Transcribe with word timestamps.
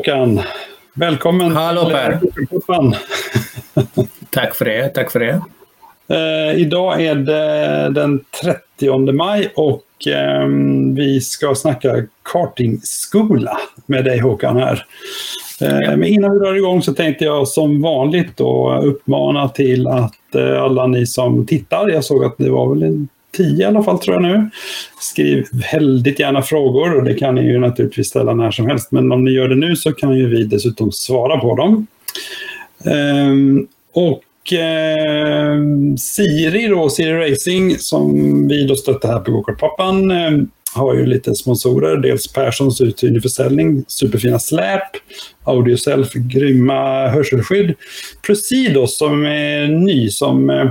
Håkan! 0.00 0.40
Välkommen 0.94 1.52
Hallå 1.52 1.90
Per! 1.90 2.20
Tack 4.30 4.54
för 4.54 4.64
det, 4.64 4.88
tack 4.88 5.10
för 5.10 5.20
det. 5.20 5.42
Eh, 6.08 6.60
idag 6.60 7.02
är 7.02 7.14
det 7.14 7.90
den 7.90 8.24
30 8.78 9.12
maj 9.12 9.52
och 9.56 10.06
eh, 10.06 10.46
vi 10.96 11.20
ska 11.20 11.54
snacka 11.54 12.06
kartingskola 12.22 13.58
med 13.86 14.04
dig 14.04 14.18
Håkan 14.18 14.56
här. 14.56 14.84
Eh, 15.60 15.96
men 15.96 16.04
innan 16.04 16.32
vi 16.32 16.38
drar 16.38 16.54
igång 16.54 16.82
så 16.82 16.94
tänkte 16.94 17.24
jag 17.24 17.48
som 17.48 17.82
vanligt 17.82 18.36
då 18.36 18.80
uppmana 18.84 19.48
till 19.48 19.86
att 19.86 20.34
eh, 20.34 20.62
alla 20.62 20.86
ni 20.86 21.06
som 21.06 21.46
tittar, 21.46 21.88
jag 21.88 22.04
såg 22.04 22.24
att 22.24 22.34
det 22.38 22.50
var 22.50 22.74
väl 22.74 22.82
en 22.82 23.08
10 23.36 23.62
i 23.62 23.64
alla 23.64 23.82
fall 23.82 23.98
tror 23.98 24.14
jag 24.14 24.22
nu. 24.22 24.50
Skriv 25.00 25.46
väldigt 25.72 26.18
gärna 26.18 26.42
frågor 26.42 26.96
och 26.96 27.04
det 27.04 27.14
kan 27.14 27.34
ni 27.34 27.42
ju 27.42 27.58
naturligtvis 27.58 28.08
ställa 28.08 28.34
när 28.34 28.50
som 28.50 28.66
helst. 28.66 28.92
Men 28.92 29.12
om 29.12 29.24
ni 29.24 29.30
gör 29.30 29.48
det 29.48 29.56
nu 29.56 29.76
så 29.76 29.92
kan 29.92 30.16
ju 30.16 30.28
vi 30.28 30.44
dessutom 30.44 30.92
svara 30.92 31.40
på 31.40 31.56
dem. 31.56 31.86
Ehm, 32.84 33.66
och 33.92 34.52
ehm, 34.52 35.98
Siri 35.98 36.66
då, 36.66 36.90
Siri 36.90 37.32
Racing 37.32 37.78
som 37.78 38.48
vi 38.48 38.66
då 38.66 38.76
stöttar 38.76 39.08
här 39.08 39.20
på 39.20 39.32
Gokartpappan 39.32 40.10
ehm, 40.10 40.48
har 40.74 40.94
ju 40.94 41.06
lite 41.06 41.34
sponsorer. 41.34 41.96
Dels 41.96 42.32
Perssons 42.32 42.80
uthyrning 42.80 43.20
försäljning, 43.20 43.84
superfina 43.88 44.38
släp, 44.38 44.82
Audioself, 45.44 46.12
grymma 46.12 47.08
hörselskydd. 47.08 47.74
Presidos 48.26 48.98
som 48.98 49.26
är 49.26 49.66
ny 49.66 50.10
som 50.10 50.50
eh, 50.50 50.70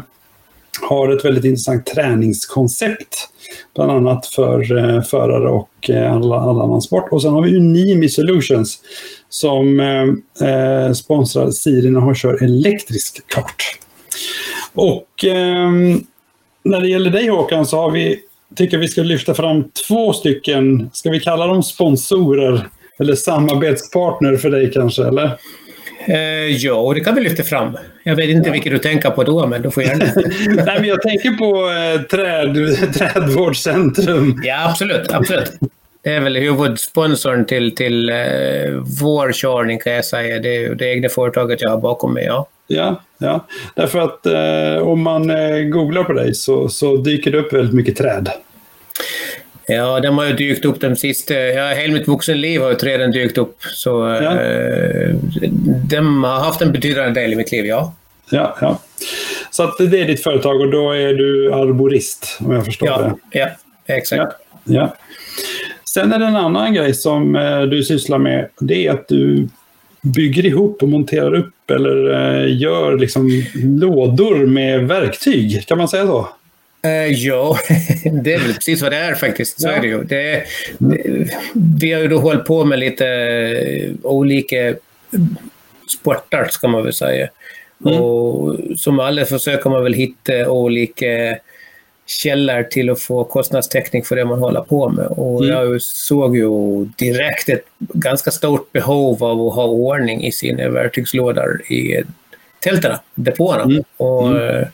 har 0.82 1.10
ett 1.10 1.26
väldigt 1.26 1.46
intressant 1.46 1.86
träningskoncept. 1.86 3.30
Bland 3.76 3.92
annat 3.92 4.26
för 4.26 4.78
eh, 4.78 5.02
förare 5.02 5.50
och 5.50 5.90
eh, 5.90 6.16
alla, 6.16 6.36
alla 6.36 6.64
annan 6.64 6.82
sport. 6.82 7.08
Och 7.12 7.22
sen 7.22 7.34
har 7.34 7.42
vi 7.42 7.58
Unimi 7.58 8.10
Solutions 8.10 8.80
som 9.30 9.80
eh, 9.80 10.50
eh 10.50 10.94
sponsrar 10.94 11.52
Siri 11.52 11.90
när 11.90 12.00
hon 12.00 12.16
kör 12.16 12.44
elektrisk 12.44 13.28
kart. 13.28 13.80
Och 14.74 15.26
eh, 15.26 15.70
när 16.64 16.82
det 16.82 16.88
gäller 16.88 17.10
dig 17.10 17.28
Håkan 17.28 17.66
så 17.66 17.78
har 17.78 17.92
vi, 17.92 18.20
tycker 18.56 18.78
vi 18.78 18.88
ska 18.88 19.02
lyfta 19.02 19.34
fram 19.34 19.64
två 19.88 20.14
stycken, 20.14 20.90
ska 20.94 21.10
vi 21.10 21.20
kalla 21.20 21.48
dem 21.48 21.64
sponsorer? 21.64 22.70
Eller 23.00 23.16
samarbetspartner 23.16 24.38
för 24.38 24.50
dig 24.50 24.72
kanske, 24.72 25.04
eller? 25.04 25.40
Eh, 26.08 26.48
ja, 26.48 26.92
det 26.96 27.00
kan 27.00 27.16
vi 27.16 27.22
lyfta 27.22 27.44
fram. 27.44 27.78
Jag 28.04 28.16
vet 28.16 28.30
inte 28.30 28.50
ja. 28.50 28.54
vilket 28.54 28.72
du 28.72 28.78
tänker 28.78 29.10
på 29.10 29.24
då, 29.24 29.48
men 29.48 29.62
du 29.62 29.72
får 29.72 29.84
gärna... 29.84 30.06
Nej, 30.66 30.80
men 30.80 30.90
jag 30.90 31.02
tänker 31.02 31.32
på 31.32 31.70
eh, 31.70 32.02
träd, 32.02 32.94
Trädvårdscentrum. 32.94 34.42
Ja, 34.44 34.70
absolut. 34.70 35.12
absolut. 35.12 35.52
Det 36.04 36.14
är 36.14 36.20
väl 36.20 36.36
huvudsponsorn 36.36 37.46
till, 37.46 37.76
till 37.76 38.10
eh, 38.10 38.16
vår 39.02 39.32
körning 39.34 39.80
kan 39.80 39.94
jag 39.94 40.06
säga. 40.06 40.40
Det 40.40 40.56
är 40.56 40.76
det 40.76 40.94
egna 40.94 41.10
företaget 41.10 41.62
jag 41.62 41.70
har 41.70 41.78
bakom 41.78 42.14
mig, 42.14 42.26
ja. 42.26 42.48
Ja, 42.68 43.02
ja. 43.18 43.46
därför 43.76 44.00
att 44.00 44.26
eh, 44.26 44.88
om 44.88 45.02
man 45.02 45.30
eh, 45.30 45.60
googlar 45.60 46.04
på 46.04 46.14
dig 46.14 46.34
så, 46.34 46.70
så 46.70 46.98
dyker 46.98 47.32
det 47.32 47.38
upp 47.38 47.54
väldigt 47.54 47.76
mycket 47.76 47.98
träd. 47.98 48.30
Ja, 49.70 50.00
de 50.00 50.18
har 50.18 50.26
ju 50.26 50.34
dykt 50.34 50.66
upp 50.66 50.82
de 50.82 50.96
sista... 50.96 51.34
Ja, 51.34 51.68
hela 51.68 51.94
mitt 51.94 52.08
vuxenliv 52.08 52.62
har 52.62 52.70
ju 52.70 52.76
träden 52.76 53.12
dykt 53.12 53.38
upp. 53.38 53.58
Så 53.62 53.90
ja. 53.90 54.42
eh, 54.42 55.16
de 55.90 56.24
har 56.24 56.40
haft 56.40 56.62
en 56.62 56.72
betydande 56.72 57.22
del 57.22 57.34
i 57.34 57.36
mitt 57.36 57.52
liv, 57.52 57.66
ja. 57.66 57.94
Ja, 58.30 58.58
ja. 58.62 58.80
Så 59.52 59.64
att 59.64 59.78
det 59.78 60.02
är 60.02 60.08
ditt 60.08 60.24
företag 60.24 60.62
och 60.62 60.72
då 60.72 60.92
är 60.92 61.14
du 61.14 61.54
arborist, 61.54 62.38
om 62.40 62.52
jag 62.52 62.66
förstår 62.66 62.88
ja, 62.88 62.98
det? 62.98 63.40
Ja, 63.40 63.48
exakt. 63.96 64.34
Ja, 64.64 64.74
ja. 64.76 64.96
Sen 65.94 66.14
är 66.14 66.20
det 66.20 66.26
en 66.26 66.36
annan 66.36 66.74
grej 66.74 66.94
som 66.94 67.36
eh, 67.36 67.62
du 67.62 67.84
sysslar 67.84 68.18
med. 68.18 68.50
Det 68.60 68.88
är 68.88 68.92
att 68.92 69.08
du 69.08 69.48
bygger 70.02 70.46
ihop 70.46 70.84
och 70.84 70.90
monterar 70.90 71.36
upp 71.36 71.72
eller 71.72 72.12
eh, 72.12 72.58
gör 72.62 72.98
liksom 72.98 73.44
lådor 73.56 74.46
med 74.46 74.88
verktyg. 74.88 75.68
Kan 75.68 75.78
man 75.78 75.88
säga 75.88 76.06
så? 76.06 76.30
Uh, 76.86 77.14
ja, 77.14 77.60
det 78.24 78.34
är 78.34 78.40
väl 78.40 78.54
precis 78.54 78.82
vad 78.82 78.92
det 78.92 78.98
är 78.98 79.16
faktiskt. 79.16 79.62
Så 79.62 79.68
ja. 79.68 79.72
är 79.72 79.82
det 79.82 79.88
ju. 79.88 80.04
Det, 80.04 80.44
det, 80.78 81.30
vi 81.80 81.92
har 81.94 82.02
ju 82.02 82.08
då 82.08 82.20
hållit 82.20 82.46
på 82.46 82.66
med 82.66 82.80
lite 82.80 83.06
olika 84.04 84.76
sporter, 86.00 86.48
ska 86.50 86.68
man 86.68 86.84
väl 86.84 86.94
säga. 86.94 87.30
Mm. 87.86 88.02
Och 88.02 88.60
som 88.78 89.00
alla 89.00 89.26
försöker 89.26 89.70
man 89.70 89.84
väl 89.84 89.94
hitta 89.94 90.50
olika 90.50 91.38
källor 92.06 92.64
till 92.64 92.90
att 92.90 93.02
få 93.02 93.24
kostnadstäckning 93.24 94.04
för 94.04 94.16
det 94.16 94.26
man 94.26 94.40
håller 94.40 94.62
på 94.62 94.90
med. 94.90 95.08
Och 95.08 95.44
mm. 95.44 95.56
jag 95.56 95.82
såg 95.82 96.38
ju 96.38 96.86
direkt 96.86 97.50
ett 97.50 97.66
ganska 97.80 98.32
stort 98.32 98.72
behov 98.72 99.24
av 99.24 99.48
att 99.48 99.56
ha 99.56 99.66
ordning 99.66 100.24
i 100.24 100.32
sina 100.32 100.70
verktygslådor 100.70 101.62
i 101.72 102.04
tälten, 102.60 102.98
depåerna. 103.16 103.64
Mm. 103.64 103.84
Och, 103.98 104.28
mm 104.28 104.66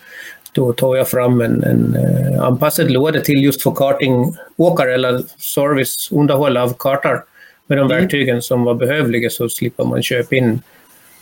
då 0.56 0.74
tog 0.74 0.98
jag 0.98 1.08
fram 1.08 1.42
en, 1.42 1.64
en 1.64 1.96
uh, 1.96 2.44
anpassad 2.44 2.92
låda 2.92 3.20
till 3.20 3.44
just 3.44 3.62
för 3.62 3.72
kartingåkare 3.72 4.94
eller 4.94 5.22
service, 5.38 6.10
underhåll 6.12 6.58
av 6.58 6.74
kartor 6.80 7.24
med 7.68 7.78
de 7.78 7.86
mm. 7.86 7.98
verktygen 7.98 8.42
som 8.42 8.64
var 8.64 8.74
behövliga 8.74 9.30
så 9.30 9.50
slipper 9.50 9.84
man 9.84 10.04
köpa 10.04 10.36
in 10.36 10.62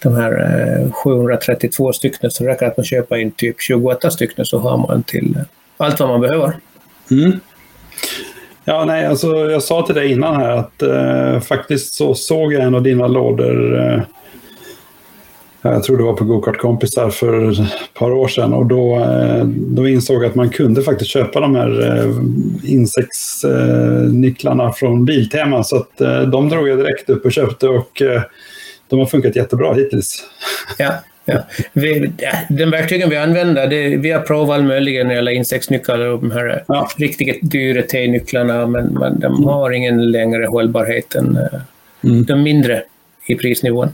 de 0.04 0.16
här 0.16 0.32
uh, 0.86 0.92
732 0.92 1.94
stycken 1.94 2.32
så 2.32 2.46
räcker 2.46 2.66
det 2.66 2.72
att 2.72 2.78
man 2.78 2.86
köper 2.86 3.18
in 3.18 3.32
typ 3.32 3.62
28 3.62 4.12
stycken 4.12 4.46
så 4.46 4.60
har 4.60 4.78
man 4.78 5.04
till 5.04 5.36
allt 5.78 6.00
vad 6.00 6.10
man 6.10 6.22
behöver. 6.22 6.54
Mm. 7.12 7.40
Ja, 8.66 8.86
nej, 8.86 9.06
alltså 9.06 9.28
jag 9.50 9.64
sa 9.64 9.86
till 9.86 9.96
dig 9.96 10.12
innan 10.12 10.36
här 10.36 10.52
att 10.52 10.84
uh, 10.84 11.40
faktiskt 11.40 11.94
så 11.94 12.16
såg 12.16 12.54
jag 12.54 12.64
en 12.64 12.76
av 12.76 12.82
dina 12.82 13.08
lådor 13.08 13.74
uh, 13.74 14.02
jag 15.64 15.84
tror 15.84 15.98
det 15.98 16.04
var 16.04 16.14
på 16.14 16.26
Gokart-kompisar 16.26 17.10
för 17.10 17.52
ett 17.52 17.94
par 17.94 18.12
år 18.12 18.28
sedan 18.28 18.54
och 18.54 18.66
då, 18.66 19.00
eh, 19.00 19.46
då 19.46 19.88
insåg 19.88 20.24
jag 20.24 20.30
att 20.30 20.36
man 20.36 20.50
kunde 20.50 20.82
faktiskt 20.82 21.12
köpa 21.12 21.40
de 21.40 21.56
här 21.56 21.98
eh, 21.98 22.06
Insex-nycklarna 22.64 24.72
från 24.72 25.06
Biltema. 25.06 25.64
Så 25.64 25.76
att 25.76 26.02
eh, 26.02 26.22
de 26.22 26.50
drog 26.50 26.68
jag 26.68 26.78
direkt 26.78 27.10
upp 27.10 27.26
och 27.26 27.32
köpte 27.32 27.68
och 27.68 28.02
de 28.88 29.00
har 29.00 29.06
funkat 29.06 29.36
jättebra 29.36 29.74
hittills. 29.74 30.24
Ja, 30.78 30.94
ja. 31.26 31.40
Vi, 31.74 32.12
den 32.50 32.72
verktygen 32.72 33.10
vi 33.10 33.18
använder, 33.18 33.68
det, 33.68 33.98
vi 33.98 34.12
har 34.12 34.22
provat 34.22 34.56
all 34.56 34.64
möjliga 34.64 35.04
när 35.04 35.10
det 35.10 35.16
gäller 35.16 35.32
Insex-nycklar 35.32 36.00
och 36.00 36.20
de 36.20 36.32
här 36.32 36.64
ja. 36.68 36.90
riktigt 36.98 37.52
dyra 37.52 37.82
T-nycklarna 37.82 38.68
men, 38.68 38.86
men 38.86 39.20
de 39.20 39.26
mm. 39.26 39.44
har 39.44 39.72
ingen 39.72 40.12
längre 40.12 40.46
hållbarhet 40.46 41.16
än 41.16 41.38
mm. 42.04 42.24
de 42.24 42.44
mindre 42.44 42.84
i 43.28 43.36
prisnivån. 43.36 43.90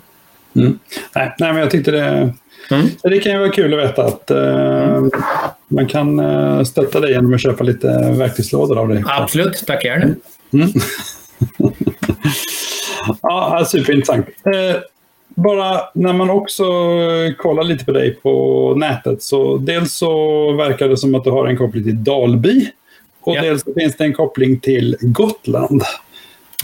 Mm. 0.56 0.80
Nej, 1.16 1.36
nej, 1.40 1.54
men 1.54 1.62
jag 1.62 1.72
tyckte 1.72 1.92
det, 1.92 2.34
mm. 2.72 2.88
det 3.04 3.20
kan 3.20 3.32
ju 3.32 3.38
vara 3.38 3.50
kul 3.50 3.74
att 3.74 3.80
veta 3.80 4.06
att 4.06 4.32
uh, 4.32 5.08
man 5.68 5.88
kan 5.88 6.20
uh, 6.20 6.64
stötta 6.64 7.00
dig 7.00 7.12
genom 7.12 7.34
att 7.34 7.42
köpa 7.42 7.64
lite 7.64 8.14
verktygslådor 8.18 8.80
av 8.80 8.88
dig. 8.88 9.04
Absolut, 9.06 9.64
tack 9.68 9.86
gärna. 9.86 10.06
Mm. 10.54 10.70
ja, 13.22 13.66
superintressant. 13.68 14.28
Uh, 14.28 14.82
bara 15.28 15.82
när 15.94 16.14
man 16.14 16.30
också 16.30 16.64
kollar 17.38 17.64
lite 17.64 17.86
på 17.86 17.92
dig 17.92 18.16
på 18.16 18.74
nätet 18.78 19.24
så 19.24 19.58
dels 19.58 19.94
så 19.94 20.52
verkar 20.52 20.90
det 20.90 20.98
som 20.98 21.16
att 21.16 21.24
du 21.24 21.30
har 21.30 21.48
en 21.48 21.58
koppling 21.58 21.84
till 21.84 22.04
Dalby 22.04 22.72
och 23.22 23.36
ja. 23.36 23.42
dels 23.42 23.64
finns 23.78 23.98
det 23.98 24.04
en 24.04 24.14
koppling 24.14 24.60
till 24.60 24.98
Gotland. 25.02 25.84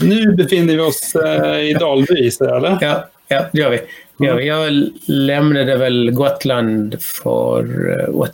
Nu 0.00 0.32
befinner 0.32 0.74
vi 0.74 0.80
oss 0.80 1.16
i 1.62 1.72
Dalby, 1.72 2.30
eller? 2.40 2.78
Ja, 2.80 3.08
Ja, 3.28 3.46
det 3.52 3.60
gör 3.60 3.70
vi. 3.70 3.80
Mm. 4.26 4.46
Jag 4.46 4.90
lämnade 5.06 5.76
väl 5.76 6.10
Gotland 6.10 6.96
för 7.02 7.62
80, 8.20 8.32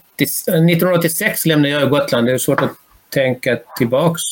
eh, 0.49 0.55
1986 0.55 1.47
lämnade 1.47 1.75
jag 1.75 1.91
Gotland. 1.91 2.27
Det 2.27 2.33
är 2.33 2.39
svårt 2.39 2.61
att 2.63 2.73
tänka 3.09 3.59
tillbaks. 3.79 4.23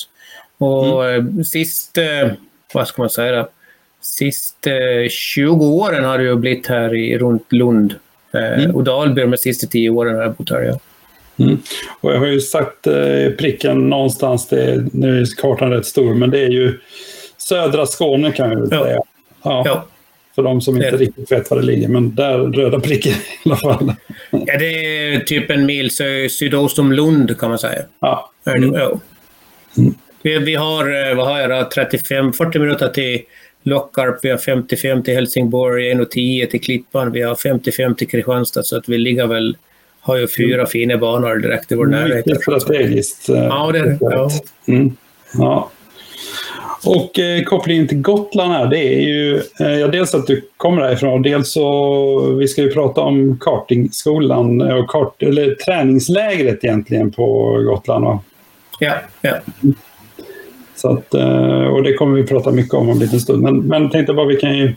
Och 0.59 1.05
mm. 1.05 1.39
Eh, 1.39 1.43
sist, 1.43 1.99
eh, 1.99 2.31
vad 2.75 2.89
ska 2.89 3.03
man 3.03 3.11
säga, 3.11 3.49
sista 4.01 4.71
20 5.11 5.67
åren 5.67 6.05
har 6.05 6.19
det 6.19 6.25
ju 6.25 6.37
blivit 6.37 6.67
här 6.67 6.95
i, 6.95 7.19
runt 7.19 7.53
Lund. 7.53 7.95
Mm. 8.33 8.77
Och 8.77 8.85
Dalby 8.85 9.23
de 9.23 9.37
sista 9.37 9.67
10 9.67 9.91
åren 9.91 10.15
har 10.15 10.23
jag 10.23 10.35
bott 10.35 10.51
här. 10.51 10.63
Ja. 10.63 10.79
Mm. 11.45 11.59
Och 12.01 12.13
jag 12.13 12.19
har 12.19 12.27
ju 12.27 12.41
sagt 12.41 12.87
eh, 12.87 13.31
pricken 13.39 13.89
någonstans, 13.89 14.49
det, 14.49 14.87
nu 14.93 15.21
är 15.21 15.27
kartan 15.37 15.71
rätt 15.71 15.87
stor, 15.87 16.15
men 16.15 16.31
det 16.31 16.39
är 16.39 16.49
ju 16.49 16.79
södra 17.37 17.87
Skåne 17.87 18.33
kan 18.33 18.51
jag 18.51 18.61
väl 18.61 18.69
ja. 18.71 18.85
säga. 18.85 19.01
Ja. 19.43 19.63
ja. 19.67 19.87
För 20.35 20.43
de 20.43 20.61
som 20.61 20.77
inte 20.77 20.97
riktigt 20.97 21.33
vet 21.33 21.51
var 21.51 21.59
det 21.59 21.65
ligger. 21.65 21.89
Men 21.89 22.15
där 22.15 22.39
röda 22.39 22.81
pricken 22.81 23.13
i 23.13 23.17
alla 23.45 23.57
fall. 23.57 23.93
Ja, 24.31 24.59
det 24.59 24.97
är 25.15 25.21
typ 25.21 25.51
en 25.51 25.67
mil 25.67 25.91
sydost 26.31 26.79
om 26.79 26.93
Lund 26.93 27.39
kan 27.39 27.49
man 27.49 27.59
säga. 27.59 27.83
Ja. 28.01 28.31
Mm. 28.47 28.75
Mm. 28.75 29.95
Vi, 30.23 30.39
vi, 30.39 30.55
har, 30.55 31.11
eh, 31.11 31.17
vad 31.17 31.27
har 31.27 31.41
jag 31.41 31.73
35-40 31.73 32.59
minuter 32.59 32.89
till 32.89 33.21
Lockarp, 33.63 34.19
vi 34.23 34.31
har 34.31 34.39
55 34.39 35.03
till 35.03 35.15
Helsingborg, 35.15 35.93
1.10 35.93 36.47
till 36.47 36.61
Klippan, 36.61 37.13
vi 37.13 37.23
har 37.23 37.35
55 37.35 37.95
till 37.95 38.09
Kristianstad 38.09 38.63
så 38.63 38.77
att 38.77 38.89
vi 38.89 38.99
ligger 38.99 39.27
väl, 39.27 39.57
har 40.01 40.17
ju 40.17 40.29
fyra 40.29 40.55
mm. 40.55 40.67
fina 40.67 40.97
banor 40.97 41.37
direkt 41.37 41.73
i 41.73 41.75
vår 41.75 41.87
närhet. 41.87 42.27
Mycket 42.27 42.43
strategiskt. 42.43 43.29
Ja, 43.29 43.71
det 43.73 43.79
är 43.79 43.85
det. 43.85 43.99
Ja. 44.01 44.31
Mm. 44.67 44.97
ja. 45.35 45.71
Och 46.85 47.19
eh, 47.19 47.43
kopplingen 47.43 47.89
till 47.89 48.01
Gotland 48.01 48.53
här, 48.53 48.67
det 48.67 48.79
är 48.79 49.01
ju 49.01 49.43
eh, 49.61 49.79
ja, 49.79 49.89
dels 49.89 50.15
att 50.15 50.27
du 50.27 50.49
kommer 50.57 50.83
därifrån 50.83 51.13
och 51.13 51.21
dels 51.21 51.53
så, 51.53 52.35
vi 52.39 52.49
ska 52.49 52.63
ju 52.63 52.71
prata 52.71 53.01
om 53.01 53.39
kartingskolan 53.41 54.63
och 54.63 54.91
kart, 54.91 55.23
eller 55.23 55.55
träningslägret 55.55 56.65
egentligen 56.65 57.11
på 57.11 57.59
Gotland. 57.67 58.05
Va? 58.05 58.21
Ja, 58.81 58.95
ja. 59.21 59.37
Så 60.77 60.93
att, 60.93 61.15
eh, 61.15 61.67
och 61.67 61.83
det 61.83 61.95
kommer 61.95 62.17
vi 62.17 62.27
prata 62.27 62.51
mycket 62.51 62.75
om 62.75 62.89
om 62.89 62.95
en 62.95 62.99
liten 62.99 63.21
stund. 63.21 63.43
Men, 63.43 63.59
men 63.59 63.91
tänkte 63.91 64.13
bara 64.13 64.27
vi 64.27 64.37
kan 64.37 64.59
ju 64.59 64.75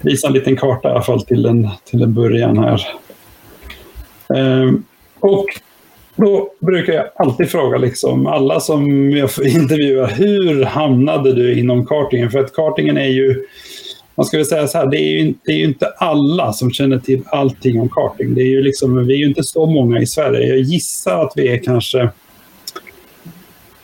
visa 0.00 0.26
en 0.26 0.32
liten 0.32 0.56
karta 0.56 0.88
i 0.88 0.92
alla 0.92 1.02
fall 1.02 1.22
till 1.22 1.46
en, 1.46 1.68
till 1.84 2.02
en 2.02 2.14
början 2.14 2.58
här. 2.58 2.86
Ehm, 4.36 4.84
och 5.20 5.46
då 6.20 6.50
brukar 6.60 6.92
jag 6.92 7.06
alltid 7.16 7.50
fråga 7.50 7.78
liksom, 7.78 8.26
alla 8.26 8.60
som 8.60 9.10
jag 9.10 9.30
intervjuar, 9.46 10.08
hur 10.08 10.64
hamnade 10.64 11.32
du 11.32 11.58
inom 11.58 11.86
kartingen? 11.86 12.30
För 12.30 12.38
att 12.38 12.52
kartingen 12.52 12.96
är 12.96 13.08
ju, 13.08 13.44
man 14.14 14.26
ska 14.26 14.36
väl 14.36 14.46
säga 14.46 14.66
så 14.66 14.78
här, 14.78 14.86
det 14.86 14.98
är 14.98 15.18
ju, 15.18 15.34
det 15.44 15.52
är 15.52 15.56
ju 15.56 15.64
inte 15.64 15.86
alla 15.86 16.52
som 16.52 16.70
känner 16.70 16.98
till 16.98 17.22
allting 17.26 17.80
om 17.80 17.88
karting. 17.88 18.34
Det 18.34 18.42
är 18.42 18.50
ju 18.50 18.62
liksom, 18.62 19.06
vi 19.06 19.14
är 19.14 19.18
ju 19.18 19.26
inte 19.26 19.42
så 19.42 19.66
många 19.66 20.00
i 20.00 20.06
Sverige. 20.06 20.48
Jag 20.48 20.58
gissar 20.58 21.22
att 21.22 21.32
vi 21.36 21.48
är 21.48 21.58
kanske 21.58 22.10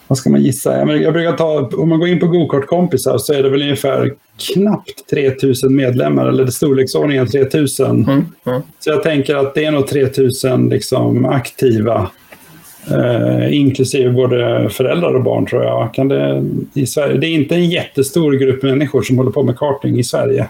vad 0.09 0.19
ska 0.19 0.31
man 0.31 0.43
gissa? 0.43 0.79
Jag 0.79 1.13
brukar 1.13 1.37
ta, 1.37 1.71
om 1.77 1.89
man 1.89 1.99
går 1.99 2.09
in 2.09 2.21
på 2.21 2.27
gokartkompisar 2.27 3.19
så 3.19 3.33
är 3.33 3.43
det 3.43 3.49
väl 3.49 3.63
ungefär 3.63 4.15
knappt 4.53 5.09
3000 5.11 5.77
medlemmar, 5.77 6.27
eller 6.27 6.47
storleksordningen 6.47 7.27
3000. 7.27 8.05
Mm, 8.05 8.25
mm. 8.47 8.63
Så 8.79 8.91
jag 8.91 9.03
tänker 9.03 9.35
att 9.35 9.55
det 9.55 9.65
är 9.65 9.71
nog 9.71 9.87
3000 9.87 10.69
liksom 10.69 11.25
aktiva, 11.25 12.11
eh, 12.91 13.55
inklusive 13.55 14.11
både 14.11 14.69
föräldrar 14.71 15.15
och 15.15 15.23
barn 15.23 15.47
tror 15.47 15.65
jag. 15.65 15.95
Kan 15.95 16.09
det, 16.09 16.45
i 16.75 16.87
Sverige. 16.87 17.19
det 17.19 17.27
är 17.27 17.35
inte 17.35 17.55
en 17.55 17.71
jättestor 17.71 18.33
grupp 18.33 18.63
människor 18.63 19.03
som 19.03 19.19
håller 19.19 19.31
på 19.31 19.43
med 19.43 19.59
karting 19.59 19.99
i 19.99 20.05
Sverige. 20.05 20.49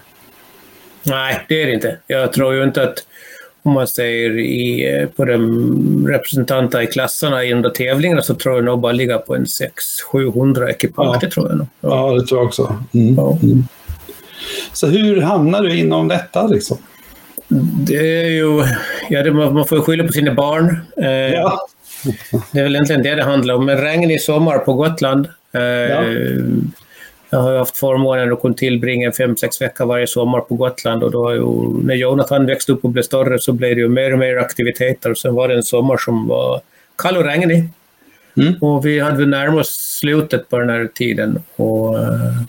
Nej, 1.03 1.45
det 1.49 1.63
är 1.63 1.67
det 1.67 1.73
inte. 1.73 1.97
Jag 2.07 2.33
tror 2.33 2.55
ju 2.55 2.65
inte 2.65 2.83
att 2.83 3.07
om 3.63 3.73
man 3.73 3.87
säger 3.87 4.39
i, 4.39 4.95
eh, 4.95 5.09
på 5.09 5.25
de 5.25 6.09
representanter 6.09 6.81
i 6.81 6.87
klasserna 6.87 7.45
i 7.45 7.53
de 7.53 7.73
tävlingarna 7.73 8.23
så 8.23 8.35
tror 8.35 8.55
jag 8.55 8.65
nog 8.65 8.81
bara 8.81 8.93
ligga 8.93 9.19
på 9.19 9.37
en 9.37 9.47
600-700 10.13 10.71
ekipage. 10.71 11.15
Ja. 11.15 11.19
Det 11.21 11.31
tror 11.31 11.49
jag 11.49 11.59
nog. 11.59 11.67
Ja. 11.81 11.89
ja, 11.89 12.15
det 12.15 12.27
tror 12.27 12.41
jag 12.41 12.47
också. 12.47 12.77
Mm. 12.95 13.15
Ja. 13.15 13.39
Mm. 13.43 13.65
Så 14.73 14.87
hur 14.87 15.21
hamnar 15.21 15.63
du 15.63 15.79
inom 15.79 16.09
detta 16.09 16.47
liksom? 16.47 16.79
Det 17.87 18.23
är 18.23 18.31
ju, 18.31 18.65
ja, 19.11 19.23
det, 19.23 19.33
man 19.33 19.67
får 19.67 19.81
skylla 19.81 20.05
på 20.05 20.13
sina 20.13 20.35
barn. 20.35 20.79
Eh, 20.97 21.09
ja. 21.11 21.69
Det 22.53 22.59
är 22.59 22.63
väl 22.63 22.75
egentligen 22.75 23.03
det 23.03 23.15
det 23.15 23.25
handlar 23.25 23.55
om. 23.55 23.69
En 23.69 23.81
regnig 23.81 24.23
sommar 24.23 24.59
på 24.59 24.73
Gotland. 24.73 25.29
Eh, 25.53 25.63
ja. 25.63 26.05
Jag 27.31 27.39
har 27.39 27.59
haft 27.59 27.77
förmånen 27.77 28.33
att 28.33 28.41
kunna 28.41 28.55
tillbringa 28.55 29.13
fem, 29.13 29.37
sex 29.37 29.61
veckor 29.61 29.87
varje 29.87 30.07
sommar 30.07 30.41
på 30.41 30.55
Gotland 30.55 31.03
och 31.03 31.11
då 31.11 31.35
ju, 31.35 31.85
när 31.87 31.95
Jonathan 31.95 32.47
växte 32.47 32.73
upp 32.73 32.85
och 32.85 32.91
blev 32.91 33.03
större 33.03 33.39
så 33.39 33.53
blev 33.53 33.75
det 33.75 33.81
ju 33.81 33.89
mer 33.89 34.13
och 34.13 34.19
mer 34.19 34.37
aktiviteter. 34.37 35.15
Sen 35.15 35.35
var 35.35 35.49
det 35.49 35.55
en 35.55 35.63
sommar 35.63 35.97
som 35.97 36.29
var 36.29 36.61
kall 36.99 37.17
och 37.17 37.25
regnig. 37.25 37.69
Mm. 38.37 38.55
Och 38.61 38.87
vi 38.87 39.01
hade 39.01 39.27
närmat 39.27 39.61
oss 39.61 39.99
slutet 40.01 40.51
på 40.51 40.59
den 40.59 40.69
här 40.69 40.89
tiden 40.95 41.43
och 41.57 41.95
uh, 41.95 42.43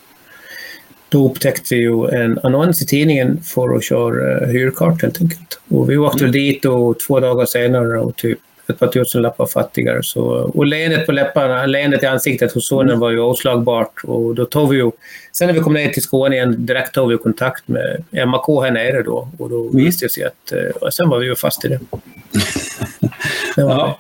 då 1.09 1.29
upptäckte 1.29 1.75
vi 1.75 1.81
ju 1.81 2.07
en 2.09 2.39
annons 2.43 2.81
i 2.81 2.85
tidningen 2.85 3.41
för 3.43 3.75
att 3.75 3.83
köra 3.83 4.45
uh, 4.45 4.47
hyrkart 4.47 5.01
helt 5.01 5.21
enkelt. 5.21 5.59
Och 5.69 5.89
vi 5.89 5.97
åkte 5.97 6.23
mm. 6.23 6.31
dit 6.31 6.65
och 6.65 6.99
två 6.99 7.19
dagar 7.19 7.45
senare 7.45 7.99
och 7.99 8.15
typ 8.15 8.39
ett 8.69 8.79
par 8.79 8.87
tusenlappar 8.87 9.45
fattigare. 9.45 10.03
Så, 10.03 10.23
och 10.53 10.65
leendet 10.65 11.05
på 11.05 11.11
läpparna, 11.11 11.65
leendet 11.65 12.03
i 12.03 12.05
ansiktet 12.05 12.53
hos 12.53 12.67
sonen 12.67 12.99
var 12.99 13.09
ju 13.09 13.19
oslagbart. 13.19 14.03
Och 14.03 14.35
då 14.35 14.45
tog 14.45 14.69
vi 14.69 14.77
ju, 14.77 14.91
sen 15.31 15.47
när 15.47 15.53
vi 15.53 15.59
kom 15.59 15.73
ner 15.73 15.89
till 15.89 16.01
Skåne 16.01 16.35
igen, 16.35 16.65
direkt 16.65 16.93
tog 16.93 17.09
vi 17.09 17.17
kontakt 17.17 17.67
med 17.67 18.03
MAK 18.27 18.63
här 18.63 18.71
nere 18.71 19.03
då. 19.03 19.29
Och 19.39 19.49
då 19.49 19.61
mm. 19.61 19.75
visste 19.75 20.05
det 20.05 20.09
sig 20.09 20.23
att, 20.23 20.51
eh, 20.51 20.69
och 20.81 20.93
sen 20.93 21.09
var 21.09 21.19
vi 21.19 21.25
ju 21.25 21.35
fast 21.35 21.65
i 21.65 21.67
det. 21.67 21.79
det 23.55 23.61
ja. 23.61 23.97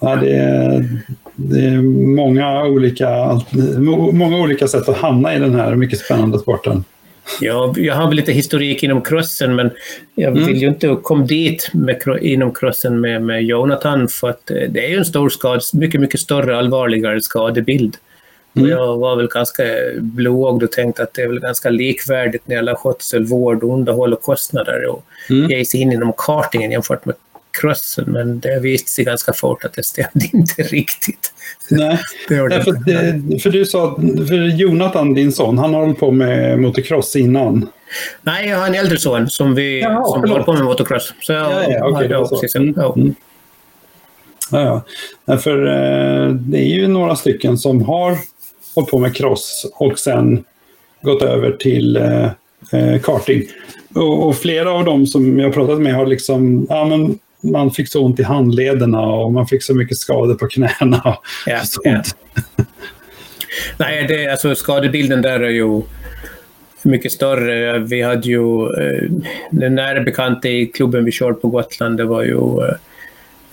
ja, 0.00 0.16
det 0.16 0.32
är, 0.32 0.88
det 1.36 1.66
är 1.66 1.82
många, 2.16 2.64
olika, 2.64 3.40
många 4.12 4.36
olika 4.36 4.68
sätt 4.68 4.88
att 4.88 4.96
hamna 4.96 5.34
i 5.34 5.38
den 5.38 5.54
här 5.54 5.74
mycket 5.74 5.98
spännande 5.98 6.38
sporten. 6.38 6.84
Ja, 7.40 7.74
jag 7.76 7.94
har 7.94 8.08
väl 8.08 8.16
lite 8.16 8.32
historik 8.32 8.82
inom 8.82 9.02
crossen, 9.02 9.54
men 9.54 9.70
jag 10.14 10.30
vill 10.30 10.42
mm. 10.42 10.54
ju 10.54 10.66
inte 10.66 10.96
komma 11.02 11.24
dit 11.24 11.70
med, 11.74 12.02
inom 12.20 12.54
crossen 12.54 13.00
med, 13.00 13.22
med 13.22 13.44
Jonathan, 13.44 14.08
för 14.08 14.30
att 14.30 14.50
eh, 14.50 14.56
det 14.68 14.86
är 14.86 14.88
ju 14.88 14.96
en 14.96 15.04
stor 15.04 15.28
skada, 15.28 15.60
mycket, 15.72 16.00
mycket 16.00 16.20
större, 16.20 16.56
allvarligare 16.56 17.20
skadebild. 17.20 17.96
Mm. 18.56 18.64
Och 18.64 18.78
jag 18.78 18.96
var 18.96 19.16
väl 19.16 19.28
ganska 19.28 19.62
blåögd 19.96 20.62
och 20.62 20.72
tänkte 20.72 21.02
att 21.02 21.14
det 21.14 21.22
är 21.22 21.28
väl 21.28 21.40
ganska 21.40 21.70
likvärdigt 21.70 22.42
när 22.44 22.54
det 22.54 22.58
gäller 22.58 22.74
skötsel, 22.74 23.24
vård, 23.24 23.62
underhåll 23.62 24.12
och 24.12 24.22
kostnader 24.22 24.86
och 24.86 25.04
mm. 25.30 25.50
ge 25.50 25.64
sig 25.64 25.80
in 25.80 25.92
inom 25.92 26.12
kartingen 26.16 26.70
jämfört 26.70 27.04
med 27.04 27.14
crossen, 27.60 28.04
men 28.06 28.40
det 28.40 28.60
visste 28.60 28.90
sig 28.90 29.04
ganska 29.04 29.32
fort 29.32 29.64
att 29.64 29.72
det 29.72 29.82
stämde 29.82 30.26
inte 30.32 30.62
riktigt. 30.62 31.32
Nej, 31.70 31.98
för, 32.28 32.84
det, 32.84 33.40
för, 33.40 33.50
du 33.50 33.64
sa, 33.64 33.94
för 34.28 34.58
Jonathan, 34.60 35.14
din 35.14 35.32
son, 35.32 35.58
han 35.58 35.74
har 35.74 35.80
hållit 35.80 35.98
på 35.98 36.10
med 36.10 36.58
motocross 36.58 37.16
innan. 37.16 37.68
Nej, 38.22 38.48
jag 38.48 38.58
har 38.58 38.66
en 38.66 38.74
äldre 38.74 38.98
son 38.98 39.30
som, 39.30 39.54
vi, 39.54 39.80
Jaha, 39.80 40.04
som 40.04 40.20
håller 40.20 40.42
på 40.42 40.52
med 40.52 40.64
motocross. 40.64 41.14
Så 41.20 41.32
jag, 41.32 41.52
ja, 41.52 41.64
ja, 41.68 41.88
okay, 41.88 42.08
ja, 42.10 42.28
precis, 42.28 42.54
mm. 42.54 42.74
ja. 42.76 42.96
Ja, 44.50 44.82
ja. 45.26 45.38
För 45.38 45.66
eh, 45.66 46.30
det 46.32 46.58
är 46.58 46.74
ju 46.74 46.88
några 46.88 47.16
stycken 47.16 47.58
som 47.58 47.82
har 47.82 48.16
hållit 48.74 48.90
på 48.90 48.98
med 48.98 49.16
cross 49.16 49.66
och 49.74 49.98
sen 49.98 50.44
gått 51.02 51.22
över 51.22 51.52
till 51.52 51.96
eh, 51.96 52.24
eh 52.72 53.00
karting. 53.02 53.42
Och, 53.94 54.28
och, 54.28 54.36
flera 54.36 54.72
av 54.72 54.84
dem 54.84 55.06
som 55.06 55.38
jag 55.38 55.54
pratat 55.54 55.80
med 55.80 55.94
har 55.94 56.06
liksom, 56.06 56.66
ja 56.68 56.84
men 56.84 57.18
man 57.50 57.70
fick 57.70 57.88
så 57.88 58.04
ont 58.04 58.20
i 58.20 58.22
handlederna 58.22 59.00
och 59.00 59.32
man 59.32 59.46
fick 59.46 59.62
så 59.62 59.74
mycket 59.74 59.98
skador 59.98 60.34
på 60.34 60.46
knäna. 60.46 61.18
Ja, 61.46 61.62
ja. 61.82 62.02
Nej, 63.76 64.06
det, 64.08 64.28
alltså 64.28 64.54
skadebilden 64.54 65.22
där 65.22 65.40
är 65.40 65.50
ju 65.50 65.82
mycket 66.82 67.12
större. 67.12 67.78
Vi 67.78 68.02
hade 68.02 68.28
ju 68.28 68.62
eh, 68.62 69.10
den 69.50 69.74
nära 69.74 70.00
bekanta 70.00 70.48
i 70.48 70.66
klubben 70.66 71.04
vi 71.04 71.12
körde 71.12 71.34
på 71.34 71.48
Gotland, 71.48 71.96
det 71.96 72.04
var 72.04 72.22
ju 72.22 72.38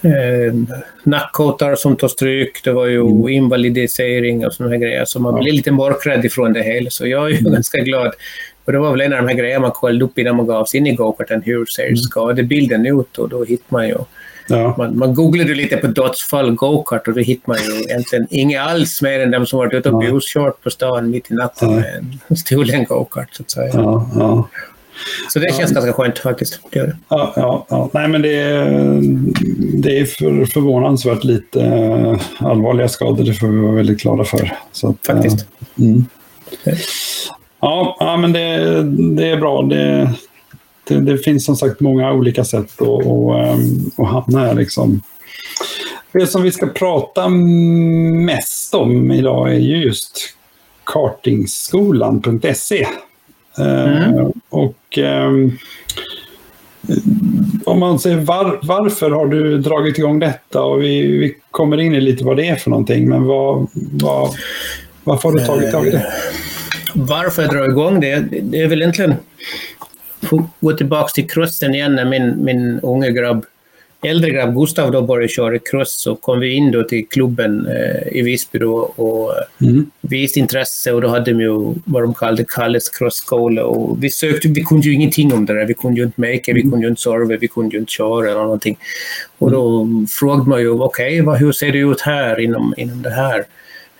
eh, 0.02 0.54
nackkotar 1.04 1.76
som 1.76 1.96
tog 1.96 2.10
stryk, 2.10 2.64
det 2.64 2.72
var 2.72 2.86
ju 2.86 3.02
mm. 3.02 3.30
invalidisering 3.30 4.46
och 4.46 4.54
sådana 4.54 4.78
grejer. 4.78 5.06
Så 5.06 5.20
man 5.20 5.36
ja. 5.36 5.42
blir 5.42 5.54
lite 5.54 5.72
mörkrädd 5.72 6.26
ifrån 6.26 6.54
det 6.54 6.64
hela. 6.64 6.90
Så 6.90 7.08
jag 7.08 7.26
är 7.26 7.30
ju 7.30 7.38
mm. 7.38 7.52
ganska 7.54 7.78
glad 7.78 8.14
och 8.66 8.72
det 8.72 8.80
var 8.80 8.92
väl 8.92 9.02
en 9.02 9.14
av 9.14 9.20
de 9.20 9.28
här 9.28 9.36
grejerna 9.36 9.62
man 9.62 9.72
kollade 9.72 10.06
upp 10.06 10.18
innan 10.18 10.36
man 10.36 10.48
gav 10.48 10.66
sig 10.66 10.80
in 10.80 10.88
i 10.88 10.96
gokarten. 10.96 11.42
Hur 11.42 11.66
ser 11.66 11.84
mm. 11.84 11.98
skadebilden 11.98 12.86
ut? 12.86 13.18
Och 13.18 13.30
då 13.30 13.44
hittar 13.44 13.66
man 13.70 13.88
ju... 13.88 13.98
Ja. 14.48 14.76
Man, 14.78 14.98
man 14.98 15.14
googlade 15.14 15.54
lite 15.54 15.78
på 15.78 15.88
dödsfall 15.88 16.56
gokart 16.56 17.08
och 17.08 17.14
då 17.14 17.20
hittar 17.20 17.54
man 17.54 17.58
ju 17.58 17.84
egentligen 17.84 18.28
inget 18.30 18.62
alls 18.62 19.02
mer 19.02 19.20
än 19.20 19.32
de 19.32 19.46
som 19.46 19.60
varit 19.60 19.74
ute 19.74 19.90
och 19.90 20.00
buskört 20.00 20.64
på 20.64 20.70
stan 20.70 21.10
mitt 21.10 21.32
i 21.32 21.34
natten 21.34 21.70
ja. 21.70 21.76
med 21.76 22.06
en 22.28 22.38
stulen 22.38 22.84
gokart. 22.86 23.28
Så 23.32 23.44
att 23.44 23.52
säga. 23.52 23.72
Ja, 23.74 24.10
ja. 24.16 24.50
Så 25.30 25.40
det 25.40 25.56
känns 25.56 25.72
ja. 25.72 25.76
ganska 25.76 25.94
skönt 25.94 26.20
faktiskt. 26.20 26.60
Det. 26.72 26.96
Ja, 27.10 27.34
ja, 27.36 27.66
ja. 27.70 27.90
Nej, 27.94 28.08
men 28.08 28.22
det 28.22 28.34
är, 28.34 29.00
det 29.82 30.00
är 30.00 30.06
för, 30.06 30.46
förvånansvärt 30.46 31.24
lite 31.24 31.60
uh, 31.60 32.22
allvarliga 32.38 32.88
skador. 32.88 33.24
Det 33.24 33.34
får 33.34 33.48
vi 33.48 33.60
vara 33.60 33.76
väldigt 33.76 34.02
glada 34.02 34.24
för. 34.24 34.52
Så 34.72 34.90
att, 34.90 35.06
faktiskt. 35.06 35.46
Uh, 35.80 35.86
mm. 35.86 36.06
Ja, 37.64 37.96
ja 38.00 38.18
men 38.18 38.34
det, 38.34 38.84
det 39.16 39.28
är 39.28 39.38
bra. 39.38 39.62
Det, 39.62 40.14
det, 40.88 41.00
det, 41.00 41.18
finns 41.18 41.46
som 41.46 41.56
sagt 41.56 41.80
många 41.80 42.14
olika 42.14 42.44
sätt 42.44 42.82
att, 42.82 42.88
att, 42.88 43.38
ehm, 43.38 43.92
att 43.98 44.08
hamna 44.08 44.40
här. 44.40 44.54
Liksom. 44.54 45.02
Det 46.12 46.28
som 46.28 46.42
vi 46.42 46.52
ska 46.52 46.68
prata 46.68 47.30
mest 47.30 48.74
om 48.74 49.12
idag 49.12 49.54
är 49.54 49.58
just 49.58 50.36
kartingskolan.se. 50.84 52.88
Eh, 53.60 54.08
mm. 54.08 54.32
Och 54.50 54.98
um, 54.98 55.58
om 57.66 57.80
man 57.80 58.00
säger 58.00 58.18
var, 58.18 58.60
varför 58.64 59.12
har 59.12 59.26
du 59.26 59.58
dragit 59.58 59.98
igång 59.98 60.20
detta? 60.20 60.64
Och 60.64 60.84
vi, 60.84 61.18
vi 61.18 61.36
kommer 61.52 61.80
in 61.80 61.96
i 61.96 62.02
lite 62.02 62.26
vad 62.26 62.38
det 62.38 62.48
är 62.48 62.56
för 62.56 62.70
någonting, 62.70 63.10
men 63.10 63.26
vad, 63.26 63.68
vad, 63.74 64.30
varför 65.04 65.30
har 65.30 65.38
du 65.38 65.46
tagit 65.46 65.72
tag 65.72 65.88
i 65.88 65.90
det? 65.90 66.14
Varför 66.94 67.42
jag 67.42 67.52
drar 67.52 67.70
igång 67.70 68.00
det, 68.00 68.20
det 68.42 68.62
är 68.62 68.68
väl 68.68 68.82
egentligen, 68.82 69.16
gå 70.60 70.74
tillbaka 70.74 71.08
till 71.08 71.30
crossen 71.30 71.76
igen 71.76 71.96
när 71.96 72.06
min, 72.06 72.46
min 72.46 72.80
unge 72.80 73.12
grabb, 73.12 73.46
äldre 74.04 74.32
grabb 74.32 74.56
Gustav 74.56 74.92
då 74.92 75.02
började 75.02 75.28
köra 75.28 75.60
cross 75.60 76.02
så 76.02 76.16
kom 76.16 76.40
vi 76.40 76.54
in 76.54 76.72
då 76.72 76.84
till 76.84 77.08
klubben 77.08 77.68
eh, 77.68 78.18
i 78.18 78.22
Visby 78.22 78.60
då 78.60 78.74
och 78.76 79.34
mm. 79.62 79.92
visade 80.02 80.40
intresse 80.40 80.92
och 80.92 81.02
då 81.02 81.08
hade 81.08 81.32
de 81.32 81.42
ju 81.42 81.74
vad 81.86 82.04
de 82.04 82.14
kallade 82.14 82.46
Kalles 82.48 82.90
crossskola 82.90 83.66
och 83.66 84.04
vi 84.04 84.10
sökte, 84.10 84.48
vi 84.48 84.64
kunde 84.64 84.88
ju 84.88 84.94
ingenting 84.94 85.34
om 85.34 85.46
det 85.46 85.54
där, 85.54 85.66
vi 85.66 85.74
kunde 85.74 86.00
ju 86.00 86.06
inte 86.06 86.22
make, 86.22 86.52
mm. 86.52 86.56
vi 86.56 86.62
kunde 86.62 86.86
ju 86.86 86.90
inte 86.90 87.02
serva, 87.02 87.38
vi 87.38 87.48
kunde 87.48 87.76
ju 87.76 87.80
inte 87.80 87.92
köra 87.92 88.32
eller 88.32 88.42
någonting. 88.42 88.78
Och 89.38 89.52
då 89.52 89.82
mm. 89.82 90.08
frågade 90.08 90.50
man 90.50 90.62
ju, 90.62 90.70
okej, 90.70 91.22
okay, 91.22 91.40
hur 91.40 91.52
ser 91.52 91.72
det 91.72 91.80
ut 91.80 92.02
här 92.02 92.40
inom, 92.40 92.74
inom 92.78 93.02
det 93.02 93.10
här? 93.10 93.44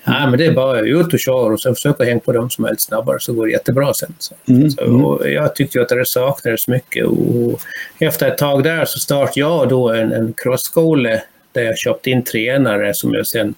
Ja, 0.04 0.26
men 0.30 0.38
det 0.38 0.46
är 0.46 0.52
bara 0.52 0.80
ut 0.80 1.12
och 1.12 1.18
kör 1.18 1.52
och 1.52 1.60
sen 1.60 1.74
försöka 1.74 2.04
hänga 2.04 2.20
på 2.20 2.32
dem 2.32 2.50
som 2.50 2.64
är 2.64 2.74
snabbare 2.78 3.20
så 3.20 3.32
går 3.32 3.46
det 3.46 3.52
jättebra 3.52 3.94
sen. 3.94 4.14
Så. 4.18 4.34
Mm, 4.48 4.70
Så, 4.70 4.84
och 4.84 5.30
jag 5.30 5.54
tyckte 5.54 5.82
att 5.82 5.88
det 5.88 6.06
saknades 6.06 6.68
mycket 6.68 7.06
och 7.06 7.60
efter 7.98 8.28
ett 8.28 8.38
tag 8.38 8.64
där 8.64 8.84
så 8.84 8.98
startade 8.98 9.40
jag 9.40 9.68
då 9.68 9.90
en, 9.92 10.12
en 10.12 10.32
crossskola 10.36 11.10
där 11.52 11.62
jag 11.62 11.78
köpte 11.78 12.10
in 12.10 12.24
tränare 12.24 12.94
som 12.94 13.14
jag 13.14 13.26
sen 13.26 13.54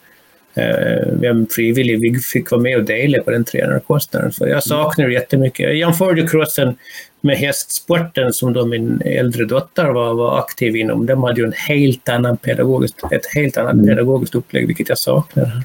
eh, 0.55 1.07
vem 1.13 1.47
frivillig 1.47 2.25
fick 2.25 2.51
vara 2.51 2.61
med 2.61 2.77
och 2.77 2.85
dela 2.85 3.23
på 3.23 3.31
den 3.31 3.45
tränarkostnaden. 3.45 4.33
Så 4.33 4.49
jag 4.49 4.63
saknar 4.65 5.07
det 5.07 5.13
jättemycket. 5.15 5.65
Jag 5.67 5.75
jämförde 5.77 6.27
crossen 6.29 6.77
med 7.21 7.37
hästsporten 7.37 8.33
som 8.33 8.53
då 8.53 8.67
min 8.67 9.03
äldre 9.05 9.45
dotter 9.45 9.85
var, 9.85 10.15
var 10.15 10.39
aktiv 10.39 10.77
inom. 10.77 11.07
De 11.07 11.23
hade 11.23 11.41
ju 11.41 11.47
en 11.47 11.53
helt 11.69 12.09
annan 12.09 12.37
pedagogiskt, 12.37 12.97
ett 13.11 13.27
helt 13.35 13.57
annat 13.57 13.73
Mm. 13.73 13.87
pedagogiskt 13.87 14.35
upplägg, 14.35 14.67
vilket 14.67 14.89
jag 14.89 14.99
saknar. 14.99 15.63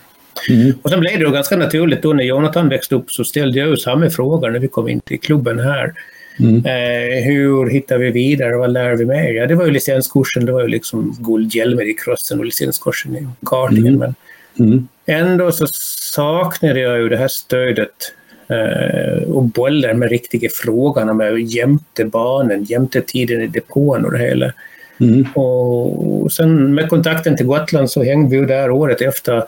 Mm. 0.50 0.74
Och 0.82 0.90
sen 0.90 1.00
blev 1.00 1.20
det 1.20 1.26
då 1.26 1.32
ganska 1.32 1.58
naturligt 1.58 2.02
då 2.02 2.14
när 2.14 2.24
Jonathan 2.24 2.70
växte 2.70 2.96
upp 2.96 3.12
så 3.12 3.24
ställde 3.24 3.60
jag 3.60 3.70
ju 3.70 3.78
samma 3.78 4.10
frågor 4.10 4.50
när 4.50 4.60
vi 4.60 4.68
kom 4.68 4.90
in 4.90 5.00
till 5.00 5.20
klubben 5.20 5.60
här. 5.60 5.94
Mm. 6.40 6.56
Eh, 6.66 7.24
hur 7.24 7.70
hittar 7.70 7.98
vi 7.98 8.12
vidare? 8.12 8.58
Vad 8.58 8.72
lär 8.72 8.96
vi 8.96 9.06
mer? 9.06 9.34
Ja, 9.34 9.48
det 9.48 9.56
var 9.56 9.66
ju 9.66 9.72
licenskursen. 9.72 10.46
Det 10.46 10.52
var 10.52 10.62
ju 10.62 10.68
liksom 10.68 11.18
guldhjälmer 11.20 11.90
i 11.90 11.94
crossen 11.94 12.40
och 12.40 12.46
licenskursen 12.46 13.16
i 13.16 13.28
kartingen. 13.46 13.88
Mm. 13.88 14.00
Men 14.00 14.16
Mm. 14.60 14.88
ändå 15.06 15.52
så 15.52 15.68
saknade 16.14 16.80
jag 16.80 16.98
ju 16.98 17.10
det 17.10 17.18
här 17.18 17.28
stödet 17.28 18.14
eh, 18.48 19.24
och 19.24 19.44
bollen 19.44 20.00
med 20.00 20.10
riktiga 20.10 20.50
frågorna 20.54 21.14
med 21.14 21.40
jämte 21.40 22.06
banan, 22.06 22.64
jämte 22.64 23.02
tiden 23.02 23.42
i 23.42 23.48
depån 23.48 24.06
och 24.06 24.12
det 24.12 24.20
hela. 24.20 24.54
Mm. 25.00 25.24
Och 25.32 26.32
sen 26.32 26.76
med 26.76 26.90
kontakten 26.90 27.38
till 27.38 27.46
Gotland 27.46 27.92
så 27.92 28.04
hängde 28.04 28.30
vi 28.30 28.38
ju 28.38 28.46
där 28.46 28.72
året 28.72 29.02
efter 29.02 29.44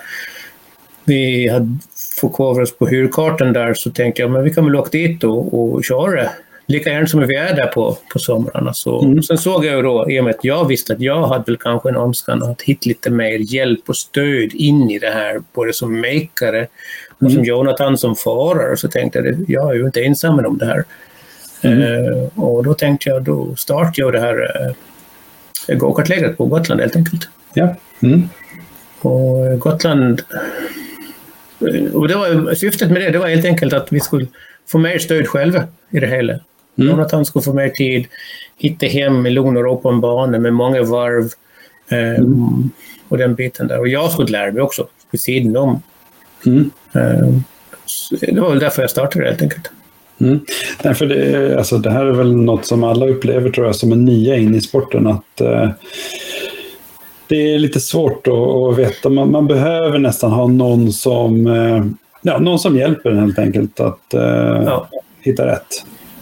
vi 1.06 1.48
hade 1.48 1.78
förkovrat 2.22 2.64
oss 2.64 2.78
på 2.78 2.88
hyrkartan 2.88 3.54
där 3.54 3.74
så 3.74 3.92
tänkte 3.92 4.22
jag 4.22 4.32
men 4.32 4.44
vi 4.44 4.54
kan 4.54 4.66
väl 4.66 4.76
åka 4.76 4.90
dit 4.90 5.24
och, 5.24 5.74
och 5.74 5.84
köra 5.84 6.30
lika 6.68 6.90
gärna 6.90 7.08
som 7.08 7.20
vi 7.20 7.36
är 7.36 7.56
där 7.56 7.68
på, 7.68 7.98
på 8.14 8.20
somrarna. 8.20 8.74
Så, 8.74 9.02
Mm. 9.04 9.24
Sen 9.24 9.38
såg 9.38 9.66
jag 9.66 9.76
ju 9.76 9.82
då, 9.82 10.12
i 10.12 10.20
och 10.20 10.24
med 10.24 10.36
att 10.36 10.44
jag 10.44 10.68
visste 10.68 10.94
att 10.94 11.02
jag 11.02 11.28
hade 11.28 11.44
väl 11.44 11.58
kanske 11.58 11.90
en 11.90 11.96
önskan 11.96 12.44
att 12.44 12.62
hitta 12.62 12.88
lite 12.90 13.10
mer 13.10 13.54
hjälp 13.54 13.90
och 13.90 13.98
stöd 13.98 14.54
in 14.54 14.92
i 14.92 15.00
det 15.00 15.10
här, 15.10 15.42
både 15.54 15.74
som 15.74 16.02
makare 16.02 16.68
och 17.10 17.18
som 17.20 17.28
Mm. 17.28 17.44
Jonathan 17.44 17.98
som 17.98 18.16
förare, 18.16 18.78
så 18.78 18.88
tänkte 18.88 19.20
jag 19.20 19.28
att 19.28 19.50
jag 19.50 19.70
är 19.70 19.74
ju 19.74 19.86
inte 19.86 20.04
ensam 20.04 20.46
om 20.46 20.58
det 20.58 20.66
här. 20.66 20.84
Mm. 21.62 21.82
Eh, 21.82 22.24
och 22.36 22.64
då 22.64 22.74
tänkte 22.74 23.10
jag, 23.10 23.24
då 23.24 23.56
startade 23.56 23.94
jag 23.96 24.14
det 24.14 24.20
här 24.20 24.66
eh, 25.68 25.78
gokartlägret 25.78 26.38
på 26.38 26.46
Gotland 26.46 26.82
helt 26.82 26.96
enkelt. 26.96 27.30
Ja. 27.54 27.76
Mm. 28.04 28.30
Och 29.02 29.46
eh, 29.46 29.58
Gotland... 29.58 30.22
Och 31.94 32.08
det 32.08 32.16
var, 32.16 32.54
syftet 32.56 32.92
med 32.92 33.02
det, 33.02 33.10
det 33.10 33.20
var 33.20 33.28
helt 33.28 33.46
enkelt 33.46 33.74
att 33.74 33.88
vi 33.94 34.00
skulle 34.00 34.28
få 34.68 34.78
mer 34.78 34.98
stöd 34.98 35.28
själva 35.28 35.64
i 35.92 36.00
det 36.00 36.08
hela. 36.08 36.34
Mm. 36.34 36.90
Jonathan 36.90 37.26
skulle 37.26 37.44
få 37.44 37.54
mer 37.54 37.70
tid, 37.70 38.06
hitta 38.58 38.86
hem 38.86 39.26
i 39.26 39.30
lugn 39.30 39.58
och 39.58 39.64
ro 39.64 39.82
på 39.82 39.90
en 39.90 40.02
bana 40.02 40.40
med 40.40 40.54
många 40.54 40.84
varv 40.84 41.30
eh, 41.90 42.20
Mm. 42.20 42.70
och 43.10 43.18
den 43.18 43.36
biten 43.36 43.68
där. 43.68 43.80
Och 43.80 43.88
jag 43.88 44.12
skulle 44.12 44.32
lära 44.32 44.52
mig 44.52 44.62
också 44.62 44.88
vid 45.12 45.22
sidan 45.22 45.58
om. 45.58 45.82
Mm. 46.46 46.72
Eh, 46.94 47.28
det 48.22 48.42
var 48.42 48.50
väl 48.50 48.60
därför 48.60 48.82
jag 48.84 48.92
startade 48.92 49.26
helt 49.26 49.42
enkelt. 49.42 49.72
Mm. 50.22 50.40
Nej, 50.84 50.94
för 50.94 51.06
det, 51.06 51.58
alltså, 51.58 51.78
det 51.78 51.92
här 51.92 52.06
är 52.06 52.12
väl 52.12 52.36
något 52.36 52.66
som 52.66 52.84
alla 52.84 53.08
upplever 53.08 53.50
tror 53.50 53.66
jag 53.66 53.76
som 53.76 53.92
är 53.92 53.96
nya 53.96 54.36
in 54.36 54.56
i 54.56 54.62
sporten. 54.62 55.08
Att 55.08 55.42
eh, 55.42 55.70
Det 57.28 57.54
är 57.56 57.60
lite 57.60 57.80
svårt 57.80 58.28
att, 58.28 58.34
att 58.34 58.78
veta. 58.78 59.10
Man, 59.10 59.32
man 59.32 59.48
behöver 59.48 60.00
nästan 60.00 60.32
ha 60.32 60.48
någon 60.48 60.92
som, 60.94 61.48
eh, 61.48 61.86
ja, 62.22 62.40
någon 62.40 62.60
som 62.60 62.78
hjälper 62.78 63.10
en 63.12 63.20
helt 63.20 63.40
enkelt 63.40 63.80
att 63.80 64.14
eh, 64.14 64.22
Ja. 64.66 64.88
hitta 65.22 65.46
rätt. 65.48 65.68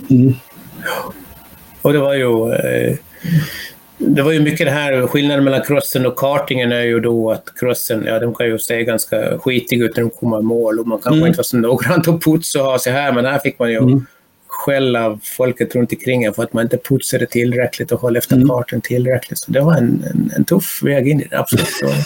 Mm. 0.09 0.33
Och 1.81 1.93
det 1.93 1.99
var 1.99 2.13
ju... 2.13 2.53
Eh, 2.53 2.95
det 4.03 4.21
var 4.21 4.31
ju 4.31 4.39
mycket 4.39 4.67
det 4.67 4.71
här, 4.71 5.07
skillnaden 5.07 5.43
mellan 5.43 5.61
crossen 5.61 6.05
och 6.05 6.15
kartingen 6.15 6.71
är 6.71 6.81
ju 6.81 6.99
då 6.99 7.31
att 7.31 7.43
crossen, 7.59 8.03
ja 8.07 8.19
de 8.19 8.33
kan 8.35 8.47
ju 8.47 8.59
se 8.59 8.83
ganska 8.83 9.37
skitiga 9.39 9.85
ut 9.85 9.95
när 9.97 10.03
de 10.03 10.09
kommer 10.09 10.39
i 10.39 10.41
mål 10.41 10.79
och 10.79 10.87
man 10.87 10.99
kanske 10.99 11.17
Mm. 11.17 11.27
inte 11.27 11.37
var 11.37 11.43
så 11.43 11.57
noggrant 11.57 12.07
att 12.07 12.23
putsa 12.23 12.59
och 12.59 12.65
ha 12.65 12.79
sig 12.79 12.93
här, 12.93 13.11
men 13.13 13.25
här 13.25 13.39
fick 13.39 13.59
man 13.59 13.69
ju 13.71 13.77
Mm. 13.77 14.05
Skäll 14.61 14.95
av 14.95 15.19
folket 15.23 15.75
runt 15.75 15.93
omkring 15.93 16.23
en 16.23 16.33
för 16.33 16.43
att 16.43 16.53
man 16.53 16.63
inte 16.63 16.77
putsade 16.77 17.25
tillräckligt 17.25 17.91
och 17.91 18.01
höll 18.01 18.15
efter 18.15 18.35
Mm. 18.35 18.47
kartan 18.47 18.81
tillräckligt. 18.81 19.39
Så 19.39 19.51
det 19.51 19.61
var 19.61 19.73
en, 19.73 20.03
en, 20.13 20.31
en 20.37 20.45
tuff 20.45 20.79
väg 20.83 21.07
in 21.07 21.21
i 21.21 21.27
det, 21.29 21.39
absolut. 21.39 21.67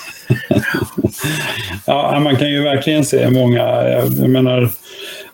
Ja, 1.85 2.19
man 2.19 2.35
kan 2.35 2.51
ju 2.51 2.63
verkligen 2.63 3.05
se 3.05 3.29
många, 3.29 3.89
jag 4.19 4.29
menar, 4.29 4.69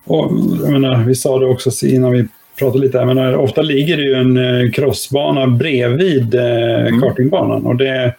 och, 0.03 0.31
jag 0.63 0.71
menar 0.71 1.03
vi 1.03 1.15
sa 1.15 1.39
det 1.39 1.45
också 1.45 1.85
innan 1.85 2.11
vi 2.11 2.27
pratade 2.59 2.85
lite, 2.85 2.97
jag 2.97 3.07
menar, 3.07 3.35
ofta 3.35 3.61
ligger 3.61 3.97
det 3.97 4.03
ju 4.03 4.13
en 4.13 4.37
eh, 4.37 4.71
crossbana 4.71 5.47
bredvid 5.47 6.35
eh, 6.35 6.99
kartingbanan 7.01 7.65
och 7.65 7.75
det, 7.75 8.15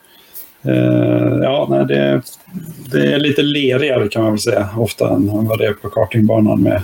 eh, 0.65 1.39
ja, 1.43 1.67
nej, 1.71 1.87
det, 1.87 2.23
det 2.93 3.13
är 3.15 3.19
lite 3.19 3.43
lerigare 3.43 4.09
kan 4.09 4.23
man 4.23 4.33
väl 4.33 4.41
säga 4.41 4.69
ofta 4.77 5.11
än 5.15 5.47
vad 5.47 5.59
det 5.59 5.67
är 5.67 5.73
på 5.73 5.89
kartingbanan 5.89 6.63
med 6.63 6.83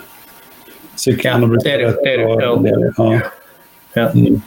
Ja, 1.07 1.71
är 1.71 2.19
det, 2.19 2.26
och 2.26 2.43
ja. 2.43 2.62
Ja. 2.97 3.21
ja. 3.95 4.11
Mm. 4.11 4.40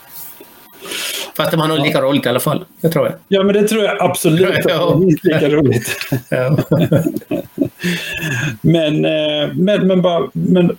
Fast 1.38 1.51
de 1.51 1.60
har 1.60 1.67
nog 1.67 1.79
lika 1.79 2.01
roligt 2.01 2.25
i 2.25 2.29
alla 2.29 2.39
fall, 2.39 2.65
det 2.81 2.89
tror 2.89 3.05
jag. 3.05 3.15
ja, 3.27 3.43
men 3.43 3.53
det 3.53 3.67
tror 3.67 3.84
jag 3.84 4.01
absolut 4.01 4.63
det 4.63 4.63
Ja. 4.70 4.93
är 4.93 4.98
minst 4.98 5.24
lika 5.24 5.50
roligt. 5.50 5.98
Ja. 6.29 6.58
Men, 8.62 9.05
eh, 9.05 9.50
men, 9.53 9.88
men, 9.88 10.01
bara, 10.01 10.29
men, 10.34 10.77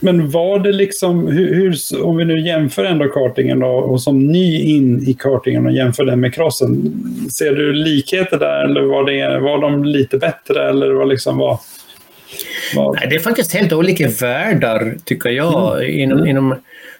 men 0.00 0.30
var 0.30 0.58
det 0.58 0.72
liksom, 0.72 1.26
hur, 1.28 1.54
hur, 1.54 1.76
om 2.02 2.16
vi 2.16 2.24
nu 2.24 2.40
jämför 2.40 2.84
ändå 2.84 3.08
kartingen 3.08 3.60
då, 3.60 3.68
och 3.68 4.00
som 4.02 4.26
ny 4.26 4.60
in 4.60 5.08
i 5.08 5.14
kartingen 5.14 5.66
och 5.66 5.72
jämför 5.72 6.04
den 6.04 6.20
med 6.20 6.34
crossen. 6.34 6.92
Ser 7.38 7.52
du 7.52 7.72
likheter 7.72 8.38
där 8.38 8.64
eller 8.64 8.82
var, 8.82 9.04
det, 9.04 9.38
var 9.40 9.60
de 9.60 9.84
lite 9.84 10.18
bättre 10.18 10.68
eller 10.68 10.92
var 10.92 11.06
liksom 11.06 11.38
var 11.38 11.60
Nej, 12.94 13.06
det 13.10 13.16
är 13.16 13.20
faktiskt 13.20 13.52
helt 13.54 13.72
olika 13.72 14.08
världar, 14.08 14.96
tycker 15.04 15.28
jag. 15.30 15.88
Inom, 15.88 16.18
Mm. 16.18 16.30
inom 16.30 16.54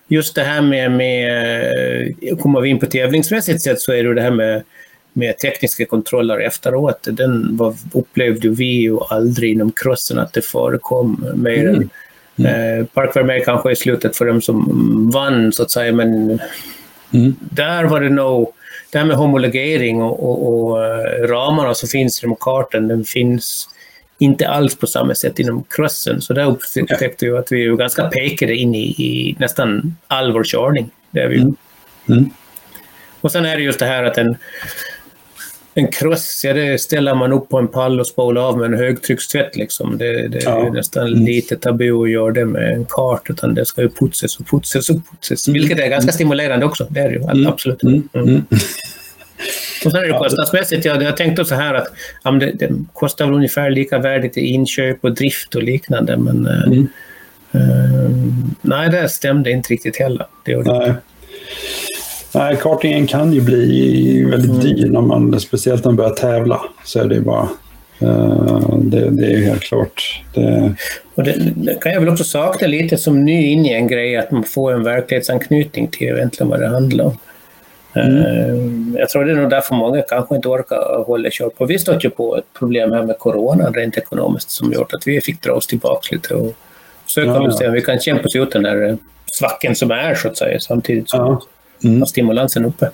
just 0.08 0.34
det 0.34 0.42
här 0.42 0.62
med, 0.62 0.90
med... 0.92 1.62
eh, 2.30 2.36
Kommer 2.36 2.60
vi 2.60 2.68
in 2.68 2.78
på 2.78 2.86
tävlingsmässigt 2.86 3.62
sett 3.62 3.80
så 3.80 3.92
är 3.92 4.04
det 4.04 4.14
det 4.14 4.22
här 4.22 4.30
med, 4.30 4.62
med 5.12 5.38
tekniska 5.38 5.84
kontroller 5.86 6.38
efteråt. 6.40 6.98
Den 7.10 7.56
var, 7.56 7.74
upplevde 7.92 8.48
vi 8.48 8.64
ju 8.82 8.98
aldrig 9.10 9.52
inom 9.52 9.72
crossen 9.72 10.18
att 10.18 10.32
det 10.32 10.42
förekom 10.42 11.26
mer 11.34 11.68
än 11.68 11.90
Mm. 12.38 12.80
Eh, 12.80 12.86
Park 12.86 13.16
Vermeer 13.16 13.44
kanske 13.44 13.72
i 13.72 13.76
slutet 13.76 14.16
för 14.16 14.24
dem 14.26 14.42
som 14.42 15.10
vann, 15.14 15.52
så 15.52 15.62
att 15.62 15.70
säga, 15.70 15.92
men 15.92 16.40
Mm. 17.14 17.34
där 17.40 17.84
var 17.84 18.00
det 18.00 18.08
nog... 18.08 18.52
Det 18.92 18.98
här 18.98 19.04
med 19.04 19.16
homologering 19.16 20.02
och, 20.02 20.22
och, 20.28 20.68
och 20.70 20.84
eh, 20.84 21.26
ramarna 21.26 21.74
som 21.74 21.88
finns 21.88 22.22
inom 22.24 22.36
kartan, 22.40 22.88
den 22.88 23.04
finns 23.04 23.68
inte 24.18 24.48
alls 24.48 24.76
på 24.76 24.86
samma 24.86 25.14
sätt 25.14 25.38
inom 25.38 25.64
crossen. 25.70 26.20
Så 26.20 26.32
där 26.32 26.44
upptäckte 26.46 27.26
vi 27.26 27.36
att 27.36 27.52
vi 27.52 27.64
är 27.66 27.72
ganska 27.76 28.04
pekade 28.04 28.54
in 28.56 28.74
i, 28.74 28.84
i 28.88 29.36
nästan 29.38 29.96
all 30.06 30.32
vår 30.32 30.44
körning. 30.44 30.90
Det 31.10 31.20
är 31.20 31.28
vi. 31.28 31.36
Mm. 31.38 31.56
Mm. 32.08 32.30
Och 33.20 33.32
sen 33.32 33.44
är 33.44 33.56
det 33.56 33.62
just 33.62 33.78
det 33.78 33.86
här 33.86 34.04
att 34.04 34.18
en, 34.18 34.36
en 35.74 35.88
cross, 35.92 36.40
ja, 36.44 36.52
det 36.52 36.80
ställer 36.80 37.14
man 37.14 37.32
upp 37.32 37.48
på 37.48 37.58
en 37.58 37.68
pall 37.68 38.00
och 38.00 38.06
spolar 38.06 38.42
av 38.48 38.58
med 38.58 38.66
en 38.66 38.78
högtryckstvätt. 38.78 39.56
Liksom. 39.56 39.98
Det, 39.98 40.28
det 40.28 40.38
är 40.38 40.42
Ja. 40.50 40.64
ju 40.64 40.70
nästan 40.70 41.06
Mm. 41.06 41.24
lite 41.24 41.56
tabu 41.56 42.02
att 42.04 42.10
göra 42.10 42.32
det 42.32 42.44
med 42.44 42.72
en 42.72 42.84
kart, 42.88 43.30
utan 43.30 43.54
det 43.54 43.66
ska 43.66 43.82
ju 43.82 43.88
putsas 43.88 44.36
och 44.40 44.46
putsas 44.46 44.90
och 44.90 44.96
putsas. 45.10 45.48
Mm. 45.48 45.60
Vilket 45.60 45.78
är 45.78 45.88
ganska 45.88 46.12
stimulerande 46.12 46.66
också. 46.66 46.86
Det 46.90 47.00
är 47.00 47.08
det 47.08 47.14
ju, 47.14 47.22
Mm. 47.22 47.46
absolut. 47.46 47.80
Och 49.84 49.90
sen 49.90 50.00
är 50.02 50.06
det 50.06 50.18
kostnadsmässigt, 50.18 50.84
ja, 50.84 51.02
jag 51.02 51.16
tänkte 51.16 51.44
så 51.44 51.54
här 51.54 51.74
att 51.74 51.88
ja, 52.24 52.30
det, 52.30 52.52
det 52.54 52.70
kostar 52.92 53.24
väl 53.26 53.34
ungefär 53.34 53.70
lika 53.70 53.98
värdigt 53.98 54.36
i 54.36 54.40
inköp 54.40 55.04
och 55.04 55.14
drift 55.14 55.54
och 55.54 55.62
liknande, 55.62 56.16
men 56.16 56.46
eh, 56.46 56.62
Mm. 56.66 56.88
eh, 57.52 58.10
nej, 58.62 58.90
det 58.90 59.08
stämde 59.08 59.50
inte 59.50 59.72
riktigt 59.72 59.96
heller. 59.96 60.26
Det 60.44 60.52
gjorde. 60.52 60.78
Nej. 60.78 60.92
Nej, 62.34 62.56
kartingen 62.62 63.06
kan 63.06 63.32
ju 63.32 63.40
bli 63.40 64.24
väldigt 64.30 64.50
Mm. 64.50 64.62
dyr 64.62 64.88
när 64.90 65.00
man, 65.00 65.40
speciellt 65.40 65.84
när 65.84 65.88
man 65.90 65.96
börjar 65.96 66.10
tävla. 66.10 66.60
Så 66.84 67.00
är 67.00 67.04
det 67.04 67.20
bara, 67.20 67.48
eh, 68.00 68.76
det, 68.78 69.10
det 69.10 69.26
är 69.26 69.30
ju 69.30 69.44
helt 69.44 69.62
klart. 69.62 70.22
Det, 70.34 70.74
Och 71.14 71.24
det, 71.24 71.34
det 71.56 71.80
kan 71.80 71.92
jag 71.92 72.00
väl 72.00 72.08
också 72.08 72.24
sakna 72.24 72.66
lite 72.66 72.96
som 72.98 73.24
ny 73.24 73.46
in 73.46 73.66
i 73.66 73.72
en 73.72 73.88
grej, 73.88 74.16
att 74.16 74.30
man 74.30 74.44
får 74.44 74.72
en 74.72 74.82
verklighetsanknytning 74.82 75.88
till 75.88 76.06
egentligen 76.08 76.50
vad 76.50 76.60
det 76.60 76.68
handlar 76.68 77.04
om. 77.04 77.18
Eh, 77.96 78.98
Jag 79.00 79.08
tror 79.08 79.24
det 79.24 79.32
är 79.32 79.36
nog 79.36 79.50
därför 79.50 79.74
många 79.74 80.02
kanske 80.02 80.36
inte 80.36 80.48
orkar 80.48 81.04
hålla 81.06 81.30
kör 81.30 81.48
på. 81.48 81.64
Vi 81.66 81.78
stötte 81.78 82.06
ju 82.06 82.10
på 82.10 82.36
ett 82.36 82.44
problem 82.58 82.92
här 82.92 83.02
med 83.02 83.18
corona 83.18 83.70
rent 83.70 83.96
ekonomiskt 83.96 84.50
som 84.50 84.72
gjort 84.72 84.94
att 84.94 85.06
vi 85.06 85.20
fick 85.20 85.42
dra 85.42 85.52
oss 85.52 85.66
tillbaka 85.66 86.08
lite 86.12 86.34
och 86.34 86.52
försöka 87.04 87.28
Ja, 87.30 87.44
ja. 87.44 87.50
se 87.52 87.66
om 87.66 87.72
vi 87.72 87.82
kan 87.82 87.98
kämpa 88.00 88.24
oss 88.24 88.36
ut 88.36 88.50
den 88.52 88.62
där 88.62 88.96
svacken 89.32 89.76
som 89.76 89.90
är 89.90 90.14
så 90.14 90.28
att 90.28 90.36
säga 90.36 90.60
samtidigt 90.60 91.10
som 91.10 91.20
ja. 91.20 91.42
Mm. 91.88 92.06
stimulansen 92.06 92.64
uppe. 92.64 92.90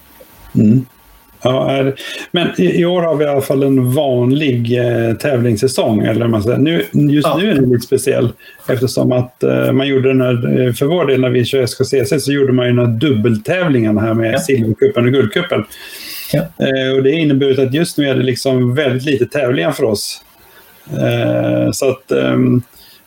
Mm. 0.55 0.87
Ja, 1.45 1.93
men 2.31 2.61
i, 2.61 2.85
år 2.85 3.03
har 3.03 3.17
vi 3.17 3.25
i 3.25 3.29
alla 3.29 3.41
fall 3.41 3.63
en 3.63 3.93
vanlig 3.93 4.79
eh, 4.79 5.17
tävlingssäsong. 5.17 6.01
Eller 6.01 6.29
man 6.29 6.43
säger. 6.43 6.59
Nu, 6.59 6.85
just 6.93 7.29
ja. 7.29 7.39
nu 7.41 7.51
är 7.51 7.55
den 7.55 7.71
lite 7.71 7.87
speciell 7.87 8.33
eftersom 8.69 9.13
att 9.13 9.43
eh, 9.43 9.73
man 9.73 9.89
gjorde 9.89 10.09
den 10.09 10.21
här, 10.21 10.67
eh, 10.67 10.73
för 10.73 10.87
vår 10.87 11.07
del 11.07 11.21
när 11.21 11.31
vi 11.31 11.45
kör 11.45 11.63
SKCC 11.63 12.25
så 12.25 12.33
gjorde 12.33 12.53
man 12.53 12.67
ju 12.67 12.73
den 12.73 12.87
här 12.87 12.99
dubbeltävlingen 12.99 13.99
här 13.99 14.15
med 14.15 14.35
ja. 14.35 14.39
Silvercupen 14.39 15.07
och 15.07 15.13
Guldcupen. 15.13 15.65
Ja. 16.33 16.41
Eh, 16.41 16.97
och 16.97 17.03
det 17.03 17.13
inneburit 17.13 17.59
att 17.59 17.75
just 17.75 17.99
nu 17.99 18.09
är 18.09 18.15
det 18.15 18.23
liksom 18.23 18.75
väldigt 18.75 19.05
lite 19.05 19.27
tävlingar 19.27 19.73
för 19.73 19.85
oss. 19.85 20.25
Eh, 20.91 21.71
så 21.73 21.91
att 21.91 22.13
ehm, 22.13 22.63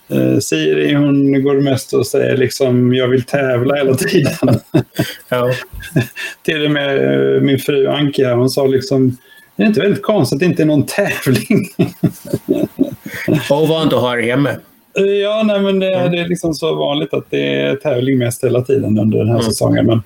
Eh, 0.09 0.39
Siri 0.39 0.93
hon 0.93 1.43
går 1.43 1.55
mest 1.55 1.93
och 1.93 2.07
säger 2.07 2.37
liksom 2.37 2.93
jag 2.93 3.07
vill 3.07 3.23
tävla 3.23 3.75
hela 3.75 3.95
tiden. 3.95 4.59
Ja. 5.29 5.51
Till 6.43 6.65
och 6.65 6.71
med 6.71 7.13
eh, 7.35 7.41
min 7.41 7.59
fru 7.59 7.87
Anki 7.87 8.23
hon 8.23 8.49
sa 8.49 8.67
liksom 8.67 9.17
det 9.55 9.63
är 9.63 9.67
inte 9.67 9.79
väldigt 9.79 10.03
konstigt 10.03 10.35
att 10.35 10.39
det 10.39 10.45
inte 10.45 10.63
är 10.63 10.65
någon 10.65 10.85
tävling. 10.85 11.69
Ovant 13.49 13.93
att 13.93 13.99
ha 13.99 14.15
det 14.15 14.21
hemma. 14.21 14.49
Ja, 15.23 15.43
nej, 15.45 15.61
men 15.61 15.79
det, 15.79 15.95
mm. 15.95 16.11
det, 16.11 16.19
är 16.19 16.27
liksom 16.27 16.53
så 16.53 16.75
vanligt 16.75 17.13
att 17.13 17.25
det 17.29 17.53
är 17.53 17.75
tävling 17.75 18.17
mest 18.17 18.43
hela 18.43 18.61
tiden 18.61 18.99
under 18.99 19.17
den 19.17 19.27
här 19.27 19.35
mm. 19.35 19.45
säsongen. 19.45 19.85
Men, 19.85 20.03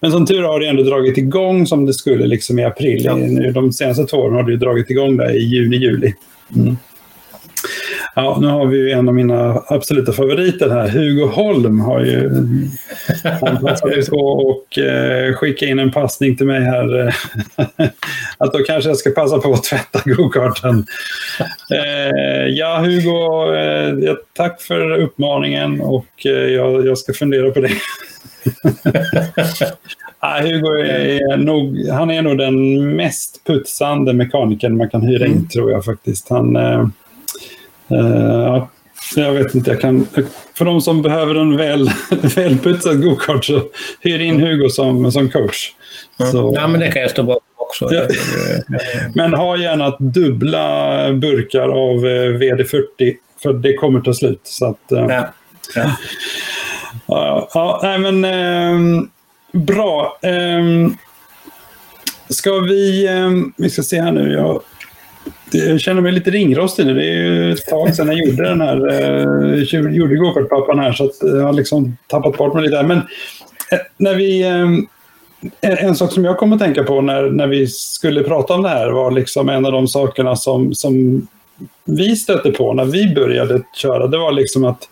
men 0.00 0.12
som 0.12 0.26
tur 0.26 0.42
har 0.42 0.60
det 0.60 0.66
ändå 0.66 0.82
dragit 0.82 1.18
igång 1.18 1.66
som 1.66 1.86
det 1.86 1.94
skulle 1.94 2.26
liksom 2.26 2.58
i 2.58 2.64
april. 2.64 3.04
Ja. 3.04 3.16
De 3.52 3.72
senaste 3.72 4.04
två 4.04 4.16
åren 4.16 4.34
har 4.34 4.42
det 4.42 4.56
dragit 4.56 4.90
igång 4.90 5.16
där 5.16 5.30
i 5.30 5.42
juni, 5.42 5.76
juli. 5.76 6.14
Mm. 6.56 6.76
Ja, 8.16 8.38
nu 8.40 8.46
har 8.46 8.66
vi 8.66 8.76
ju 8.76 8.90
en 8.90 9.08
av 9.08 9.14
mina 9.14 9.62
absoluta 9.66 10.12
favoriter 10.12 10.70
här. 10.70 10.88
Hugo 10.88 11.26
Holm 11.26 11.80
har 11.80 12.00
ju 12.00 12.30
han 13.40 13.60
passade 13.60 14.02
på 14.10 14.16
och 14.16 14.78
eh, 14.78 15.34
skicka 15.34 15.66
in 15.66 15.78
en 15.78 15.92
passning 15.92 16.36
till 16.36 16.46
mig 16.46 16.60
här. 16.60 17.06
Att 18.38 18.52
då 18.52 18.58
kanske 18.58 18.90
jag 18.90 18.96
ska 18.96 19.10
passa 19.10 19.38
på 19.38 19.52
att 19.52 19.64
tvätta 19.64 20.00
gokarten. 20.04 20.86
Eh, 21.72 22.46
ja, 22.46 22.78
Hugo, 22.78 23.54
eh, 23.54 24.14
tack 24.32 24.62
för 24.62 24.98
uppmaningen 24.98 25.80
och 25.80 26.26
eh, 26.26 26.32
jag, 26.32 26.86
jag 26.86 26.98
ska 26.98 27.12
fundera 27.12 27.50
på 27.50 27.60
det. 27.60 27.70
ja, 30.20 30.38
Hugo 30.42 30.78
är 30.78 31.36
nog, 31.36 31.88
han 31.88 32.10
är 32.10 32.22
nog 32.22 32.38
den 32.38 32.86
mest 32.96 33.44
putsande 33.46 34.12
mekanikern 34.12 34.76
man 34.76 34.90
kan 34.90 35.02
hyra 35.02 35.26
in, 35.26 35.32
mm. 35.32 35.48
tror 35.48 35.70
jag 35.70 35.84
faktiskt. 35.84 36.28
Han, 36.28 36.56
eh, 36.56 36.86
Uh, 37.94 38.66
jag 39.16 39.32
vet 39.32 39.54
inte, 39.54 39.70
jag 39.70 39.80
kan... 39.80 40.06
För 40.54 40.64
de 40.64 40.80
som 40.80 41.02
behöver 41.02 41.34
en 41.34 41.56
väl, 41.56 41.90
välputsad 42.36 43.02
gokart 43.02 43.44
så 43.44 43.62
hyr 44.00 44.20
in 44.20 44.40
Hugo 44.40 44.68
som, 44.68 45.12
som 45.12 45.30
coach. 45.30 45.72
Mm. 46.20 46.32
Så, 46.32 46.52
ja, 46.56 46.66
men 46.66 46.80
det 46.80 46.90
kan 46.90 47.02
jag 47.02 47.10
stå 47.10 47.22
bakom 47.22 47.42
också. 47.56 47.94
Ja. 47.94 48.08
men 49.14 49.34
ha 49.34 49.56
gärna 49.56 49.96
dubbla 49.98 51.12
burkar 51.12 51.68
av 51.68 52.06
eh, 52.06 52.30
VD40 52.30 53.14
för 53.42 53.52
det 53.52 53.74
kommer 53.74 54.00
ta 54.00 54.14
slut. 54.14 54.40
Så 54.44 54.66
att, 54.66 54.92
uh, 54.92 55.06
ja. 55.08 55.28
Ja. 57.06 57.48
Ja, 57.54 57.80
nej 57.82 57.98
men 57.98 58.24
uh, 58.24 59.04
bra. 59.52 60.18
Um, 60.22 60.96
ska 62.28 62.58
vi, 62.58 63.08
um, 63.08 63.52
vi 63.56 63.70
ska 63.70 63.82
se 63.82 64.02
här 64.02 64.12
nu. 64.12 64.32
Jag 64.32 64.62
jag 65.54 65.80
känner 65.80 66.00
mig 66.00 66.12
lite 66.12 66.30
ringrostig 66.30 66.86
nu. 66.86 66.94
Det 66.94 67.04
är 67.04 67.12
ju 67.12 67.52
ett 67.52 67.66
tag 67.66 67.94
sedan 67.94 68.06
jag 68.06 68.26
gjorde 68.26 68.48
den 68.48 68.60
här, 68.60 68.88
eh, 68.88 69.94
gjorde 69.94 70.16
gokartpappan 70.16 70.78
här 70.78 70.92
så 70.92 71.04
att 71.04 71.16
jag 71.20 71.42
har 71.42 71.52
liksom 71.52 71.96
tappat 72.06 72.36
bort 72.36 72.54
mig 72.54 72.62
lite. 72.62 72.82
Men 72.82 72.98
eh, 72.98 73.78
när 73.96 74.14
vi, 74.14 74.42
eh, 74.42 75.84
en 75.84 75.96
sak 75.96 76.12
som 76.12 76.24
jag 76.24 76.38
kom 76.38 76.52
att 76.52 76.58
tänka 76.58 76.82
på 76.82 77.00
när, 77.00 77.30
när 77.30 77.46
vi 77.46 77.66
skulle 77.66 78.22
prata 78.22 78.54
om 78.54 78.62
det 78.62 78.68
här 78.68 78.90
var 78.90 79.10
liksom 79.10 79.48
en 79.48 79.66
av 79.66 79.72
de 79.72 79.88
sakerna 79.88 80.36
som, 80.36 80.74
som 80.74 81.26
vi 81.84 82.16
stötte 82.16 82.50
på 82.50 82.72
när 82.72 82.84
vi 82.84 83.14
började 83.14 83.62
köra. 83.74 84.06
Det 84.06 84.18
var 84.18 84.32
liksom 84.32 84.64
att 84.64 84.88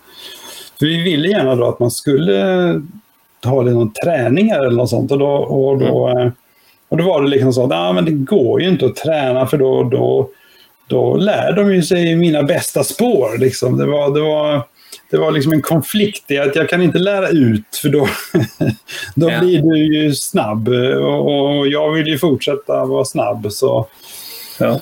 vi 0.80 1.02
ville 1.02 1.28
gärna 1.28 1.54
då 1.54 1.68
att 1.68 1.78
man 1.78 1.90
skulle 1.90 2.42
ha 3.44 3.62
någon 3.62 3.92
träningar 3.92 4.60
eller 4.60 4.76
något 4.76 4.90
sånt. 4.90 5.12
Och 5.12 5.18
då, 5.18 5.30
och 5.30 5.78
då, 5.78 6.08
mm. 6.08 6.32
och 6.88 6.96
då 6.96 7.04
var 7.04 7.22
det 7.22 7.28
liksom 7.28 7.52
så 7.52 7.64
att 7.64 7.72
ah, 7.72 7.92
men 7.92 8.04
det 8.04 8.10
går 8.10 8.62
ju 8.62 8.68
inte 8.68 8.86
att 8.86 8.96
träna 8.96 9.46
för 9.46 9.58
då, 9.58 9.82
då 9.82 10.30
då 10.86 11.16
lär 11.16 11.52
de 11.52 11.74
ju 11.74 11.82
sig 11.82 12.16
mina 12.16 12.42
bästa 12.42 12.84
spår. 12.84 13.38
Liksom. 13.38 13.78
Det, 13.78 13.86
var, 13.86 14.14
det, 14.14 14.20
var, 14.20 14.62
det 15.10 15.16
var 15.16 15.30
liksom 15.32 15.52
en 15.52 15.62
konflikt 15.62 16.30
i 16.30 16.38
att 16.38 16.56
jag 16.56 16.68
kan 16.68 16.82
inte 16.82 16.98
lära 16.98 17.28
ut 17.28 17.76
för 17.82 17.88
då, 17.88 18.08
då 19.14 19.30
ja. 19.30 19.40
blir 19.40 19.62
du 19.62 19.96
ju 19.96 20.14
snabb 20.14 20.68
och, 20.68 21.58
och, 21.58 21.68
jag 21.68 21.92
vill 21.92 22.06
ju 22.06 22.18
fortsätta 22.18 22.84
vara 22.84 23.04
snabb. 23.04 23.52
Så. 23.52 23.86
Ja. 24.58 24.80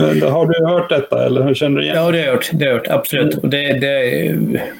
Eh, 0.00 0.32
har 0.32 0.46
du 0.46 0.66
hört 0.66 0.88
detta 0.88 1.26
eller 1.26 1.42
hur 1.42 1.54
känner 1.54 1.76
du 1.76 1.84
igen 1.84 1.96
Ja, 1.96 2.10
det 2.10 2.18
har 2.18 2.24
jag 2.24 2.32
hört. 2.32 2.50
Det 2.52 2.64
har 2.64 2.72
jag 2.72 2.78
hört 2.78 2.88
absolut. 2.88 3.34
Och 3.34 3.48
det, 3.48 3.72
det, 3.72 4.70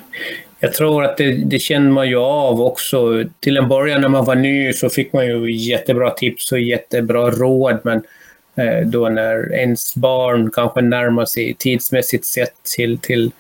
jag 0.61 0.73
tror 0.73 1.05
att 1.05 1.17
det, 1.17 1.33
det 1.33 1.59
känner 1.59 1.91
man 1.91 2.09
ju 2.09 2.17
av 2.17 2.61
också. 2.61 3.25
Till 3.41 3.57
en 3.57 3.69
början 3.69 4.01
när 4.01 4.09
man 4.09 4.25
var 4.25 4.35
ny 4.35 4.73
så 4.73 4.89
fick 4.89 5.13
man 5.13 5.27
ju 5.27 5.53
jättebra 5.53 6.11
tips 6.11 6.53
och 6.53 6.61
jättebra 6.61 7.31
råd. 7.31 7.79
Men 7.85 8.03
då 8.85 9.09
när 9.09 9.55
ens 9.55 9.95
barn 9.95 10.51
kanske 10.51 10.81
närmar 10.81 11.25
sig 11.25 11.55
tidsmässigt 11.59 12.27
sett 12.27 12.63
till, 12.77 12.99
till 12.99 13.33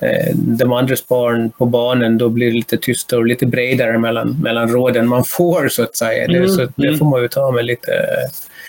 eh, 0.00 0.34
de 0.34 0.72
andras 0.72 1.08
barn 1.08 1.50
på 1.50 1.66
banan, 1.66 2.18
då 2.18 2.28
blir 2.28 2.46
det 2.46 2.56
lite 2.56 2.76
tystare 2.76 3.20
och 3.20 3.26
lite 3.26 3.46
bredare 3.46 3.98
mellan, 3.98 4.36
mellan 4.42 4.68
råden 4.68 5.08
man 5.08 5.24
får 5.24 5.68
så 5.68 5.82
att 5.82 5.96
säga. 5.96 6.24
Mm, 6.24 6.42
det, 6.42 6.48
så 6.48 6.68
det 6.76 6.86
mm. 6.86 6.98
får 6.98 7.06
man 7.06 7.22
ju 7.22 7.28
ta 7.28 7.50
med 7.50 7.64
lite 7.64 7.92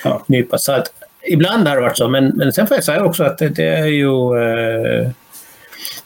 ja. 0.04 0.24
nypa 0.28 0.58
salt. 0.58 0.94
Ibland 1.28 1.68
har 1.68 1.76
det 1.76 1.82
varit 1.82 1.98
så, 1.98 2.08
men, 2.08 2.28
men 2.28 2.54
sen 2.54 2.68
får 2.68 2.78
jag 2.78 2.84
säga 2.84 3.04
också 3.04 3.24
att 3.24 3.38
det, 3.38 3.50
det 3.50 3.68
är 3.68 3.86
ju... 3.86 4.38
Eh, 4.38 5.10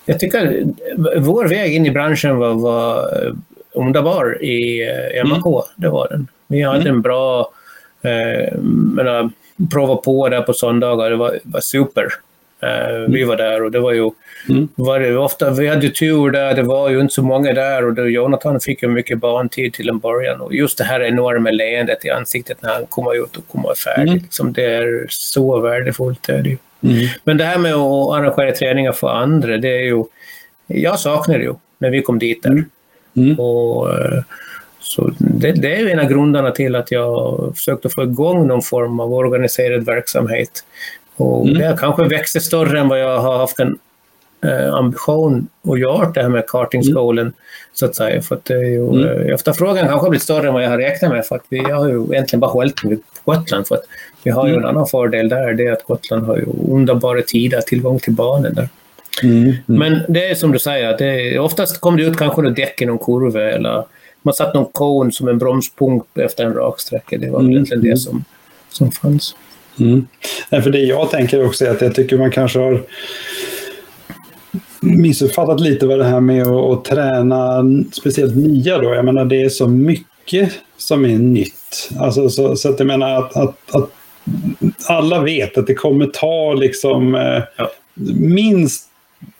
jag 0.06 0.19
tycker 0.19 0.63
vår 1.17 1.47
väg 1.47 1.75
in 1.75 1.86
i 1.86 1.91
branschen 1.91 2.38
var, 2.38 2.54
var 2.54 3.10
underbar 3.73 4.43
i 4.43 4.89
eh, 4.89 5.25
MAK. 5.25 5.45
Mm. 5.45 5.62
Det 5.75 5.89
var 5.89 6.08
den. 6.10 6.28
Vi 6.47 6.62
hade 6.62 6.80
mm. 6.80 6.93
en 6.93 7.02
bra... 7.02 7.52
Eh, 8.02 8.58
menar, 8.95 9.30
prova 9.72 9.95
på 9.95 10.30
där 10.30 10.41
på 10.41 10.54
söndagar. 10.54 11.10
Det 11.10 11.15
var, 11.15 11.39
var 11.43 11.62
super. 11.62 12.08
Uh, 12.63 13.10
vi 13.10 13.24
var 13.24 13.38
där 13.38 13.63
och 13.63 13.72
det 13.72 13.80
var 13.80 13.91
ju 13.91 14.12
mm. 14.50 14.67
var 14.76 15.00
det 15.00 15.17
ofta, 15.17 15.50
vi 15.50 15.67
hade 15.67 15.89
tur 15.89 16.32
där, 16.32 16.54
det 16.54 16.63
var 16.63 16.89
ju 16.89 17.00
inte 17.00 17.13
så 17.13 17.24
många 17.24 17.54
där 17.54 17.86
och 17.86 17.93
då 17.93 18.08
Jonathan 18.08 18.60
fick 18.60 18.84
ju 18.84 18.89
mycket 18.89 19.17
barntid 19.17 19.74
till 19.74 19.89
en 19.89 20.00
början 20.00 20.41
och 20.41 20.56
just 20.56 20.78
det 20.78 20.84
här 20.84 21.02
enorma 21.02 21.52
leendet 21.52 22.06
i 22.06 22.10
ansiktet 22.10 22.62
när 22.62 22.74
han 22.74 22.86
kommer 22.86 23.24
ut 23.24 23.38
och 23.38 23.48
kommer 23.48 23.74
färdig, 23.76 24.12
mm. 24.12 24.24
liksom, 24.24 24.54
det 24.54 24.65
är 24.65 25.06
så 25.10 25.60
värdefullt. 25.60 26.24
Det 26.28 26.34
är 26.34 26.41
det 26.41 26.50
ju. 26.50 26.58
Mm. 26.84 27.08
Men 27.24 27.38
det 27.38 27.43
här 27.43 27.58
med 27.58 27.74
att 27.74 28.12
arrangera 28.12 28.52
träningar 28.52 28.91
för 28.91 29.10
andra, 29.10 29.58
det 29.58 29.69
är 29.69 29.84
ju, 29.84 30.04
jag 30.67 31.00
saknar 31.00 31.38
det 31.38 31.43
ju 31.43 31.54
när 31.78 31.89
vi 31.89 32.02
kom 32.02 32.19
dit 32.19 32.43
där. 32.43 32.50
Mm. 32.50 32.65
mm. 33.15 33.39
Och, 33.39 33.89
uh, 33.89 34.22
så 34.89 35.12
det, 35.17 35.52
det, 35.52 35.75
är 35.75 35.88
en 35.88 35.99
av 35.99 36.06
grunderna 36.06 36.52
till 36.52 36.75
att 36.75 36.91
jag 36.91 37.52
försökte 37.56 37.89
få 37.89 38.04
igång 38.04 38.47
någon 38.47 38.62
form 38.62 38.99
av 38.99 39.13
organiserad 39.13 39.86
verksamhet. 39.86 40.63
Och 41.15 41.47
mm. 41.47 41.58
Det 41.58 41.78
kanske 41.80 42.04
växer 42.04 42.39
större 42.39 42.80
än 42.80 42.88
vad 42.88 42.99
jag 42.99 43.19
har 43.19 43.38
haft 43.38 43.60
en 43.60 43.78
eh, 44.45 44.73
ambition 44.73 45.47
att 45.67 45.80
göra 45.80 46.10
det 46.10 46.21
här 46.21 46.30
med 46.30 46.47
kartingskolan. 46.47 47.25
Mm. 47.25 47.34
Så 47.73 47.86
att 47.86 47.95
säga. 47.95 48.21
För 48.21 48.36
att 48.36 48.45
det 48.45 48.54
är 48.54 48.67
ju, 48.67 48.89
mm. 48.89 49.04
eh, 49.04 49.34
efterfrågan 49.34 49.88
kanske 49.88 50.06
har 50.06 50.10
blivit 50.10 50.23
större 50.23 50.47
än 50.47 50.54
vad 50.54 50.63
jag 50.63 50.69
har 50.69 50.78
räknat 50.78 51.12
med. 51.12 51.25
För 51.25 51.36
att 51.36 51.45
vi 51.49 51.60
har 51.60 51.88
ju 51.88 52.04
egentligen 52.13 52.39
bara 52.39 52.52
hållit 52.52 52.75
på 52.75 52.95
Gotland. 53.25 53.67
För 53.67 53.75
att 53.75 53.86
vi 54.23 54.32
har 54.32 54.47
ju 54.47 54.54
mm. 54.54 54.63
en 54.63 54.69
annan 54.69 54.88
fördel 54.88 55.30
där. 55.30 55.54
Det 55.54 55.65
är 55.65 55.71
att 55.71 55.84
Gotland 55.84 56.25
har 56.25 56.38
ju 56.38 56.45
underbara 56.71 57.21
tider, 57.21 57.62
tillgång 57.62 57.99
till 57.99 58.13
banor 58.13 58.49
där. 58.49 58.69
Mm. 59.23 59.41
Mm. 59.43 59.56
Men 59.65 60.02
det 60.08 60.30
är 60.30 60.36
som 60.36 60.52
du 60.52 60.60
säger, 60.60 60.97
det 60.97 61.06
är, 61.06 61.39
oftast 61.39 61.82
kommer 61.82 61.97
det 61.97 62.04
ut 62.04 62.17
kanske 62.17 62.41
något 62.41 62.56
däck 62.56 62.82
i 62.82 62.86
någon 62.86 62.99
kurva 62.99 63.41
eller 63.41 63.84
man 64.21 64.34
satt 64.34 64.53
någon 64.53 64.71
kon 64.71 65.12
som 65.12 65.27
en 65.27 65.38
bromspunkt 65.38 66.17
efter 66.17 66.45
en 66.45 66.53
raksträcka. 66.53 67.17
Det 67.17 67.29
var 67.29 67.39
mm. 67.39 67.51
egentligen 67.51 67.84
det 67.84 67.97
som, 67.97 68.23
som 68.69 68.91
fanns. 68.91 69.36
Mm. 69.79 70.08
Nej, 70.49 70.62
för 70.62 70.69
det 70.69 70.79
jag 70.79 71.10
tänker 71.10 71.45
också 71.45 71.65
är 71.65 71.71
att 71.71 71.82
jag 71.82 71.95
tycker 71.95 72.17
man 72.17 72.32
kanske 72.32 72.60
har 72.60 72.84
missuppfattat 74.82 75.60
lite 75.60 75.86
vad 75.86 75.99
det 75.99 76.05
här 76.05 76.19
med 76.19 76.47
att, 76.47 76.71
att 76.71 76.86
träna 76.86 77.63
speciellt 77.91 78.36
nya 78.36 78.77
då. 78.77 78.93
Jag 78.93 79.05
menar 79.05 79.25
det 79.25 79.43
är 79.43 79.49
så 79.49 79.67
mycket 79.67 80.51
som 80.77 81.05
är 81.05 81.17
nytt. 81.17 81.89
Alltså, 81.99 82.29
så, 82.29 82.55
så 82.55 82.69
att 82.69 82.79
jag 82.79 82.88
menar 82.88 83.15
att, 83.15 83.36
att, 83.36 83.75
att 83.75 83.89
alla 84.88 85.21
vet 85.21 85.58
att 85.58 85.67
det 85.67 85.73
kommer 85.73 86.05
ta 86.05 86.53
liksom 86.53 87.15
eh, 87.15 87.43
minst 88.19 88.88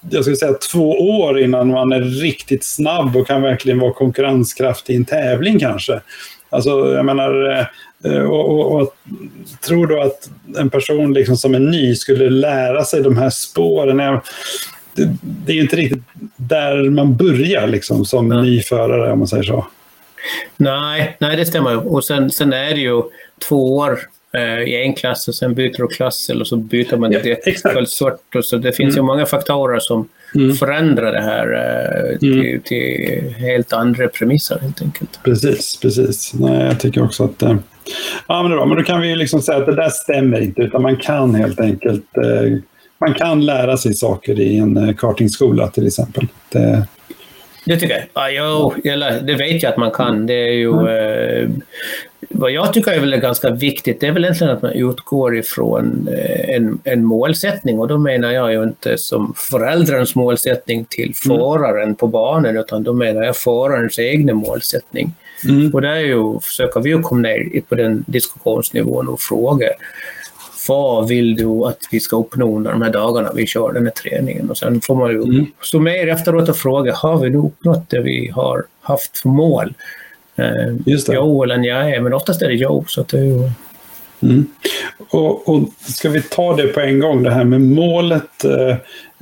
jag 0.10 0.24
skulle 0.24 0.36
säga 0.36 0.54
två 0.72 0.90
år 0.90 1.40
innan 1.40 1.68
man 1.68 1.92
är 1.92 2.02
riktigt 2.02 2.64
snabb 2.64 3.16
och 3.16 3.28
kan 3.28 3.42
verkligen 3.42 3.80
vara 3.80 3.94
konkurrenskraftig 3.94 4.94
i 4.94 4.98
en 4.98 5.06
tävling 5.06 5.60
kanske. 5.60 6.02
Alltså, 6.50 6.70
jag 6.94 7.06
menar, 7.06 7.60
eh, 8.04 8.22
och, 8.22 8.50
och, 8.50 8.82
och 8.82 8.96
tror 9.68 9.88
du 9.88 10.02
att 10.02 10.30
en 10.58 10.70
person 10.70 11.14
liksom 11.14 11.38
som 11.38 11.56
är 11.56 11.60
ny 11.60 11.96
skulle 11.96 12.30
lära 12.30 12.84
sig 12.84 13.04
de 13.04 13.18
här 13.18 13.30
spåren? 13.30 13.98
Det, 14.96 15.16
det 15.22 15.52
är 15.52 15.56
ju 15.56 15.62
inte 15.62 15.76
riktigt 15.76 16.04
där 16.36 16.90
man 16.90 17.16
börjar 17.16 17.68
liksom, 17.68 18.06
som 18.06 18.32
ja. 18.32 18.42
ny 18.42 18.62
förare 18.62 19.12
om 19.12 19.20
man 19.20 19.28
säger 19.28 19.44
så. 19.44 19.68
Nej, 20.58 21.18
nej 21.20 21.38
det 21.38 21.46
stämmer. 21.46 21.94
Och 21.94 22.04
sen, 22.04 22.32
sen 22.32 22.54
är 22.54 22.70
det 22.70 22.82
ju 22.82 23.02
två 23.48 23.78
år 23.78 24.00
i 24.68 24.82
en 24.84 24.94
klass 24.94 25.28
och 25.28 25.36
sen 25.36 25.54
byter 25.54 25.78
du 25.78 25.88
klass 25.88 26.30
eller 26.30 26.46
så 26.46 26.56
byter 26.58 26.98
man 26.98 27.12
Ja, 27.12 27.20
direkt 27.20 27.48
exakt. 27.48 27.76
för 27.76 27.86
sort. 27.86 28.36
Och 28.36 28.46
så 28.46 28.58
det 28.58 28.72
finns 28.74 28.98
ju 28.98 29.02
många 29.02 29.26
faktorer 29.26 29.80
som 29.80 30.08
Mm. 30.36 30.56
förändrar 30.56 31.12
det 31.12 31.22
här 31.22 31.48
eh, 32.12 32.18
till, 32.20 32.62
till 32.66 33.34
helt 33.38 33.74
andra 33.74 34.08
premisser 34.08 34.60
helt 34.62 34.82
enkelt. 34.82 35.20
Precis, 35.24 35.80
precis. 35.82 36.34
Nej, 36.34 36.66
jag 36.66 36.80
tycker 36.80 37.04
också 37.04 37.24
att... 37.24 37.42
Eh, 37.42 37.56
ja, 38.28 38.42
men, 38.44 38.52
bra. 38.52 38.66
men 38.66 38.78
då 38.78 38.84
kan 38.84 39.02
vi 39.02 39.08
ju 39.10 39.16
liksom 39.16 39.42
säga 39.42 39.58
att 39.58 39.66
det 39.66 39.76
där 39.76 39.90
stämmer 39.90 40.42
inte, 40.42 40.62
utan 40.62 40.82
man 40.82 40.96
kan 40.96 41.36
helt 41.36 41.60
enkelt... 41.60 42.18
Eh, 42.18 42.58
man 43.00 43.14
kan 43.14 43.46
lära 43.46 43.78
sig 43.78 43.94
saker 43.94 44.40
i 44.40 44.58
en 44.58 44.78
eh, 44.78 44.96
kartingskola 44.96 45.68
till 45.68 45.88
exempel. 45.88 46.28
Det, 46.52 46.88
Det 47.70 47.78
tycker 47.78 47.96
jag. 47.96 48.04
Ja, 48.14 48.30
jo, 48.30 48.74
det 49.22 49.36
vet 49.36 49.64
jag 49.64 49.72
att 49.72 49.78
man 49.78 49.92
kan. 49.92 50.26
Det 50.26 50.34
är 50.34 50.54
ju... 50.54 50.88
Eh, 50.88 51.50
vad 52.30 52.52
jag 52.52 52.74
tycker 52.74 52.92
är 52.92 53.00
väl 53.00 53.18
ganska 53.18 53.50
viktigt, 53.50 54.02
det 54.02 54.08
är 54.08 54.12
väl 54.12 54.24
egentligen 54.24 54.54
att 54.54 54.62
man 54.62 54.72
utgår 54.72 55.38
ifrån 55.38 56.08
eh, 56.12 56.56
en, 56.56 56.80
en 56.84 57.06
målsättning 57.06 57.80
och 57.80 57.88
då 57.88 57.98
menar 57.98 58.32
jag 58.32 58.52
ju 58.52 58.64
inte 58.64 58.98
som 58.98 59.34
föräldrarens 59.38 60.16
målsättning 60.16 60.86
till 60.86 61.14
föraren 61.16 61.96
på 61.96 62.08
banan 62.08 62.58
utan 62.58 62.84
då 62.84 62.94
menar 62.94 63.24
jag 63.24 63.38
förarens 63.38 64.00
egna 64.00 64.34
målsättning. 64.34 65.14
Mm. 65.44 65.74
Och 65.74 65.82
där 65.82 65.90
är 65.90 66.00
ju, 66.00 66.40
försöker 66.40 66.80
vi 66.80 66.90
ju 66.90 67.02
komma 67.02 67.22
ner 67.22 67.62
på 67.70 67.76
den 67.76 68.04
diskussionsnivån 68.08 69.08
och 69.08 69.22
fråga 69.22 69.68
vad 70.70 71.08
vill 71.08 71.36
du 71.36 71.66
att 71.66 71.78
vi 71.92 72.00
ska 72.00 72.16
uppnå 72.16 72.56
under 72.56 72.72
de 72.72 72.82
här 72.82 72.92
dagarna 72.92 73.32
vi 73.36 73.48
kör 73.48 73.74
den 73.74 73.84
här 73.84 73.92
träningen? 73.92 74.50
Och 74.50 74.58
sen 74.58 74.82
får 74.82 74.96
man 74.96 75.10
ju 75.10 75.24
Mm. 75.24 75.46
summera 75.62 76.12
efteråt 76.12 76.50
och 76.50 76.58
fråga, 76.58 76.96
har 76.96 77.18
vi 77.20 77.30
nu 77.30 77.38
uppnått 77.38 77.90
det 77.90 78.02
vi 78.02 78.32
har 78.36 78.64
haft 78.82 79.18
för 79.18 79.30
mål? 79.30 79.74
Eh, 80.36 80.76
Just 80.86 81.08
det. 81.08 81.14
Jo 81.16 81.44
eller 81.44 81.58
nej, 81.58 82.02
men 82.02 82.14
oftast 82.14 82.42
är 82.42 82.48
det 82.48 82.54
jo. 82.56 82.86
Så 82.88 83.04
det 83.12 83.18
är 83.18 83.24
ju... 83.24 83.52
Mm. 84.22 84.48
Och, 85.10 85.50
och 85.50 85.62
ska 85.80 86.10
vi 86.10 86.22
ta 86.22 86.56
det 86.56 86.68
på 86.68 86.80
en 86.80 87.00
gång, 87.00 87.24
det 87.24 87.32
här 87.32 87.44
med 87.44 87.62
målet 87.62 88.46
eh, 88.46 88.76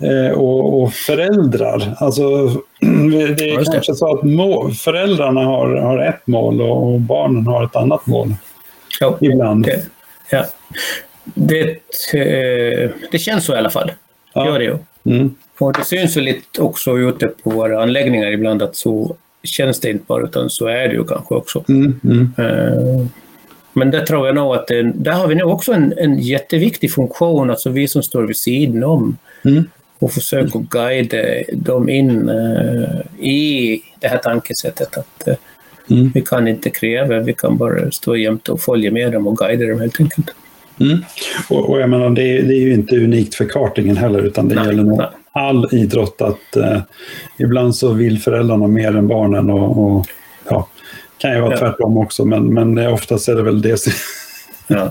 eh, 0.10 0.31
och, 0.31 0.83
och 0.83 0.93
föräldrar. 0.93 1.93
Alltså, 1.97 2.23
det 3.38 3.49
är 3.49 3.71
kanske 3.71 3.95
så 3.95 4.13
att 4.17 4.23
må, 4.23 4.69
föräldrarna 4.71 5.41
har, 5.45 5.75
har 5.75 5.97
ett 5.97 6.27
mål 6.27 6.62
och, 6.62 6.93
och 6.93 6.99
barnen 6.99 7.47
har 7.47 7.63
ett 7.65 7.75
annat 7.75 8.05
mål. 8.07 8.33
Jo, 9.01 9.17
Ibland. 9.21 9.65
det, 9.65 9.81
ja. 10.29 10.45
Det, 11.38 11.69
eh, 12.13 12.89
det 13.12 13.19
känns 13.19 13.45
så 13.45 13.54
i 13.56 13.58
alla 13.58 13.69
fall. 13.69 13.91
Ja. 14.34 14.45
Gör 14.45 14.60
det 14.60 14.65
ju. 14.65 14.78
Mm. 15.15 15.36
Och 15.60 15.73
det 15.73 15.86
syns 15.86 16.17
ju 16.17 16.21
lite 16.21 16.62
också 16.62 16.97
ute 16.97 17.28
på 17.28 17.50
våra 17.50 17.82
anläggningar 17.82 18.32
ibland 18.32 18.62
att 18.62 18.76
så 18.76 19.15
känns 19.43 19.80
det 19.80 19.89
inte 19.89 20.04
bara, 20.08 20.23
utan 20.23 20.50
så 20.50 20.67
är 20.67 20.88
det 20.88 20.93
ju 20.93 21.04
kanske 21.04 21.36
också. 21.36 21.63
Mm. 21.69 22.00
Mm. 22.04 22.34
Eh, 22.38 23.06
Men 23.73 23.91
det 23.91 24.06
tror 24.06 24.26
jag 24.28 24.36
nog 24.36 24.56
att 24.56 24.67
det, 24.67 24.84
där 24.84 25.12
har 25.12 25.28
vi 25.28 25.36
nog 25.36 25.50
också 25.52 25.73
en, 25.73 25.93
en 25.97 26.19
jätteviktig 26.19 26.91
funktion, 26.91 27.50
alltså 27.50 27.69
vi 27.69 27.88
som 27.88 28.04
står 28.04 28.23
vid 28.23 28.38
sidan 28.38 28.84
om 28.84 29.17
Mm. 29.45 29.63
och 30.00 30.12
försöker 30.12 30.60
guida 30.60 31.17
dem 31.54 31.89
in 31.89 32.30
eh, 32.30 33.26
i 33.30 33.82
det 34.00 34.08
här 34.08 34.17
tankesättet 34.17 34.97
att 34.97 35.28
Mm. 35.91 36.12
vi 36.13 36.21
kan 36.21 36.47
inte 36.47 36.69
kräva, 36.69 37.19
vi 37.19 37.34
kan 37.34 37.58
bara 37.58 37.91
stå 37.91 38.15
jämte 38.15 38.52
och 38.52 38.62
följa 38.62 38.91
med 38.91 39.12
dem 39.12 39.28
och 39.28 39.38
guida 39.38 39.65
dem 39.65 39.80
helt 39.80 40.00
enkelt. 40.02 40.30
Mm. 40.79 40.97
Och, 41.49 41.69
och 41.69 41.81
jag 41.81 41.89
menar, 41.89 42.09
det, 42.09 42.37
är, 42.37 42.43
det 42.43 42.53
är 42.53 42.61
ju 42.61 42.73
inte 42.73 42.95
unikt 42.95 43.35
för 43.35 43.45
kartingen 43.45 43.97
heller, 43.97 44.19
utan 44.19 44.47
det 44.47 44.55
Nej, 44.55 44.65
gäller 44.65 44.83
nog 44.83 45.01
all 45.31 45.67
idrott 45.71 46.21
att 46.21 46.55
eh, 46.55 46.81
ibland 47.37 47.75
så 47.75 47.93
vill 47.93 48.19
föräldrarna 48.19 48.67
mer 48.67 48.95
än 48.95 49.07
barnen 49.07 49.49
och, 49.49 49.77
och 49.77 50.05
ja, 50.49 50.67
kan 51.17 51.33
ju 51.33 51.41
vara 51.41 51.51
Ja. 51.51 51.57
tvärtom 51.57 51.97
också, 51.97 52.25
men, 52.25 52.53
men 52.53 52.87
oftast 52.87 53.29
är 53.29 53.35
det 53.35 53.43
väl 53.43 53.61
det. 53.61 53.79
Ja. 54.67 54.89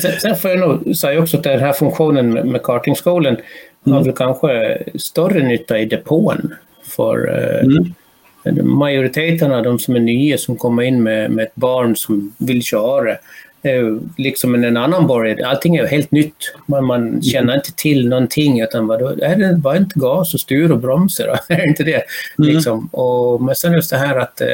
Sen, 0.00 0.12
sen 0.20 0.36
får 0.36 0.50
jag 0.50 0.60
nog 0.60 0.96
säga 0.96 1.20
också 1.20 1.36
att 1.36 1.42
den 1.42 1.60
här 1.60 1.72
funktionen 1.72 2.32
med, 2.32 2.46
med 2.46 2.62
kartingskolan 2.62 3.36
har 3.84 4.04
väl 4.04 4.12
kanske 4.12 4.82
större 4.94 5.42
nytta 5.48 5.78
i 5.78 5.84
depån. 5.84 6.54
För 6.96 7.38
eh, 7.38 7.68
majoriteten 8.64 9.52
av 9.52 9.62
de 9.62 9.78
som 9.78 9.96
är 9.96 10.00
nya 10.00 10.38
som 10.38 10.56
kommer 10.56 10.82
in 10.82 11.02
med, 11.02 11.30
med 11.30 11.42
ett 11.42 11.54
barn 11.54 11.96
som 11.96 12.34
vill 12.38 12.62
köra 12.62 13.16
liksom 14.16 14.54
en 14.54 14.76
annan 14.76 15.06
borgare. 15.06 15.46
Allting 15.46 15.76
är 15.76 15.86
helt 15.86 16.10
nytt. 16.10 16.54
Man, 16.66 16.84
man 16.84 17.22
känner 17.22 17.54
inte 17.54 17.72
till 17.72 18.08
någonting. 18.08 18.60
Utan 18.60 18.86
vadå, 18.86 19.08
är 19.22 19.36
det 19.36 19.56
bara 19.56 19.76
inte 19.76 19.98
gas 19.98 20.34
och 20.34 20.40
styr 20.40 20.70
och 20.70 20.78
bromsar? 20.78 21.40
är 21.48 21.68
inte 21.68 21.84
det? 21.84 22.02
Liksom. 22.38 22.88
Och, 22.92 23.42
men 23.42 23.54
sen 23.54 23.72
just 23.72 23.90
det 23.90 23.96
här 23.96 24.16
att 24.16 24.40
eh, 24.40 24.48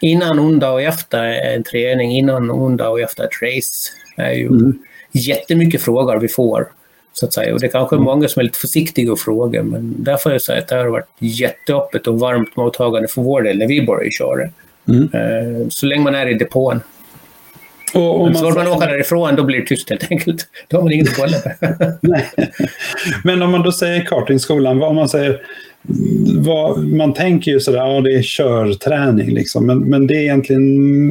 innan, 0.00 0.38
under 0.38 0.72
och 0.72 0.82
efter 0.82 1.24
en 1.24 1.62
träning, 1.62 2.16
innan, 2.16 2.50
under 2.50 2.88
och 2.88 3.00
efter 3.00 3.24
ett 3.24 3.42
race 3.42 3.90
är 4.16 4.32
ju 4.32 4.72
jättemycket 5.12 5.82
frågor 5.82 6.18
vi 6.18 6.28
får. 6.28 6.68
Så 7.12 7.26
att 7.26 7.32
säga. 7.32 7.54
Och 7.54 7.60
det 7.60 7.66
är 7.66 7.70
kanske 7.70 7.96
är 7.96 8.00
många 8.00 8.28
som 8.28 8.40
är 8.40 8.44
lite 8.44 8.58
försiktiga 8.58 9.12
att 9.12 9.20
fråga, 9.20 9.62
men 9.62 9.94
där 9.98 10.16
får 10.16 10.32
jag 10.32 10.42
säga 10.42 10.58
att 10.58 10.68
det 10.68 10.76
har 10.76 10.86
varit 10.86 11.08
jätteöppet 11.18 12.06
och 12.06 12.20
varmt 12.20 12.56
mottagande 12.56 13.08
för 13.08 13.22
vår 13.22 13.42
del 13.42 13.58
när 13.58 13.66
vi 13.66 13.86
började 13.86 14.10
köra. 14.10 14.48
Mm. 14.88 15.08
Eh, 15.12 15.68
Så 15.68 15.86
länge 15.86 16.02
man 16.02 16.14
är 16.14 16.26
i 16.26 16.34
depån. 16.34 16.80
Och, 17.94 18.20
och 18.20 18.36
Så 18.36 18.44
fort 18.44 18.54
man 18.54 18.68
åker 18.68 18.86
därifrån, 18.86 19.36
då 19.36 19.44
blir 19.44 19.60
det 19.60 19.66
tyst 19.66 19.90
helt 19.90 20.10
enkelt. 20.10 20.46
Då 20.68 20.76
har 20.76 20.82
man 20.82 20.92
inget 20.92 21.08
att 21.08 21.16
kolla. 21.16 21.36
Men 23.24 23.42
om 23.42 23.50
man 23.50 23.62
då 23.62 23.72
säger 23.72 24.04
kartingskolan, 24.04 24.78
vad 24.78 24.94
man 24.94 25.08
säger, 25.08 25.40
vad, 26.38 26.78
man 26.78 27.14
tänker 27.14 27.50
ju 27.50 27.60
sådär, 27.60 27.78
ja 27.78 28.00
det 28.00 28.14
är 28.14 28.22
körträning 28.22 29.30
liksom, 29.30 29.66
men, 29.66 29.78
men 29.78 30.06
det 30.06 30.14
är 30.14 30.20
egentligen, 30.20 31.08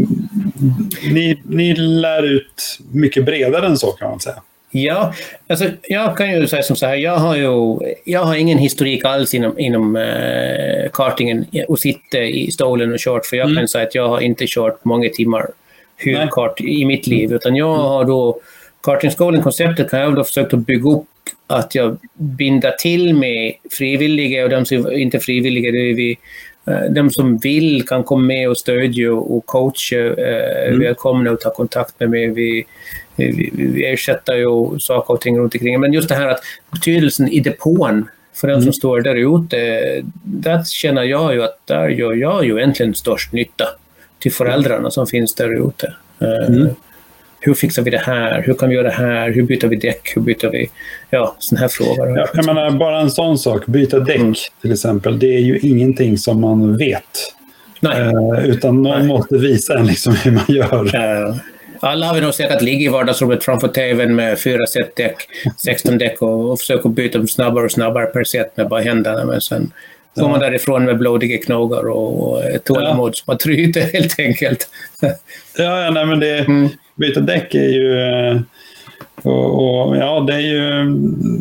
ni, 1.11 1.41
ni 1.43 1.75
lär 1.75 2.23
ut 2.23 2.79
mycket 2.91 3.25
bredare 3.25 3.65
än 3.65 3.77
så 3.77 3.91
kan 3.91 4.09
man 4.09 4.19
säga. 4.19 4.41
Ja, 4.71 5.13
alltså 5.49 5.65
jag 5.83 6.17
kan 6.17 6.31
ju 6.31 6.47
säga 6.47 6.63
som 6.63 6.75
så 6.75 6.85
här, 6.85 6.95
jag 6.95 7.17
har 7.17 7.35
ju 7.35 7.77
jag 8.05 8.23
har 8.23 8.35
ingen 8.35 8.57
historik 8.57 9.05
alls 9.05 9.33
inom, 9.33 9.59
inom 9.59 9.95
eh, 9.95 10.89
kartingen 10.93 11.45
och 11.67 11.79
sitta 11.79 12.17
i 12.17 12.51
stolen 12.51 12.93
och 12.93 12.99
kört, 12.99 13.25
för 13.25 13.37
jag 13.37 13.55
kan 13.55 13.67
säga 13.67 13.87
att 13.87 13.95
jag 13.95 14.09
har 14.09 14.21
inte 14.21 14.45
kört 14.47 14.85
många 14.85 15.09
timmar 15.09 15.47
huvudkart 15.97 16.61
i 16.61 16.85
mitt 16.85 17.07
liv, 17.07 17.33
utan 17.33 17.55
jag 17.55 17.75
har 17.75 18.05
då 18.05 18.39
kartingskolan-konceptet 18.83 19.89
kan 19.89 19.99
jag 19.99 20.15
då 20.15 20.23
försökt 20.23 20.53
att 20.53 20.65
bygga 20.65 20.89
upp 20.89 21.07
att 21.47 21.75
jag 21.75 21.97
binder 22.13 22.71
till 22.71 23.15
med 23.15 23.53
frivilliga 23.71 24.43
och 24.43 24.49
de 24.49 24.65
som 24.65 24.91
inte 24.91 25.17
är 25.17 25.21
frivilliga, 25.21 25.71
det 25.71 25.89
är 25.89 25.93
vi 25.93 26.17
eh, 26.67 26.91
de 26.91 27.09
som 27.09 27.37
vill 27.37 27.87
kan 27.87 28.03
komma 28.03 28.21
med 28.21 28.49
och 28.49 28.57
stödja 28.57 29.13
och 29.13 29.45
coacha. 29.45 29.95
Eh, 29.95 30.77
Välkomna 30.77 31.31
att 31.31 31.41
ta 31.41 31.53
kontakt 31.53 31.99
med 31.99 32.09
mig. 32.09 32.27
Vi, 32.27 32.65
vi, 33.15 33.49
vi 33.53 33.85
ersätter 33.85 34.35
ju 34.35 34.79
saker 34.79 35.13
och 35.13 35.21
ting 35.21 35.39
runt 35.39 35.55
omkring. 35.55 35.79
Men 35.79 35.93
just 35.93 36.09
det 36.09 36.15
här 36.15 36.27
att 36.27 36.41
betydelsen 36.71 37.27
i 37.27 37.39
depån 37.39 38.09
för 38.33 38.47
den 38.47 38.61
som 38.61 38.73
står 38.73 39.01
där 39.01 39.15
ute, 39.15 40.01
där 40.23 40.63
känner 40.63 41.03
jag 41.03 41.33
ju 41.33 41.43
att 41.43 41.59
där 41.65 41.89
gör 41.89 42.13
jag 42.13 42.45
ju 42.45 42.57
egentligen 42.57 42.95
störst 42.95 43.33
nytta 43.33 43.65
till 44.19 44.31
föräldrarna 44.31 44.91
som 44.91 45.07
finns 45.07 45.35
där 45.35 45.67
ute. 45.67 45.93
Eh, 46.21 46.67
Hur 47.39 47.53
fixar 47.53 47.81
vi 47.83 47.91
det 47.91 47.97
här? 47.97 48.41
Hur 48.41 48.53
kan 48.53 48.69
vi 48.69 48.75
göra 48.75 48.87
det 48.87 48.93
här? 48.93 49.29
Hur 49.31 49.43
byter 49.43 49.67
vi 49.67 49.75
däck? 49.75 50.11
Hur 50.15 50.21
byter 50.21 50.49
vi... 50.51 50.69
Ja, 51.09 51.35
sådana 51.39 51.61
här 51.61 51.67
frågor. 51.67 52.17
Ja, 52.17 52.27
jag 52.33 52.45
menar, 52.45 52.71
bara 52.71 52.99
en 53.01 53.11
sån 53.11 53.37
sak, 53.37 53.65
byta 53.65 53.99
däck 53.99 54.15
Mm. 54.19 54.33
till 54.61 54.71
exempel, 54.71 55.19
det 55.19 55.35
är 55.35 55.39
ju 55.39 55.59
ingenting 55.59 56.17
som 56.17 56.41
man 56.41 56.77
vet. 56.77 57.03
Nej. 57.79 58.01
Eh, 58.01 58.45
utan 58.45 58.81
någon 58.83 58.99
Nej. 58.99 59.07
måste 59.07 59.37
visa 59.37 59.77
en 59.77 59.85
liksom 59.87 60.15
hur 60.15 60.31
man 60.31 60.43
gör. 60.47 60.95
Eh, 61.29 61.35
Alla 61.79 62.05
har 62.05 62.15
vi 62.15 62.21
nog 62.21 62.33
säkert 62.33 62.61
ligga 62.61 62.85
i 62.85 62.87
vardagsrummet 62.87 63.43
framför 63.43 63.67
tvn 63.67 64.15
med 64.15 64.39
fyra 64.39 64.67
set 64.67 64.95
däck, 64.95 65.15
16 65.57 65.97
däck 65.97 66.21
och, 66.21 66.51
och 66.51 66.59
försöka 66.59 66.89
byta 66.89 67.17
dem 67.17 67.27
snabbare 67.27 67.65
och 67.65 67.71
snabbare 67.71 68.05
per 68.05 68.23
set 68.23 68.57
med 68.57 68.67
bara 68.69 68.81
händerna. 68.81 69.25
Men 69.25 69.41
sen 69.41 69.71
går 70.21 70.29
man 70.29 70.39
därifrån 70.39 70.85
med 70.85 70.97
blodiga 70.97 71.37
knogar 71.37 71.87
och, 71.89 72.43
ett 72.45 72.63
tålamod 72.63 73.15
som 73.15 73.31
har 73.31 73.35
tryter 73.37 73.81
helt 73.93 74.19
enkelt. 74.19 74.69
Ja, 75.01 75.13
ja 75.83 75.89
nej, 75.91 76.05
men 76.05 76.19
det, 76.19 76.39
Mm. 76.39 76.69
byta 76.95 77.19
däck 77.19 77.55
är 77.55 77.69
ju... 77.69 78.01
eh, 78.01 78.39
Och, 79.23 79.87
och, 79.87 79.97
ja, 79.97 80.19
det 80.27 80.33
är 80.33 80.39
ju 80.39 80.83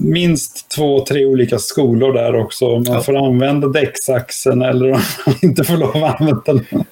minst 0.02 0.68
två, 0.76 1.04
tre 1.04 1.24
olika 1.26 1.58
skolor 1.58 2.12
där 2.12 2.34
också. 2.36 2.68
Man 2.68 2.84
Ja. 2.86 3.00
får 3.00 3.26
använda 3.26 3.68
däcksaxen 3.68 4.62
eller 4.62 4.92
om 4.92 5.00
man 5.26 5.34
inte 5.42 5.64
får 5.64 5.76
lov 5.76 6.04
att 6.04 6.20
använda 6.20 6.42
den. 6.52 6.84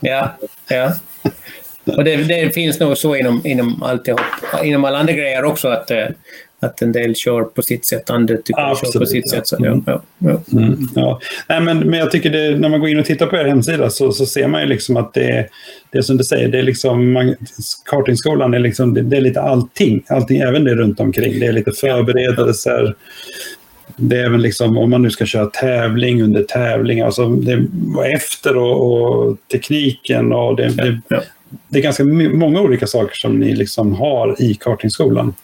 Ja, 0.00 0.36
ja. 0.68 0.92
Och 1.96 2.04
det, 2.04 2.16
det 2.16 2.54
finns 2.54 2.80
nog 2.80 2.98
så 2.98 3.16
inom, 3.16 3.40
inom 3.46 3.82
alltihop, 3.82 4.20
inom 4.64 4.84
alla 4.84 4.98
andra 4.98 5.12
grejer 5.12 5.44
också 5.44 5.68
att, 5.68 5.90
eh, 5.90 6.06
att 6.60 6.82
en 6.82 6.92
del 6.92 7.14
kör 7.14 7.42
på 7.42 7.62
sitt 7.62 7.86
sätt, 7.86 8.10
andra 8.10 8.36
tycker 8.36 8.60
jag 8.60 8.76
kör 8.76 8.82
på 8.82 8.86
Absolut, 8.86 9.08
sitt 9.08 9.24
ja. 9.26 9.30
sätt. 9.30 9.46
Så, 9.46 9.56
ja, 9.58 9.80
ja, 9.86 10.02
ja. 10.18 10.40
Mm, 10.52 10.88
ja. 10.94 11.20
Nej, 11.48 11.60
men, 11.60 11.78
men 11.78 11.98
jag 11.98 12.10
tycker 12.10 12.30
det, 12.30 12.58
när 12.58 12.68
man 12.68 12.80
går 12.80 12.88
in 12.88 12.98
och 12.98 13.04
tittar 13.04 13.26
på 13.26 13.36
er 13.36 13.44
hemsida 13.44 13.90
så, 13.90 14.12
så 14.12 14.26
ser 14.26 14.48
man 14.48 14.60
ju 14.60 14.66
liksom 14.66 14.96
att 14.96 15.14
det 15.14 15.48
det 15.90 15.98
är 15.98 16.02
som 16.02 16.16
du 16.16 16.24
säger, 16.24 16.48
det 16.48 16.58
är 16.58 16.62
liksom, 16.62 17.12
man, 17.12 17.36
kartingskolan 17.84 18.54
är 18.54 18.58
liksom, 18.58 18.94
det, 18.94 19.02
det 19.02 19.16
är 19.16 19.20
lite 19.20 19.40
allting, 19.40 20.02
allting, 20.08 20.38
även 20.38 20.64
det 20.64 20.74
runt 20.74 21.00
omkring. 21.00 21.40
Det 21.40 21.46
är 21.46 21.52
lite 21.52 21.72
förberedelser, 21.72 22.94
det 23.96 24.16
är 24.16 24.24
även 24.24 24.42
liksom 24.42 24.78
om 24.78 24.90
man 24.90 25.02
nu 25.02 25.10
ska 25.10 25.26
köra 25.26 25.46
tävling 25.46 26.22
under 26.22 26.42
tävling, 26.42 27.00
alltså 27.00 27.28
det, 27.28 27.66
och 27.96 28.06
efter 28.06 28.56
och, 28.56 28.92
och 28.92 29.36
tekniken 29.52 30.32
och 30.32 30.56
det, 30.56 30.68
det, 30.68 31.00
det 31.68 31.78
är 31.78 31.82
ganska 31.82 32.04
många 32.04 32.60
olika 32.60 32.86
saker 32.86 33.14
som 33.14 33.38
ni 33.38 33.54
liksom 33.54 33.92
har 33.92 34.42
i 34.42 34.54
kartingskolan. 34.54 35.34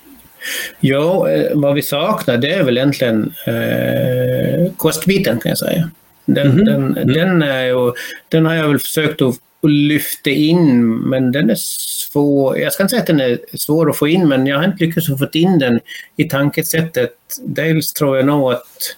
Ja, 0.81 1.31
eh, 1.31 1.51
vad 1.55 1.75
vi 1.75 1.83
saknar 1.83 2.37
det 2.37 2.53
är 2.53 2.63
väl 2.63 2.79
egentligen 2.79 3.35
eh, 3.47 4.73
kostbiten 4.77 5.41
kan 5.41 5.49
jag 5.49 5.59
säga. 5.59 5.91
Den, 6.25 6.47
mm 6.47 6.59
-hmm. 6.59 6.65
den, 6.65 6.97
mm. 6.97 7.13
den, 7.13 7.43
är 7.43 7.65
ju, 7.65 7.93
den 8.29 8.47
har 8.47 8.55
jag 8.55 8.69
väl 8.69 8.79
försökt 8.79 9.23
att 9.23 9.37
lyfta 9.63 10.31
in, 10.31 10.97
men 10.97 11.33
den 11.33 11.51
är 11.51 11.59
svår. 11.59 12.59
Jag 12.59 12.73
ska 12.73 12.83
inte 12.83 12.91
säga 12.91 13.01
att 13.01 13.07
den 13.07 13.21
är 13.21 13.39
svår 13.55 13.91
att 13.91 13.97
få 13.97 14.09
in, 14.09 14.29
men 14.29 14.47
jag 14.47 14.59
har 14.59 14.65
inte 14.65 14.85
lyckats 14.85 15.07
få 15.07 15.29
in 15.33 15.59
den 15.59 15.81
i 16.17 16.25
tankesättet. 16.25 17.13
Dels 17.45 17.93
tror 17.93 18.17
jag 18.17 18.27
nog 18.27 18.53
att 18.53 18.97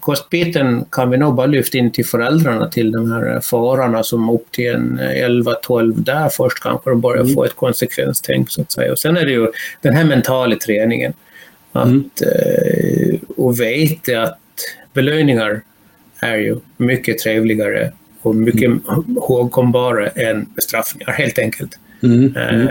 kostbiten 0.00 0.84
kan 0.90 1.10
vi 1.10 1.16
nog 1.16 1.34
bara 1.34 1.46
lyfta 1.46 1.78
in 1.78 1.90
till 1.90 2.06
föräldrarna 2.06 2.68
till 2.68 2.92
de 2.92 3.12
här 3.12 3.40
fararna 3.40 4.02
som 4.02 4.30
upp 4.30 4.52
till 4.52 4.74
en 4.74 5.00
11-12 5.00 5.94
där 5.96 6.28
först 6.28 6.62
kanske 6.62 6.90
de 6.90 7.00
börjar 7.00 7.22
mm. 7.22 7.34
få 7.34 7.44
ett 7.44 7.56
konsekvenstänk 7.56 8.50
så 8.50 8.62
att 8.62 8.72
säga. 8.72 8.92
Och 8.92 8.98
sen 8.98 9.16
är 9.16 9.24
det 9.24 9.32
ju 9.32 9.48
den 9.80 9.94
här 9.94 10.04
mentala 10.04 10.56
träningen. 10.56 11.12
Att, 11.72 11.86
mm. 11.86 12.10
eh, 12.20 13.18
och 13.36 13.60
veta 13.60 14.22
att 14.22 14.38
belöningar 14.92 15.60
är 16.20 16.36
ju 16.36 16.56
mycket 16.76 17.18
trevligare 17.18 17.92
och 18.22 18.34
mycket 18.34 18.62
mm. 18.62 18.82
ihågkombara 19.08 20.08
än 20.08 20.46
bestraffningar 20.54 21.12
helt 21.12 21.38
enkelt. 21.38 21.78
Mm. 22.02 22.36
Mm. 22.36 22.66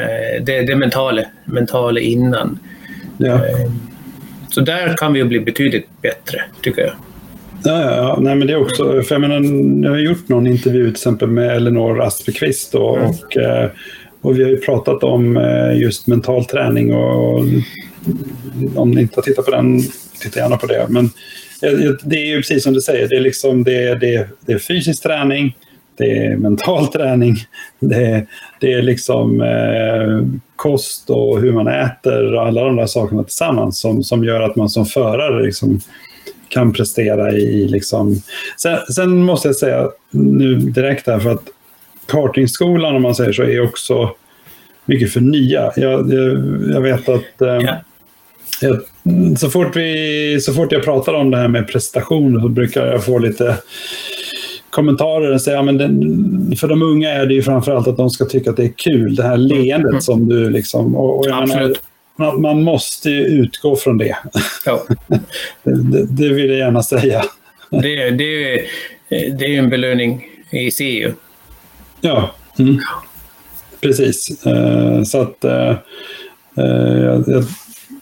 Det, 0.46 0.62
det 0.62 0.76
mentala, 0.76 1.22
mentala 1.46 2.00
innan. 2.00 2.60
Ja. 3.18 3.42
Så 4.50 4.62
där 4.62 4.98
kan 4.98 5.14
vi 5.14 5.24
bli 5.24 5.40
betydligt 5.40 6.02
bättre, 6.02 6.42
tycker 6.62 6.82
jag. 6.82 6.94
Ja, 7.64 7.82
ja, 7.82 7.96
ja. 7.96 8.18
Nej, 8.22 8.36
men 8.36 8.48
det 8.48 8.54
är 8.54 8.62
också, 8.62 9.02
för 9.04 9.16
jag 9.16 9.22
menar, 9.22 9.42
jag 9.84 9.92
har 9.92 10.00
gjort 10.00 10.30
någon 10.30 10.48
intervju 10.48 10.84
till 10.84 10.92
exempel 10.92 11.30
med 11.30 11.56
Elinor 11.56 12.02
Asperqvist 12.02 12.76
och, 12.76 12.98
mm. 12.98 13.10
och, 13.10 13.38
eh, 13.38 13.70
och, 14.22 14.40
vi 14.40 14.44
har 14.44 14.50
ju 14.50 14.58
pratat 14.58 15.04
om 15.04 15.38
eh, 15.38 15.78
just 15.82 16.08
mental 16.08 16.46
träning 16.46 16.94
och, 16.94 17.34
och 17.34 17.46
om 18.76 18.92
ni 18.92 19.02
inte 19.02 19.16
har 19.16 19.22
tittat 19.22 19.46
på 19.46 19.52
den, 19.52 19.82
titta 20.20 20.40
gärna 20.40 20.58
på 20.58 20.68
det. 20.68 20.86
Men 20.90 21.10
det 22.04 22.16
är 22.16 22.26
ju 22.26 22.38
precis 22.38 22.64
som 22.64 22.74
du 22.74 22.82
säger, 22.82 23.08
det 23.08 23.16
är, 23.16 23.22
liksom, 23.22 23.64
det, 23.64 23.96
det, 23.96 24.28
det 24.46 24.54
är 24.54 24.60
fysisk 24.60 25.04
träning, 25.04 25.56
det 25.98 26.18
är 26.18 26.38
mental 26.38 26.88
träning, 26.94 27.36
det 27.80 28.06
är, 28.06 28.26
det 28.60 28.74
är 28.74 28.82
liksom 28.82 29.42
eh, 29.42 30.40
kost 30.66 31.10
och 31.10 31.42
hur 31.42 31.52
man 31.52 31.68
äter 31.68 32.34
och 32.34 32.48
alla 32.48 32.64
de 32.64 32.76
där 32.76 32.86
sakerna 32.86 33.24
tillsammans 33.24 33.80
som, 33.80 34.04
som 34.04 34.24
gör 34.24 34.42
att 34.42 34.56
man 34.56 34.70
som 34.70 34.86
förare 34.86 35.44
liksom 35.46 35.80
kan 36.50 36.74
prestera 36.74 37.32
i... 37.32 37.68
Liksom. 37.68 38.16
Sen, 38.62 38.78
sen 38.96 39.24
måste 39.24 39.48
jag 39.48 39.56
säga 39.56 39.90
nu 40.12 40.56
direkt 40.56 41.08
här 41.08 41.20
för 41.20 41.32
att 41.32 41.44
kartingskolan 42.06 42.96
om 42.96 43.02
man 43.02 43.16
säger 43.16 43.34
så 43.34 43.44
är 43.44 43.64
också 43.64 44.10
mycket 44.86 45.14
för 45.14 45.22
nya. 45.22 45.72
Jag, 45.76 46.14
jag, 46.14 46.44
jag 46.74 46.82
vet 46.82 47.10
att 47.10 47.42
eh, 47.42 47.48
yeah. 47.48 47.78
jag, 48.62 48.82
så, 49.38 49.50
fort 49.50 49.76
vi, 49.76 50.40
så 50.42 50.54
fort 50.54 50.72
jag 50.72 50.84
pratar 50.84 51.14
om 51.14 51.32
det 51.32 51.38
här 51.38 51.48
med 51.48 51.68
prestation 51.68 52.42
så 52.42 52.50
brukar 52.50 52.88
jag 52.88 53.06
få 53.06 53.18
lite 53.18 53.58
kommentarer 54.76 55.34
och 55.34 55.42
ja, 55.46 55.64
för 56.58 56.68
de 56.68 56.82
unga 56.82 57.10
är 57.10 57.26
det 57.26 57.34
ju 57.34 57.42
framförallt 57.42 57.88
att 57.88 57.98
de 57.98 58.10
ska 58.10 58.26
tycka 58.26 58.50
att 58.50 58.58
det 58.58 58.64
är 58.64 58.74
kul. 58.78 59.16
Det 59.16 59.24
här 59.24 59.38
leendet 59.38 59.90
mm. 59.90 60.02
som 60.02 60.30
du 60.30 60.50
liksom... 60.50 60.96
Och, 60.96 61.20
och 61.20 61.28
Absolut. 61.32 61.82
Menar, 62.16 62.38
man, 62.38 62.64
måste 62.64 63.10
ju 63.10 63.26
utgå 63.26 63.76
från 63.76 63.98
det. 63.98 64.18
Ja. 64.66 64.84
det, 65.64 66.06
det, 66.06 66.30
vill 66.30 66.50
jag 66.50 66.58
gärna 66.58 66.84
säga. 66.84 67.24
det, 67.70 68.10
det, 68.10 68.62
det 69.10 69.56
är 69.56 69.60
en 69.60 69.70
belöning 69.70 70.26
i 70.52 70.72
sig 70.72 70.98
ju. 70.98 71.14
Ja, 72.02 72.32
mm. 72.60 72.80
precis. 73.82 74.46
Uh, 74.48 75.04
så 75.04 75.22
att 75.22 75.46
uh, 75.46 75.76
uh, 76.66 77.04
jag, 77.04 77.44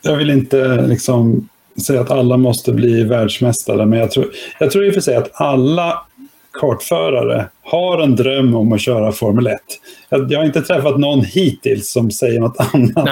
jag, 0.02 0.16
vill 0.16 0.30
inte 0.30 0.86
liksom 0.88 1.50
säga 1.86 2.02
att 2.02 2.12
alla 2.12 2.38
måste 2.38 2.72
bli 2.72 3.04
världsmästare, 3.04 3.86
men 3.86 4.00
jag 4.00 4.12
tror, 4.12 4.32
jag 4.60 4.72
tror 4.72 4.86
i 4.86 4.90
och 4.90 4.94
för 4.94 5.02
sig 5.02 5.16
att 5.16 5.32
alla 5.34 6.06
kartförare 6.54 7.46
har 7.64 8.02
en 8.02 8.16
dröm 8.16 8.56
om 8.56 8.74
att 8.74 8.82
köra 8.82 9.12
Formel 9.12 9.48
1. 9.48 9.60
Jag, 10.10 10.32
jag 10.32 10.40
har 10.40 10.46
inte 10.46 10.62
träffat 10.62 11.00
någon 11.00 11.26
hittills 11.26 11.92
som 11.92 12.12
säger 12.12 12.40
något 12.40 12.74
annat. 12.74 13.06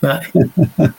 Nej, 0.00 0.20
nej. 0.34 0.90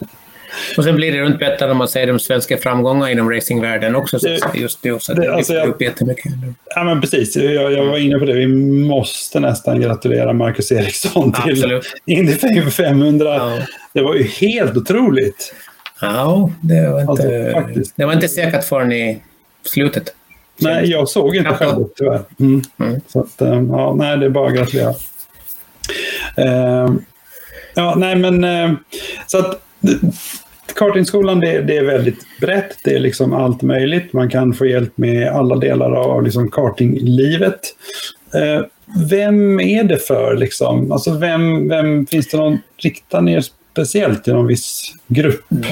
Och 0.77 0.83
sen 0.83 0.95
blir 0.95 1.11
det 1.11 1.21
runt 1.21 1.39
bättre 1.39 1.67
när 1.67 1.73
man 1.73 1.87
säger 1.87 2.07
de 2.07 2.19
svenska 2.19 2.57
framgångarna 2.57 3.11
inom 3.11 3.31
racingvärlden 3.31 3.95
också. 3.95 4.19
Så 4.19 4.27
det, 4.27 4.39
just 4.53 4.83
nu, 4.83 4.97
så 4.99 5.13
det, 5.13 5.21
det 5.21 5.33
alltså 5.33 5.53
jag, 5.53 5.67
upp 5.67 5.81
jättemycket. 5.81 6.31
Ja, 6.75 6.83
men 6.83 7.01
precis. 7.01 7.35
Jag, 7.35 7.73
jag, 7.73 7.85
var 7.85 7.97
inne 7.97 8.19
på 8.19 8.25
det. 8.25 8.33
Vi 8.33 8.47
måste 8.87 9.39
nästan 9.39 9.81
gratulera 9.81 10.33
Marcus 10.33 10.71
Eriksson 10.71 11.33
till 11.33 11.81
Indy 12.05 12.33
500. 12.71 13.25
Ja. 13.25 13.57
Det 13.93 14.01
var 14.01 14.15
ju 14.15 14.23
helt 14.23 14.77
otroligt. 14.77 15.53
Ja, 16.01 16.51
det 16.61 16.89
var 16.89 16.99
inte, 17.01 17.11
alltså, 17.11 17.91
det 17.95 18.05
var 18.05 18.13
inte 18.13 18.29
säkert 18.29 18.63
förrän 18.63 18.91
i 18.91 19.21
slutet. 19.63 20.13
Nej, 20.61 20.89
jag 20.89 21.09
såg 21.09 21.35
inte 21.35 21.53
själv 21.53 21.85
tyvärr. 21.95 22.21
Mm. 22.39 22.61
Mm. 22.79 23.01
Så 23.07 23.19
att, 23.19 23.41
eh, 23.41 23.61
ja, 23.69 23.93
nej, 23.97 24.17
det 24.17 24.25
är 24.25 24.29
bara 24.29 24.47
att 24.47 24.55
gratulera. 24.55 24.93
Uh, 26.39 26.95
ja, 27.75 27.95
nej 27.97 28.15
men 28.15 28.43
uh, 28.43 28.77
så 29.27 29.37
att 29.37 29.61
kartingskolan 30.75 31.39
det, 31.39 31.61
det, 31.61 31.77
är 31.77 31.83
väldigt 31.83 32.39
brett. 32.41 32.77
Det 32.83 32.95
är 32.95 32.99
liksom 32.99 33.33
allt 33.33 33.61
möjligt. 33.61 34.13
Man 34.13 34.29
kan 34.29 34.53
få 34.53 34.65
hjälp 34.65 34.97
med 34.97 35.27
alla 35.27 35.55
delar 35.55 35.91
av 35.91 36.23
liksom 36.23 36.51
kartinglivet. 36.51 37.59
Uh, 38.35 38.65
vem 39.09 39.59
är 39.59 39.83
det 39.83 39.97
för 39.97 40.35
liksom? 40.37 40.91
Alltså 40.91 41.17
vem, 41.17 41.69
vem 41.69 42.05
finns 42.05 42.27
det 42.27 42.37
någon, 42.37 42.57
riktar 42.77 43.21
ner 43.21 43.43
speciellt 43.71 44.23
till 44.23 44.33
någon 44.33 44.47
viss 44.47 44.93
grupp? 45.07 45.51
Mm. 45.51 45.63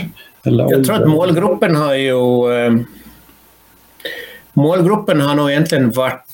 Eller 0.45 0.71
jag 0.71 0.85
tror 0.85 0.95
att 0.95 1.09
målgruppen 1.09 1.75
har 1.75 1.93
ju 1.93 2.13
Målgruppen 4.59 5.21
har 5.21 5.35
nog 5.35 5.51
egentligen 5.51 5.91
varit 5.91 6.25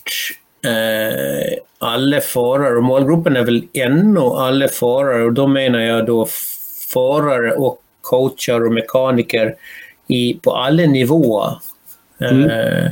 eh, 0.65 1.57
alla 1.79 2.21
förare 2.21 2.77
och 2.77 2.83
målgruppen 2.83 3.35
är 3.35 3.43
väl 3.43 3.67
ännu 3.73 4.19
alla 4.19 4.67
förare 4.67 5.23
och 5.23 5.33
då 5.33 5.47
menar 5.47 5.79
jag 5.79 6.05
då 6.05 6.27
förare 6.93 7.51
och 7.51 7.81
coacher 8.01 8.65
och 8.65 8.73
mekaniker 8.73 9.55
i, 10.07 10.33
på 10.33 10.55
alla 10.55 10.83
nivåer. 10.83 11.59
Mm. 12.19 12.49
Eh, 12.49 12.91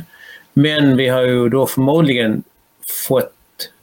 men 0.52 0.96
vi 0.96 1.08
har 1.08 1.22
ju 1.22 1.48
då 1.48 1.66
förmodligen 1.66 2.42
fått 3.08 3.32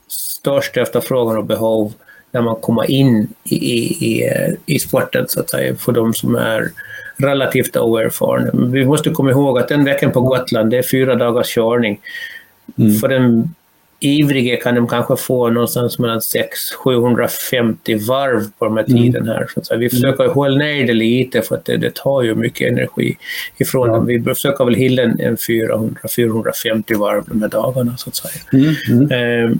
störst 0.07 0.77
efterfrågan 0.77 1.37
och 1.37 1.45
behov 1.45 1.93
när 2.31 2.41
man 2.41 2.55
kommer 2.55 2.91
in 2.91 3.33
i, 3.43 3.55
i, 3.55 4.29
i, 4.65 4.79
sporten 4.79 5.25
så 5.27 5.39
att 5.39 5.49
säga, 5.49 5.75
för 5.75 5.91
de 5.91 6.13
som 6.13 6.35
är 6.35 6.71
relativt 7.21 7.77
oerfarna. 7.77 8.51
Vi 8.53 8.85
måste 8.85 9.09
komma 9.09 9.31
ihåg 9.31 9.59
att 9.59 9.67
den 9.67 9.83
veckan 9.83 10.11
på 10.11 10.21
Gotland, 10.21 10.71
det 10.71 10.77
är 10.77 10.83
fyra 10.83 11.15
dagars 11.15 11.55
körning. 11.55 11.99
Mm. 12.77 12.93
För 12.93 13.07
den 13.07 13.53
ivrige 14.03 14.55
kan 14.55 14.75
de 14.75 14.87
kanske 14.87 15.15
få 15.15 15.49
någonstans 15.49 15.99
mellan 15.99 16.19
600-750 16.19 18.07
varv 18.07 18.43
på 18.59 18.65
de 18.65 18.77
här 18.77 18.85
mm. 18.89 19.01
tiden 19.01 19.27
här. 19.27 19.47
Så 19.63 19.75
vi 19.77 19.85
mm. 19.85 19.89
försöker 19.89 20.27
hålla 20.27 20.57
ner 20.57 20.87
det 20.87 20.93
lite 20.93 21.41
för 21.41 21.55
att 21.55 21.65
det, 21.65 21.77
det 21.77 21.95
tar 21.95 22.21
ju 22.21 22.35
mycket 22.35 22.71
energi 22.71 23.17
ifrån 23.57 23.87
ja. 23.87 23.95
dem. 23.95 24.05
Vi 24.05 24.23
försöker 24.23 24.65
väl 24.65 24.75
hålla 24.75 25.01
en, 25.01 25.19
en 25.19 25.35
400-450 25.35 26.97
varv 26.97 27.23
de 27.27 27.41
här 27.41 27.49
dagarna 27.49 27.97
så 27.97 28.09
att 28.09 28.15
säga. 28.15 28.43
Mm. 28.53 28.75
Mm. 28.89 29.11
Eh, 29.11 29.57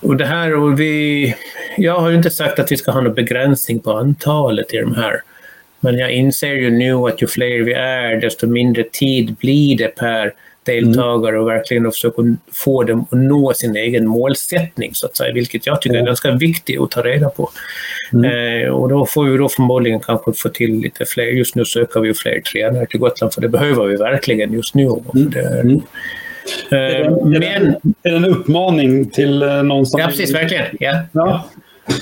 och 0.00 0.16
det 0.16 0.26
här, 0.26 0.54
och 0.54 0.80
vi, 0.80 1.34
jag 1.76 2.00
har 2.00 2.10
ju 2.10 2.16
inte 2.16 2.30
sagt 2.30 2.58
att 2.58 2.72
vi 2.72 2.76
ska 2.76 2.90
ha 2.90 3.00
någon 3.00 3.14
begränsning 3.14 3.80
på 3.80 3.92
antalet 3.92 4.74
i 4.74 4.76
de 4.76 4.94
här. 4.94 5.22
Men 5.80 5.98
jag 5.98 6.12
inser 6.12 6.52
ju 6.52 6.70
nu 6.70 6.94
att 6.94 7.22
ju 7.22 7.26
fler 7.26 7.64
vi 7.64 7.72
är, 7.72 8.20
desto 8.20 8.46
mindre 8.46 8.82
tid 8.82 9.34
blir 9.34 9.78
det 9.78 9.88
per 9.88 10.32
deltagare 10.62 11.40
och 11.40 11.48
verkligen 11.48 11.92
försöka 11.92 12.22
få 12.52 12.82
dem 12.82 13.06
att 13.10 13.18
nå 13.18 13.52
sin 13.54 13.76
egen 13.76 14.06
målsättning, 14.06 14.94
så 14.94 15.06
att 15.06 15.16
säga, 15.16 15.32
vilket 15.32 15.66
jag 15.66 15.82
tycker 15.82 15.96
är 15.96 16.06
ganska 16.06 16.30
viktigt 16.30 16.80
att 16.80 16.90
ta 16.90 17.02
reda 17.02 17.28
på. 17.28 17.50
Mm. 18.12 18.64
Eh, 18.64 18.68
och 18.68 18.88
då 18.88 19.06
får 19.06 19.24
vi 19.24 19.38
då 19.38 19.48
förmodligen 19.48 20.00
kanske 20.00 20.32
få 20.32 20.48
till 20.48 20.80
lite 20.80 21.04
fler. 21.04 21.24
Just 21.24 21.54
nu 21.54 21.64
söker 21.64 22.00
vi 22.00 22.14
fler 22.14 22.40
tränare 22.40 22.86
till 22.86 23.00
Gotland, 23.00 23.32
för 23.32 23.40
det 23.40 23.48
behöver 23.48 23.86
vi 23.86 23.96
verkligen 23.96 24.52
just 24.52 24.74
nu. 24.74 24.82
Mm. 24.84 25.30
Det, 25.30 25.60
mm. 25.60 25.82
Eh, 26.70 26.78
är, 26.78 27.04
det, 27.04 27.24
men, 27.24 27.42
är, 27.42 27.80
det, 28.02 28.08
en 28.10 28.24
uppmaning 28.24 29.10
till 29.10 29.42
eh, 29.42 29.62
någon 29.62 29.86
som... 29.86 30.00
Ja, 30.00 30.06
precis, 30.06 30.34
verkligen. 30.34 30.66
Ja. 30.80 31.02
ja. 31.12 31.44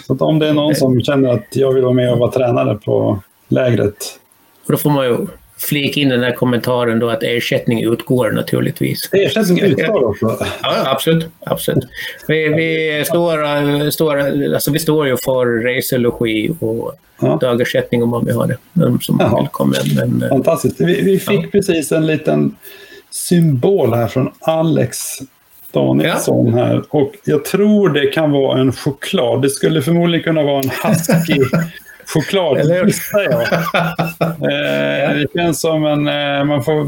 Så 0.06 0.16
om 0.16 0.38
det 0.38 0.48
är 0.48 0.52
någon 0.52 0.74
som 0.74 1.00
känner 1.00 1.28
att 1.28 1.46
jag 1.50 1.72
vill 1.72 1.82
vara 1.82 1.94
med 1.94 2.12
och 2.12 2.18
vara 2.18 2.30
tränare 2.30 2.74
på 2.74 3.22
lägret. 3.48 4.18
Och 4.66 4.72
då 4.72 4.78
får 4.78 4.90
man 4.90 5.06
ju 5.06 5.26
flika 5.58 6.00
in 6.00 6.08
den 6.08 6.22
här 6.22 6.32
kommentaren 6.32 6.98
då 6.98 7.10
att 7.10 7.22
ersättning 7.22 7.84
utgår 7.84 8.30
naturligtvis. 8.30 9.08
Ersättning 9.12 9.60
utgår 9.60 10.04
också? 10.04 10.36
Ja, 10.62 10.90
absolut. 10.90 11.26
absolut. 11.40 11.88
Vi, 12.28 12.48
vi, 12.48 13.02
står, 13.06 13.90
står, 13.90 14.18
alltså 14.54 14.72
vi 14.72 14.78
står 14.78 15.06
ju 15.06 15.16
för 15.16 15.46
reselogi 15.46 16.50
och 16.60 16.94
ja. 17.20 17.38
dagersättning 17.40 18.02
om 18.02 18.08
man 18.08 18.24
vill 18.24 18.34
ha 18.34 18.46
det. 18.46 18.56
De 18.72 19.00
som 19.00 19.48
komma. 19.52 19.74
Men, 19.96 20.22
eh, 20.22 20.28
Fantastiskt. 20.28 20.80
Vi, 20.80 21.00
vi 21.00 21.18
fick 21.18 21.44
ja. 21.44 21.48
precis 21.52 21.92
en 21.92 22.06
liten 22.06 22.56
symbol 23.10 23.94
här 23.94 24.06
från 24.06 24.32
Alex 24.40 24.98
Danielsson 25.72 26.54
här. 26.54 26.82
Och 26.88 27.12
jag 27.24 27.44
tror 27.44 27.88
det 27.88 28.06
kan 28.06 28.30
vara 28.30 28.60
en 28.60 28.72
choklad. 28.72 29.42
Det 29.42 29.50
skulle 29.50 29.82
förmodligen 29.82 30.24
kunna 30.24 30.42
vara 30.42 30.58
en 30.58 30.70
husky 30.84 31.40
choklad, 32.08 32.86
gissar 32.86 33.20
jag. 33.20 33.42
Eh, 34.38 35.14
det 35.14 35.26
känns 35.34 35.60
som 35.60 35.84
en... 35.84 36.08
Eh, 36.08 36.44
man 36.44 36.64
får 36.64 36.86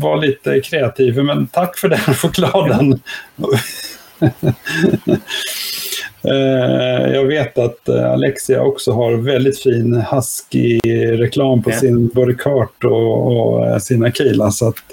vara 0.00 0.16
lite 0.16 0.60
kreativ, 0.60 1.24
men 1.24 1.46
tack 1.46 1.78
för 1.78 1.88
den 1.88 1.98
chokladen. 2.14 3.00
Eh, 6.24 7.12
jag 7.12 7.24
vet 7.24 7.58
att 7.58 7.88
Alexia 7.88 8.62
också 8.62 8.92
har 8.92 9.12
väldigt 9.12 9.62
fin 9.62 9.94
husky-reklam 10.10 11.62
på 11.62 11.70
ja. 11.70 11.76
sin 11.76 12.08
både 12.08 12.34
kart 12.34 12.84
och, 12.84 13.26
och 13.26 13.82
sina 13.82 14.12
kila. 14.12 14.50
Så 14.50 14.68
att, 14.68 14.84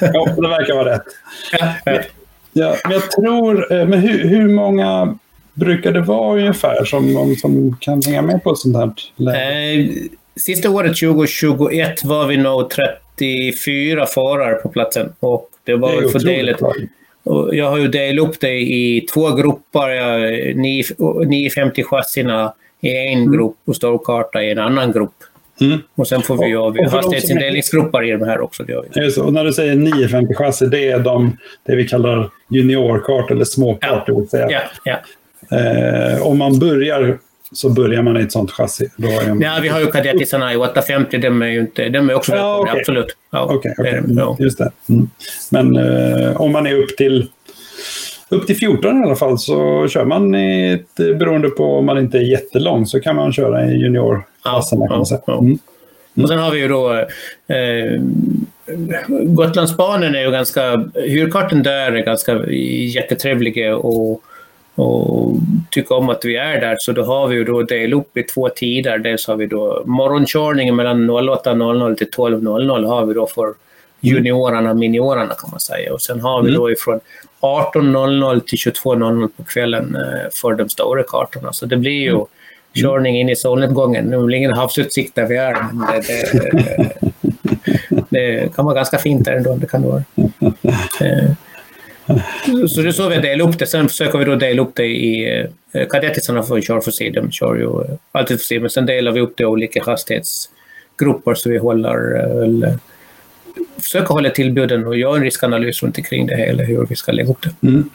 ja, 0.00 0.26
det 0.36 0.48
verkar 0.48 0.74
vara 0.74 0.94
rätt. 0.94 1.06
Ja, 2.52 2.76
men 2.84 2.92
jag 2.92 3.10
tror, 3.10 3.84
men 3.84 3.98
hur, 3.98 4.28
hur 4.28 4.48
många 4.48 5.18
brukar 5.54 5.92
det 5.92 6.00
vara 6.00 6.38
ungefär 6.38 6.84
som, 6.84 7.36
som 7.36 7.76
kan 7.80 8.02
hänga 8.02 8.22
med 8.22 8.44
på 8.44 8.52
ett 8.52 8.58
sånt 8.58 8.76
här 8.76 8.92
läge? 9.16 9.88
sista 10.36 10.70
året 10.70 10.96
2021 10.96 12.04
var 12.04 12.26
vi 12.26 12.36
nog 12.36 12.70
34 12.70 14.06
förare 14.06 14.54
på 14.54 14.68
platsen 14.68 15.12
och 15.20 15.48
det 15.64 15.74
var 15.74 16.02
det 16.02 16.08
fördelat. 16.08 16.60
Jag 17.52 17.70
har 17.70 17.78
ju 17.78 17.88
delat 17.88 18.28
upp 18.28 18.40
det 18.40 18.60
i 18.60 19.06
två 19.14 19.30
grupper. 19.30 20.54
950 21.24 21.82
chassina 21.82 22.54
i 22.80 22.96
en 22.96 23.18
mm. 23.18 23.32
grupp 23.32 23.56
och 23.64 23.76
storkarta 23.76 24.42
i 24.42 24.50
en 24.50 24.58
annan 24.58 24.92
grupp. 24.92 25.14
Mm. 25.60 25.78
Och 25.94 26.08
sen 26.08 26.22
får 26.22 26.36
vi 26.36 26.46
ju 26.46 26.56
ha 26.56 26.90
hastighetsindelningsgrupper 26.90 28.02
i 28.02 28.10
de 28.10 28.22
här 28.22 28.40
också. 28.40 28.62
Det 28.64 29.18
och 29.18 29.32
när 29.32 29.44
du 29.44 29.52
säger 29.52 29.74
950 29.74 30.34
chassi, 30.34 30.66
det 30.66 30.90
är 30.90 30.98
de, 30.98 31.36
det 31.66 31.76
vi 31.76 31.88
kallar 31.88 32.30
juniorkart 32.48 33.30
eller 33.30 33.44
småkart. 33.44 34.04
Ja. 34.06 34.50
Ja, 34.50 34.60
ja. 34.84 34.96
Eh, 35.52 36.26
om 36.26 36.38
man 36.38 36.58
börjar 36.58 37.18
så 37.52 37.70
börjar 37.70 38.02
man 38.02 38.16
i 38.16 38.20
ett 38.20 38.32
sånt 38.32 38.50
chassi. 38.50 38.88
Då 38.96 39.08
är 39.08 39.28
man... 39.28 39.40
Ja, 39.40 39.58
vi 39.62 39.68
har 39.68 39.80
ju 39.80 39.86
kadettisarna 39.86 40.52
i 40.52 40.56
850, 40.56 41.18
de 41.18 41.42
är 41.42 41.46
ju 41.46 41.60
inte, 41.60 41.88
de 41.88 42.10
är 42.10 42.14
också 42.14 42.32
välkomna, 42.32 42.56
ja, 42.56 42.62
okay. 42.62 42.80
absolut. 42.80 43.16
Ja, 43.30 43.54
okay, 43.54 43.72
okay. 43.78 43.98
Mm, 43.98 44.36
just 44.38 44.58
det. 44.58 44.70
Mm. 44.88 45.10
Men 45.50 45.76
eh, 45.76 46.40
om 46.40 46.52
man 46.52 46.66
är 46.66 46.74
upp 46.74 46.96
till 46.96 47.28
upp 48.28 48.46
till 48.46 48.56
14 48.56 49.02
i 49.02 49.06
alla 49.06 49.16
fall 49.16 49.38
så 49.38 49.88
kör 49.88 50.04
man 50.04 50.34
i 50.34 50.72
ett, 50.72 51.18
beroende 51.18 51.48
på 51.48 51.78
om 51.78 51.86
man 51.86 51.98
inte 51.98 52.18
är 52.18 52.22
jättelång 52.22 52.86
så 52.86 53.00
kan 53.00 53.16
man 53.16 53.32
köra 53.32 53.70
i 53.70 53.76
juniorklasserna. 53.76 54.86
Ja, 54.88 55.04
ja, 55.10 55.22
ja. 55.26 55.38
Mm. 55.38 55.58
Och 56.22 56.28
sen 56.28 56.38
har 56.38 56.50
vi 56.50 56.58
ju 56.58 56.68
då 56.68 56.92
eh, 57.54 58.00
Gotlandsbanan 59.08 60.14
är 60.14 60.24
ju 60.24 60.30
ganska, 60.30 60.84
hyrkarten 60.94 61.62
där 61.62 61.92
är 61.92 62.04
ganska 62.04 62.46
jättetrevliga 62.94 63.76
och 63.76 64.22
och 64.74 65.36
tycker 65.70 65.94
om 65.94 66.08
att 66.08 66.24
vi 66.24 66.36
är 66.36 66.60
där. 66.60 66.76
Så 66.78 66.92
då 66.92 67.04
har 67.04 67.28
vi 67.28 67.36
ju 67.36 67.44
då 67.44 67.62
delat 67.62 68.00
upp 68.00 68.16
i 68.16 68.22
två 68.22 68.48
tider. 68.48 68.98
Dels 68.98 69.26
har 69.26 69.36
vi 69.36 69.46
då 69.46 69.82
morgonkörningen 69.86 70.76
mellan 70.76 71.10
08.00 71.10 71.94
till 71.94 72.10
12.00 72.10 72.86
har 72.86 73.06
vi 73.06 73.14
då 73.14 73.26
för 73.26 73.54
juniorerna, 74.00 74.74
miniorerna 74.74 75.34
kan 75.34 75.50
man 75.50 75.60
säga. 75.60 75.92
Och 75.92 76.02
sen 76.02 76.20
har 76.20 76.42
vi 76.42 76.48
mm. 76.48 76.60
då 76.60 76.70
ifrån 76.70 77.00
18.00 77.40 78.40
till 78.40 78.58
22.00 78.58 79.28
på 79.36 79.44
kvällen 79.44 79.96
eh, 79.96 80.30
för 80.32 80.54
de 80.54 80.68
stora 80.68 81.02
kartorna. 81.02 81.52
Så 81.52 81.66
det 81.66 81.76
blir 81.76 82.02
ju 82.02 82.10
mm. 82.10 82.26
körning 82.74 83.20
in 83.20 83.28
i 83.28 83.36
solnedgången. 83.36 84.04
Nu 84.04 84.24
blir 84.24 84.38
ingen 84.38 84.52
havsutsikt 84.52 85.14
där 85.14 85.26
vi 85.26 85.36
är, 85.36 85.52
men 85.72 85.86
det, 86.02 86.32
det, 86.32 86.92
det, 87.88 88.08
det 88.10 88.54
kan 88.54 88.64
vara 88.64 88.74
ganska 88.74 88.98
fint 88.98 89.24
där 89.24 89.32
ändå. 89.32 89.56
Det 89.56 89.66
kan 89.66 89.82
det 89.82 89.88
vara. 89.88 90.04
Så 92.68 92.80
det 92.82 92.88
är 92.88 92.92
så 92.92 93.08
vi 93.08 93.16
delar 93.16 93.48
upp 93.48 93.58
det. 93.58 93.66
Sen 93.66 93.88
försöker 93.88 94.18
vi 94.18 94.24
då 94.24 94.34
dela 94.34 94.62
upp 94.62 94.74
det 94.74 94.86
i... 94.86 95.40
Eh, 95.72 95.86
kadettisarna 95.86 96.42
får 96.42 96.60
köra 96.60 96.80
för 96.80 96.90
sig, 96.90 97.10
de 97.10 97.30
kör 97.30 97.54
ju 97.54 97.64
eh, 97.64 97.96
alltid 98.12 98.38
för 98.38 98.44
sig. 98.44 98.60
Men 98.60 98.70
sen 98.70 98.86
delar 98.86 99.12
vi 99.12 99.20
upp 99.20 99.36
det 99.36 99.42
i 99.42 99.46
olika 99.46 99.82
hastighetsgrupper 99.84 101.34
så 101.34 101.50
vi 101.50 101.58
håller... 101.58 102.16
Eh, 102.16 102.42
eller, 102.42 102.78
försöker 103.80 104.14
hålla 104.14 104.30
tillbuden 104.30 104.86
och 104.86 104.96
göra 104.96 105.16
en 105.16 105.22
riskanalys 105.22 105.82
runt 105.82 105.98
omkring 105.98 106.26
det 106.26 106.36
hela, 106.36 106.62
hur 106.62 106.86
vi 106.86 106.96
ska 106.96 107.12
lägga 107.12 107.30
upp 107.30 107.42
det. 107.42 107.68
Mm. 107.68 107.90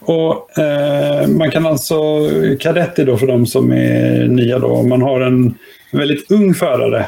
Och 0.00 0.58
eh, 0.58 1.28
Man 1.28 1.50
kan 1.50 1.66
alltså, 1.66 2.28
kadetti 2.60 3.04
då 3.04 3.16
för 3.16 3.26
de 3.26 3.46
som 3.46 3.72
är 3.72 4.26
nya 4.26 4.58
då, 4.58 4.66
om 4.66 4.88
man 4.88 5.02
har 5.02 5.20
en 5.20 5.54
väldigt 5.92 6.30
ung 6.30 6.54
förare 6.54 7.06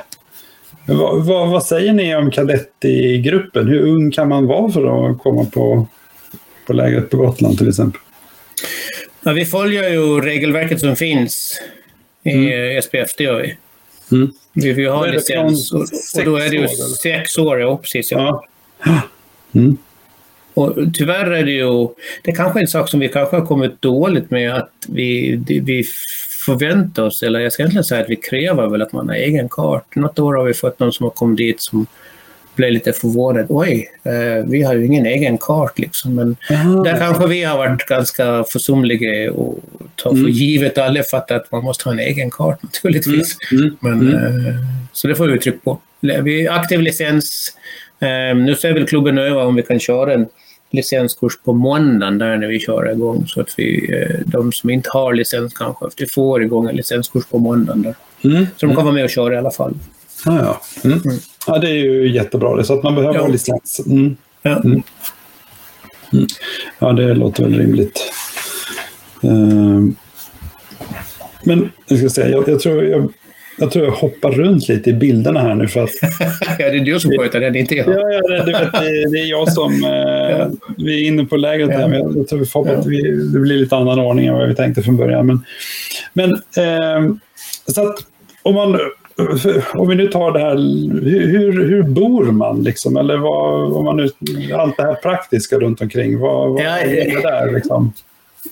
vad, 0.86 1.26
va, 1.26 1.44
vad, 1.44 1.66
säger 1.66 1.92
ni 1.92 2.16
om 2.16 2.30
kadetti-gruppen? 2.30 3.68
Hur 3.68 3.88
ung 3.88 4.10
kan 4.10 4.28
man 4.28 4.46
vara 4.46 4.72
för 4.72 5.10
att 5.10 5.18
komma 5.18 5.44
på 5.44 5.86
på 6.66 6.72
lägret 6.72 7.10
på 7.10 7.16
Gotland 7.16 7.58
till 7.58 7.68
exempel? 7.68 8.00
Ja, 9.22 9.32
vi 9.32 9.44
följer 9.44 9.90
ju 9.90 10.20
regelverket 10.20 10.80
som 10.80 10.96
finns 10.96 11.60
i 12.22 12.30
mm. 12.30 12.82
SPF, 12.82 13.16
det 13.16 13.24
gör 13.24 13.40
vi. 13.40 13.56
Mm. 14.16 14.32
Vi, 14.52 14.72
vi 14.72 14.86
har 14.86 15.08
licens 15.08 15.72
och, 15.72 15.80
och 16.16 16.24
då 16.24 16.36
är 16.36 16.50
det 16.50 16.56
ju 16.56 16.64
år, 16.64 16.96
sex 17.02 17.38
år, 17.38 17.60
ja 17.60 17.76
precis. 17.76 18.12
Ja. 18.12 18.44
ja. 18.84 19.00
Mm. 19.54 19.76
Och 20.54 20.76
tyvärr 20.94 21.30
är 21.30 21.44
det 21.44 21.50
ju, 21.50 21.88
det 22.22 22.30
är 22.30 22.34
kanske 22.34 22.58
är 22.58 22.62
en 22.62 22.68
sak 22.68 22.88
som 22.88 23.00
vi 23.00 23.08
kanske 23.08 23.36
har 23.36 23.46
kommit 23.46 23.82
dåligt 23.82 24.30
med 24.30 24.54
att 24.54 24.70
vi, 24.88 25.36
vi 25.46 25.84
förväntar 26.46 27.02
oss, 27.02 27.22
eller 27.22 27.40
jag 27.40 27.52
ska 27.52 27.62
egentligen 27.62 27.84
säga 27.84 28.02
att 28.02 28.10
vi 28.10 28.16
kräver 28.16 28.68
väl 28.68 28.82
att 28.82 28.92
man 28.92 29.08
har 29.08 29.16
egen 29.16 29.48
kart. 29.48 29.96
Något 29.96 30.18
år 30.18 30.34
har 30.34 30.44
vi 30.44 30.54
fått 30.54 30.78
någon 30.78 30.92
som 30.92 31.04
har 31.04 31.10
kommit 31.10 31.36
dit 31.36 31.60
som 31.60 31.86
blev 32.54 32.72
lite 32.72 32.92
förvånad. 32.92 33.46
Oj, 33.48 33.88
eh, 34.02 34.44
vi 34.46 34.62
har 34.62 34.74
ju 34.74 34.86
ingen 34.86 35.06
egen 35.06 35.38
kart 35.38 35.78
liksom. 35.78 36.14
Men 36.14 36.36
Aha. 36.50 36.82
där 36.82 36.98
kanske 36.98 37.26
vi 37.26 37.42
har 37.42 37.58
varit 37.58 37.86
ganska 37.86 38.44
försumliga 38.44 39.32
och 39.32 39.58
tar 39.96 40.10
för 40.10 40.18
mm. 40.18 40.30
givet 40.30 40.78
alla 40.78 41.02
fattar 41.02 41.36
att 41.36 41.52
man 41.52 41.64
måste 41.64 41.84
ha 41.84 41.92
en 41.92 41.98
egen 41.98 42.30
kart 42.30 42.62
naturligtvis. 42.62 43.36
Mm. 43.52 43.64
Mm. 43.64 43.76
Men, 43.80 44.14
mm. 44.14 44.46
eh, 44.46 44.54
så 44.92 45.08
det 45.08 45.14
får 45.14 45.28
vi 45.28 45.38
tryck 45.38 45.64
på. 45.64 45.78
Vi 46.00 46.48
aktiv 46.48 46.80
licens. 46.80 47.52
Eh, 48.00 48.36
nu 48.36 48.54
ser 48.54 48.72
väl 48.72 48.86
klubben 48.86 49.18
över 49.18 49.44
om 49.44 49.54
vi 49.54 49.62
kan 49.62 49.80
köra 49.80 50.12
en 50.14 50.26
licenskurs 50.70 51.32
på 51.44 51.52
måndagen 51.52 52.18
där 52.18 52.36
när 52.36 52.46
vi 52.46 52.60
kör 52.60 52.92
igång. 52.92 53.26
Så 53.26 53.40
att 53.40 53.54
vi, 53.56 53.90
de 54.26 54.52
som 54.52 54.70
inte 54.70 54.90
har 54.92 55.14
licens 55.14 55.54
kanske, 55.54 55.86
vi 55.96 56.06
får 56.06 56.42
igång 56.42 56.68
en 56.68 56.76
licenskurs 56.76 57.24
på 57.26 57.38
måndagen 57.38 57.82
där. 57.82 57.94
Mm. 58.24 58.46
Så 58.56 58.66
de 58.66 58.76
kan 58.76 58.84
vara 58.84 58.94
med 58.94 59.04
och 59.04 59.10
köra 59.10 59.34
i 59.34 59.36
alla 59.36 59.50
fall. 59.50 59.74
Ah, 60.26 60.38
ja. 60.38 60.60
Ja, 61.46 61.58
det 61.58 61.68
är 61.68 61.74
ju 61.74 62.10
jättebra. 62.10 62.64
Så 62.64 62.74
att 62.74 62.82
man 62.82 62.94
behöver 62.94 63.18
ja. 63.18 63.26
licens. 63.26 63.80
Mm. 63.86 64.16
Ja. 64.42 64.50
Mm. 64.50 64.82
Mm. 66.12 66.26
ja, 66.78 66.92
det 66.92 67.14
låter 67.14 67.42
väl 67.42 67.58
rimligt. 67.58 68.12
Uh, 69.24 69.88
men 71.44 71.70
jag 71.86 71.98
ska 71.98 72.08
säga, 72.08 72.28
jag, 72.28 72.48
jag, 72.48 72.60
tror 72.60 72.84
jag, 72.84 73.12
jag 73.58 73.70
tror 73.70 73.84
jag 73.84 73.92
hoppar 73.92 74.30
runt 74.32 74.68
lite 74.68 74.90
i 74.90 74.92
bilderna 74.92 75.40
här 75.40 75.54
nu 75.54 75.68
för 75.68 75.82
att... 75.82 75.90
ja, 76.58 76.70
det 76.70 76.76
är 76.76 76.84
du 76.84 77.00
som 77.00 77.10
sköter 77.10 77.40
det, 77.40 77.50
det 77.50 77.58
är 77.58 77.60
inte 77.60 77.74
jag. 77.74 77.88
ja, 77.88 78.12
ja 78.12 78.44
det, 78.44 78.52
vet, 78.52 78.72
det, 78.72 79.10
det 79.10 79.18
är 79.18 79.26
jag 79.26 79.52
som... 79.52 79.84
Eh, 79.84 80.72
vi 80.76 81.04
är 81.04 81.08
inne 81.08 81.24
på 81.24 81.36
lägret 81.36 81.70
här, 81.70 81.88
men 81.88 82.16
jag, 82.16 82.28
tror 82.28 82.38
vi 82.38 82.46
får 82.46 82.68
ja. 82.68 82.74
att 82.74 82.86
vi, 82.86 83.02
det 83.32 83.40
blir 83.40 83.56
lite 83.56 83.76
annan 83.76 83.98
ordning 83.98 84.26
än 84.26 84.34
vad 84.34 84.48
vi 84.48 84.54
tänkte 84.54 84.82
från 84.82 84.96
början. 84.96 85.26
Men, 85.26 85.44
men 86.12 86.30
eh, 86.32 87.14
så 87.66 87.88
att 87.88 87.98
om 88.42 88.54
man 88.54 88.78
om 89.74 89.88
vi 89.88 89.94
nu 89.94 90.06
tar 90.08 90.32
det 90.32 90.38
här, 90.38 90.56
hur, 91.26 91.68
hur 91.68 91.82
bor 91.82 92.24
man 92.24 92.62
liksom? 92.62 92.96
Eller 92.96 93.16
vad, 93.16 93.72
om 93.72 93.84
man 93.84 93.96
nu, 93.96 94.08
allt 94.54 94.76
det 94.76 94.82
här 94.82 94.94
praktiska 94.94 95.56
runt 95.56 95.80
omkring, 95.80 96.18
vad, 96.18 96.50
vad 96.50 96.62
ja, 96.62 96.78
är 96.78 97.14
det 97.14 97.22
där 97.22 97.52
liksom? 97.52 97.92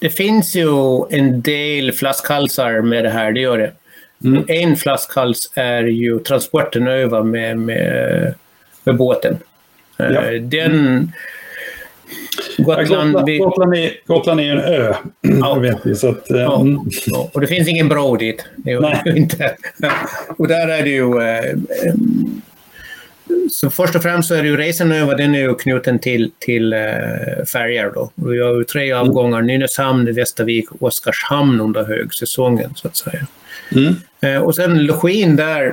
Det 0.00 0.10
finns 0.10 0.56
ju 0.56 0.68
en 1.10 1.42
del 1.42 1.92
flaskhalsar 1.92 2.80
med 2.80 3.04
det 3.04 3.10
här, 3.10 3.32
det 3.32 3.40
gör 3.40 3.58
det. 3.58 3.72
Mm. 4.24 4.44
En 4.48 4.76
flaskhals 4.76 5.52
är 5.54 5.82
ju 5.82 6.18
transporten 6.18 6.86
över 6.86 7.22
med, 7.22 7.58
med, 7.58 8.34
med 8.84 8.96
båten. 8.96 9.38
Ja. 9.96 10.04
Eh, 10.04 10.42
den 10.42 11.12
Gotland, 12.58 13.26
vi... 13.26 13.38
Gotland, 13.38 13.74
är, 13.74 13.90
Gotland 14.06 14.40
är 14.40 14.52
en 14.52 14.60
ö, 14.60 14.94
ja. 15.20 15.54
vet 15.54 15.78
vi. 15.84 15.94
Så 15.94 16.08
att, 16.08 16.24
ja. 16.28 16.60
Mm. 16.60 16.78
ja. 17.06 17.30
Och 17.32 17.40
det 17.40 17.46
finns 17.46 17.68
ingen 17.68 17.88
bro 17.88 18.16
dit. 18.16 18.44
Det 18.56 18.70
är 18.70 19.16
inte. 19.16 19.56
och 20.36 20.48
där 20.48 20.68
är 20.68 20.82
det 20.82 20.90
ju... 20.90 21.20
Eh, 21.20 21.54
så 23.50 23.70
först 23.70 23.94
och 23.96 24.02
främst 24.02 24.28
så 24.28 24.34
är 24.34 24.42
det 24.42 24.48
ju 24.48 24.56
resan 24.56 24.92
över, 24.92 25.16
den 25.16 25.34
är 25.34 25.38
ju 25.38 25.54
knuten 25.54 25.98
till, 25.98 26.30
till 26.38 26.72
eh, 26.72 26.78
färjor 27.52 27.92
då. 27.94 28.10
Vi 28.14 28.42
har 28.42 28.54
ju 28.54 28.64
tre 28.64 28.92
avgångar, 28.92 29.38
mm. 29.38 29.46
Nynäshamn, 29.46 30.14
Västervik 30.14 30.72
och 30.72 30.82
Oskarshamn 30.82 31.60
under 31.60 31.84
högsäsongen 31.84 32.74
så 32.74 32.88
att 32.88 32.96
säga. 32.96 33.26
Mm. 33.72 33.94
Eh, 34.20 34.42
och 34.42 34.54
sen 34.54 34.86
login 34.86 35.36
där, 35.36 35.66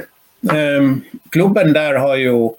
eh, 0.51 0.95
klubben 1.29 1.73
där 1.73 1.93
har 1.93 2.15
ju 2.15 2.49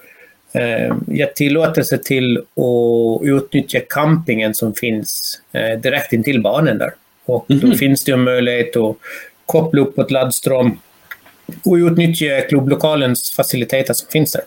eh, 0.53 0.97
gett 1.07 1.37
tillåtelse 1.37 1.99
till 1.99 2.39
att 2.39 3.23
utnyttja 3.23 3.81
campingen 3.81 4.55
som 4.55 4.75
finns 4.75 5.41
eh, 5.53 5.79
direkt 5.81 6.13
intill 6.13 6.43
banan 6.43 6.79
där. 6.79 6.93
Och 7.25 7.51
mm 7.51 7.59
-hmm. 7.59 7.63
då 7.63 7.69
mhm. 7.69 7.79
finns 7.79 8.05
det 8.05 8.13
en 8.13 8.25
möjlighet 8.25 8.77
att 8.77 8.97
koppla 9.47 9.81
upp 9.81 9.97
på 9.97 10.03
ett 10.03 10.11
laddström 10.11 10.79
och 11.65 11.75
utnyttja 11.75 12.41
klubblokalens 12.41 13.31
faciliteter 13.31 13.95
som 13.95 14.09
finns 14.09 14.33
där. 14.33 14.43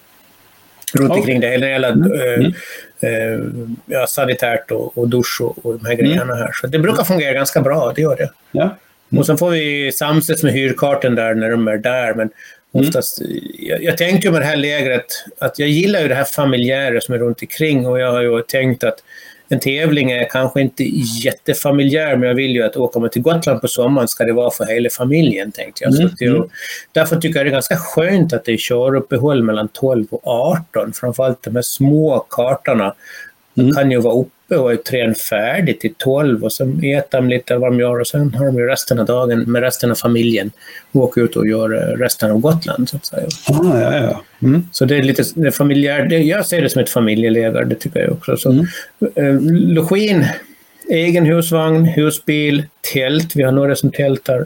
runt 0.94 1.10
okay. 1.10 1.20
omkring 1.20 1.40
det 1.40 1.50
hela. 1.50 1.68
hela 1.68 1.88
mm. 1.88 2.12
mm. 2.12 2.54
eh, 3.00 3.40
ja, 3.86 4.08
sanitärt 4.08 4.72
och, 4.72 4.98
och 4.98 5.10
dusch 5.10 5.42
och, 5.42 5.66
och 5.66 5.80
de 5.80 5.86
här 5.86 5.96
grejerna 5.96 6.24
mm. 6.24 6.38
här. 6.38 6.52
Så 6.54 6.68
det 6.68 6.80
brukar 6.80 7.04
fungera 7.04 7.34
ganska 7.34 7.62
bra, 7.62 7.94
det 7.96 8.02
gör 8.02 8.16
det. 8.16 8.30
Ja. 8.52 8.78
Mm. 9.12 9.20
Och 9.20 9.26
sen 9.26 9.38
får 9.38 9.50
vi 9.50 9.92
samsas 9.92 10.44
med 10.44 10.54
hyrkarten 10.54 11.16
där 11.16 11.34
när 11.34 11.50
de 11.50 11.68
är 11.68 11.78
där. 11.78 12.14
Men 12.14 12.22
mm. 12.22 12.32
Oftast, 12.74 13.22
mm. 13.22 13.40
jag, 13.60 13.84
jag 13.84 13.98
tänker 13.98 14.32
med 14.32 14.42
det 14.42 14.46
här 14.46 14.56
lägret 14.56 15.06
att 15.40 15.60
jag 15.60 15.70
gillar 15.70 16.02
ju 16.02 16.08
det 16.08 16.16
här 16.16 16.24
familjära 16.24 17.02
som 17.02 17.16
är 17.16 17.20
runt 17.20 17.42
omkring 17.42 17.88
och 17.88 18.00
jag 18.00 18.12
har 18.12 18.22
ju 18.22 18.42
tänkt 18.42 18.84
att 18.84 19.04
en 19.50 19.60
tävling 19.60 20.12
är 20.12 20.30
kanske 20.30 20.62
inte 20.62 20.84
jättefamiljär, 21.24 22.16
men 22.16 22.28
jag 22.28 22.36
vill 22.36 22.52
ju 22.52 22.64
att 22.64 22.78
åka 22.78 23.00
man 23.00 23.10
till 23.10 23.22
Gotland 23.22 23.62
på 23.62 23.68
sommaren 23.68 24.08
ska 24.08 24.24
det 24.24 24.34
vara 24.34 24.52
för 24.52 24.66
hela 24.66 24.90
familjen, 24.90 25.52
tänkte 25.52 25.84
jag. 25.84 25.96
Mm. 25.96 26.10
Så 26.10 26.16
jag, 26.24 26.50
därför 26.92 27.16
tycker 27.16 27.40
jag 27.40 27.46
det 27.46 27.50
är 27.50 27.52
ganska 27.52 27.78
skönt 27.78 28.34
att 28.34 28.46
det 28.46 28.52
är 28.52 28.58
köruppehåll 28.58 29.44
mellan 29.44 29.68
12 29.68 30.08
och 30.10 30.28
18, 30.28 30.94
framförallt 30.94 31.44
de 31.44 31.56
här 31.56 31.62
små 31.62 32.26
kartorna. 32.30 32.96
Mm. 33.58 33.72
kan 33.72 33.92
ju 33.92 34.02
vara 34.02 34.16
uppe 34.16 34.32
och 34.58 34.72
är 34.72 34.76
trän 34.76 35.16
färdig 35.16 35.80
till 35.80 35.94
12 35.98 36.44
och 36.44 36.54
sen 36.54 36.84
äter 36.84 37.18
de 37.18 37.30
lite 37.30 37.58
vad 37.58 37.72
de 37.72 37.80
gör 37.80 38.00
och 38.00 38.08
sen 38.08 38.34
har 38.34 38.46
de 38.46 38.58
ju 38.58 38.68
resten 38.68 39.00
av 39.00 39.06
dagen 39.06 39.40
med 39.40 39.62
resten 39.62 39.92
av 39.92 39.96
familjen 39.96 40.52
och 40.92 41.02
åker 41.02 41.22
ut 41.22 41.36
och 41.36 41.48
gör 41.48 41.74
eh, 41.74 41.98
resten 41.98 42.32
av 42.32 42.40
Gotland. 42.40 42.90
Så 42.90 42.98
att 42.98 43.06
säga. 43.06 43.28
Ah, 43.48 43.80
ja, 43.80 43.96
ja. 43.96 44.24
Mm. 44.48 44.68
Så 44.72 44.86
det 44.86 44.98
är 44.98 45.04
lite 45.04 45.24
det 45.36 45.48
är 45.48 45.52
familjär, 45.52 46.06
det, 46.06 46.18
jag 46.18 46.46
ser 46.46 46.62
det 46.62 46.70
som 46.70 46.82
ett 46.82 46.90
familjeläger, 46.90 47.66
det 47.66 47.76
tycker 47.76 48.00
jag 48.00 48.12
också. 48.12 48.38
Så, 48.38 48.52
mm. 48.52 48.66
eh, 49.16 49.42
login, 49.74 50.26
egen 50.90 51.26
husvagn, 51.26 51.86
husbil, 51.86 52.64
tält, 52.94 53.36
vi 53.36 53.44
har 53.44 53.52
några 53.52 53.76
som 53.76 53.92
tältar. 53.92 54.46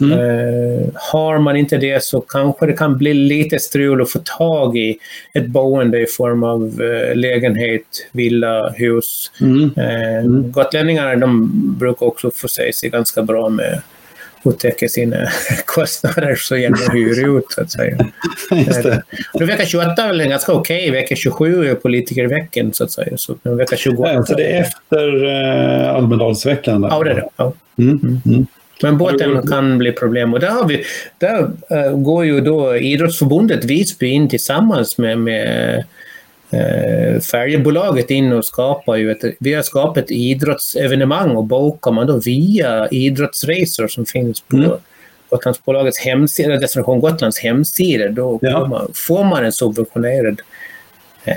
Mm. 0.00 0.18
Uh, 0.18 0.88
har 0.94 1.38
man 1.38 1.56
inte 1.56 1.76
det 1.76 2.04
så 2.04 2.20
kanske 2.20 2.66
det 2.66 2.72
kan 2.72 2.98
bli 2.98 3.14
lite 3.14 3.58
strul 3.58 4.02
att 4.02 4.10
få 4.10 4.18
tag 4.18 4.76
i 4.76 4.98
ett 5.34 5.46
boende 5.46 6.00
i 6.02 6.06
form 6.06 6.42
av 6.42 6.80
uh, 6.80 7.14
lägenhet, 7.14 8.08
villa, 8.12 8.70
hus. 8.70 9.32
Mm. 9.40 9.62
Uh, 9.78 10.18
mm. 10.18 10.52
Gotlänningarna 10.52 11.16
de 11.16 11.50
brukar 11.78 12.06
också 12.06 12.30
få 12.34 12.48
sig 12.48 12.72
ganska 12.82 13.22
bra 13.22 13.48
med 13.48 13.82
att 14.48 14.58
täcka 14.58 14.88
sina 14.88 15.16
kostnader 15.64 16.34
så 16.34 16.56
genom 16.56 16.80
att 16.86 16.94
hyra 16.94 17.38
ut, 17.38 17.44
så 17.48 17.60
att 17.60 17.70
säga. 17.70 17.96
Just 18.50 18.82
det. 18.82 19.02
Och 19.32 19.48
vecka 19.48 19.66
28 19.66 20.02
är 20.02 20.08
väl 20.08 20.28
ganska 20.28 20.52
okej. 20.52 20.90
Okay. 20.90 21.00
Vecka 21.00 21.16
27 21.16 21.66
är 21.66 21.74
politikerveckan, 21.74 22.72
så 22.72 22.84
att 22.84 22.90
säga. 22.90 23.16
Så 23.16 23.36
vecka 23.42 23.76
28... 23.76 24.12
Ja, 24.12 24.24
så 24.24 24.34
det 24.34 24.44
är 24.44 24.60
efter 24.60 25.24
eh, 25.24 25.94
Almedalsveckan? 25.94 26.86
Ja, 26.90 27.02
det 27.04 27.10
är 27.10 27.14
det. 27.14 27.28
Ja. 27.36 27.52
Mm. 27.78 28.20
Mm. 28.26 28.46
Men 28.82 28.98
båten 28.98 29.46
kan 29.46 29.78
bli 29.78 29.92
problem 29.92 30.34
och 30.34 30.40
där, 30.40 30.50
har 30.50 30.68
vi, 30.68 30.84
där 31.18 31.50
uh, 31.72 31.96
går 31.96 32.24
ju 32.24 32.40
då 32.40 32.76
Idrottsförbundet 32.76 33.64
Visby 33.64 34.06
in 34.06 34.28
tillsammans 34.28 34.98
med, 34.98 35.18
med 35.18 35.84
uh, 36.54 37.20
färjebolaget 37.20 38.10
in 38.10 38.32
och 38.32 38.44
skapar 38.44 38.96
ju 38.96 39.10
ett, 39.10 39.24
vi 39.38 39.54
har 39.54 39.62
skapat 39.62 40.04
ett 40.04 40.10
idrottsevenemang 40.10 41.36
och 41.36 41.44
bokar 41.44 41.92
man 41.92 42.06
då 42.06 42.20
via 42.24 42.88
idrottsresor 42.88 43.88
som 43.88 44.06
finns 44.06 44.40
på 44.40 44.56
mm. 44.56 44.70
Gotlandsbolagets 45.30 45.98
hemsida, 45.98 46.56
Destination 46.56 47.00
Gotlands 47.00 47.38
hemsida, 47.38 48.08
då 48.08 48.38
ja. 48.42 48.60
får, 48.60 48.66
man, 48.66 48.90
får 48.94 49.24
man 49.24 49.44
en 49.44 49.52
subventionerad 49.52 50.40
Eh, 50.40 50.55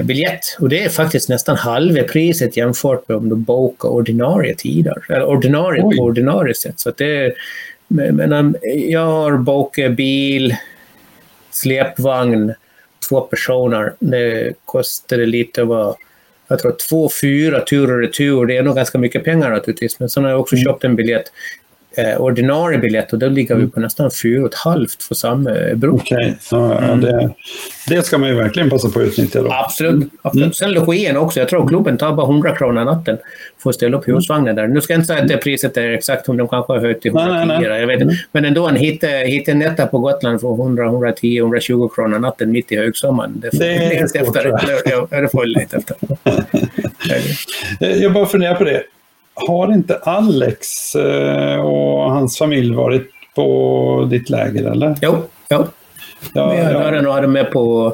biljett. 0.03 0.57
Och 0.59 0.69
det 0.69 0.83
är 0.83 0.89
faktiskt 0.89 1.29
nästan 1.29 1.55
halva 1.55 2.03
priset 2.03 2.57
jämfört 2.57 3.07
med 3.07 3.17
om 3.17 3.29
du 3.29 3.35
bokar 3.35 3.89
ordinarie 3.89 4.55
tider. 4.55 5.05
Eller 5.09 5.25
ordinarie 5.25 5.83
Oj. 5.83 5.97
på 5.97 6.03
ordinarie 6.03 6.55
sätt. 6.55 6.79
Så 6.79 6.91
det 6.97 7.25
är, 7.25 7.33
men, 7.87 8.55
jag 8.87 9.05
har 9.05 9.37
bokat 9.37 9.91
bil, 9.91 10.55
släpvagn, 11.51 12.53
två 13.09 13.21
personer. 13.21 13.93
Det 13.99 14.53
kostade 14.65 15.25
lite 15.25 15.63
vad 15.63 15.95
jag 16.47 16.59
tror 16.59 16.75
två, 16.89 17.09
fyra 17.21 17.61
tur 17.61 17.91
och 17.91 17.99
retur. 17.99 18.45
Det 18.45 18.57
är 18.57 18.63
nog 18.63 18.75
ganska 18.75 18.97
mycket 18.97 19.23
pengar 19.23 19.49
naturligtvis. 19.49 19.99
Men 19.99 20.09
sen 20.09 20.23
har 20.23 20.31
jag 20.31 20.39
också 20.39 20.55
mm. 20.55 20.63
köpt 20.63 20.83
en 20.83 20.95
biljett 20.95 21.31
eh, 21.97 22.21
ordinarie 22.21 22.79
biljett 22.79 23.13
och 23.13 23.19
då 23.19 23.29
ligger 23.29 23.55
vi 23.55 23.61
mm. 23.61 23.71
på 23.71 23.79
nästan 23.79 24.09
4,5 24.09 25.07
för 25.07 25.15
samma 25.15 25.51
bro. 25.75 25.95
Okej, 25.95 26.17
okay. 26.17 26.33
ja, 26.51 26.79
mm. 26.79 27.01
det, 27.01 27.29
det 27.87 28.05
ska 28.05 28.17
man 28.17 28.29
ju 28.29 28.35
verkligen 28.35 28.69
passa 28.69 28.89
på 28.89 28.99
att 28.99 29.05
utnyttja 29.05 29.41
då. 29.41 29.51
Absolut. 29.51 30.09
Absolut. 30.21 30.43
Mm. 30.43 30.53
Sen 30.53 30.71
login 30.71 31.17
också. 31.17 31.39
Jag 31.39 31.49
tror 31.49 31.67
klubben 31.67 31.97
tar 31.97 32.13
bara 32.13 32.25
100 32.25 32.55
kronor 32.55 32.85
natten 32.85 33.17
för 33.63 33.69
att 33.69 33.75
ställa 33.75 33.97
upp 33.97 34.07
mm. 34.07 34.15
husvagnen 34.15 34.55
där. 34.55 34.67
Nu 34.67 34.81
ska 34.81 34.93
jag 34.93 34.97
inte 34.97 35.07
säga 35.07 35.21
att 35.21 35.27
det 35.27 35.37
priset 35.37 35.77
är 35.77 35.91
exakt, 35.91 36.25
de 36.25 36.47
kanske 36.47 36.73
har 36.73 36.79
höjt 36.79 37.01
till 37.01 37.11
110. 37.11 37.33
Nej, 37.33 37.47
nej, 37.47 37.69
nej. 37.69 37.79
Jag 37.79 37.87
vet 37.87 38.01
inte. 38.01 38.15
Men 38.31 38.45
ändå, 38.45 38.67
en 38.67 38.75
hitta 38.75 39.87
på 39.87 39.99
Gotland 39.99 40.41
för 40.41 40.61
100, 40.61 40.85
110, 40.85 41.37
120 41.37 41.89
kronor 41.95 42.19
natten 42.19 42.51
mitt 42.51 42.71
i 42.71 42.75
högsommaren. 42.75 43.39
Det 43.39 43.51
får 43.51 43.59
det 43.59 43.97
är 43.97 44.07
svårt, 44.07 44.35
efter. 44.35 45.27
Får 45.27 45.45
leta 45.45 45.77
efter. 45.77 45.97
jag 48.01 48.13
bara 48.13 48.25
funderar 48.25 48.55
på 48.55 48.63
det 48.63 48.83
har 49.47 49.73
inte 49.73 49.95
Alex 49.95 50.95
eh, 50.95 51.59
och 51.59 52.11
hans 52.11 52.37
familj 52.37 52.75
varit 52.75 53.11
på 53.35 54.07
ditt 54.09 54.29
läger 54.29 54.71
eller? 54.71 54.95
Jo, 55.01 55.17
jo. 55.49 55.65
Ja, 56.33 56.55
jag 56.55 56.73
ja. 56.73 56.83
hade 56.83 57.01
nog 57.01 57.13
hade 57.13 57.27
med 57.27 57.51
på... 57.51 57.93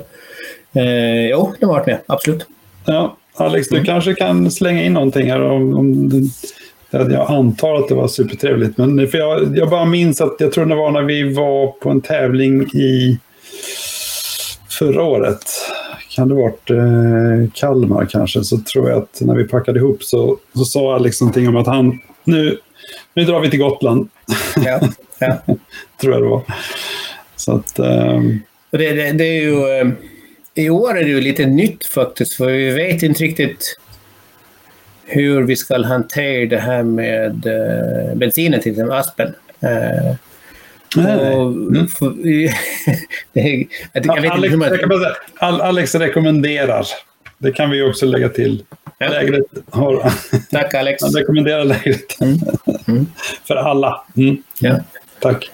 Eh, 0.73 1.27
jo, 1.29 1.53
de 1.59 1.65
har 1.65 1.73
varit 1.73 1.87
med, 1.87 1.99
absolut. 2.05 2.47
Ja, 2.85 3.17
Alex, 3.35 3.69
du 3.69 3.75
mm. 3.75 3.85
kanske 3.85 4.13
kan 4.13 4.51
slänga 4.51 4.83
in 4.83 4.93
någonting 4.93 5.31
här 5.31 5.41
om, 5.41 5.73
om 5.73 6.09
jag 6.89 7.31
antar 7.31 7.75
att 7.75 7.87
det 7.87 7.95
var 7.95 8.07
supertrevligt, 8.07 8.77
men 8.77 9.07
för 9.07 9.17
jag, 9.17 9.57
jag 9.57 9.69
bara 9.69 9.85
minns 9.85 10.21
att 10.21 10.35
jag 10.39 10.51
tror 10.51 10.65
det 10.65 10.75
var 10.75 10.91
när 10.91 11.01
vi 11.01 11.33
var 11.33 11.67
på 11.67 11.89
en 11.89 12.01
tävling 12.01 12.61
i 12.61 13.19
förra 14.69 15.03
året 15.03 15.43
kan 16.15 16.29
det 16.29 16.35
varit 16.35 16.69
eh, 16.69 17.51
Kalmar 17.53 18.05
kanske, 18.05 18.43
så 18.43 18.57
tror 18.57 18.89
jag 18.89 18.97
att 18.97 19.21
när 19.21 19.35
vi 19.35 19.47
packade 19.47 19.79
ihop 19.79 20.03
så, 20.03 20.37
så 20.53 20.65
sa 20.65 20.95
Alex 20.95 21.21
någonting 21.21 21.47
om 21.47 21.55
att 21.55 21.67
han, 21.67 21.99
nu, 22.23 22.57
nu 23.13 23.23
drar 23.23 23.39
vi 23.39 23.49
till 23.49 23.59
Gotland. 23.59 24.09
Ja, 24.65 24.81
ja. 25.19 25.37
tror 26.01 26.13
jag 26.13 26.23
det 26.23 26.29
var. 26.29 26.41
Så 27.35 27.55
att... 27.55 27.79
Eh, 27.79 28.21
det, 28.71 28.93
det, 28.93 29.11
det, 29.11 29.23
är 29.23 29.41
ju... 29.41 29.79
Eh, 29.79 29.87
I 30.53 30.69
år 30.69 30.97
är 30.97 31.03
det 31.03 31.09
ju 31.09 31.21
lite 31.21 31.45
nytt 31.45 31.85
faktiskt, 31.85 32.33
för 32.33 32.51
vi 32.51 32.71
vet 32.71 33.03
inte 33.03 33.23
riktigt 33.23 33.79
hur 35.05 35.43
vi 35.43 35.55
ska 35.55 35.83
hantera 35.83 36.49
det 36.49 36.57
här 36.57 36.83
med 36.83 37.45
eh, 37.45 38.15
bensinen 38.15 38.61
till 38.61 38.71
exempel, 38.71 38.97
aspen. 38.97 39.33
Eh, 39.59 40.15
Mm. 40.97 41.97
Alex, 45.39 45.95
rekommenderar. 45.95 46.85
Det 47.37 47.51
kan 47.51 47.69
vi 47.69 47.81
också 47.81 48.05
lägga 48.05 48.29
till. 48.29 48.63
Ja. 48.97 49.09
Lägret 49.09 49.45
har... 49.69 50.11
Tack 50.51 50.73
Alex. 50.73 51.03
Han 51.03 51.11
rekommenderar 51.11 51.63
lägret. 51.65 52.21
Mm. 52.21 52.37
Mm. 52.87 53.05
För 53.47 53.55
alla. 53.55 54.05
Mm. 54.17 54.37
Ja. 54.59 54.79
Tack. 55.19 55.51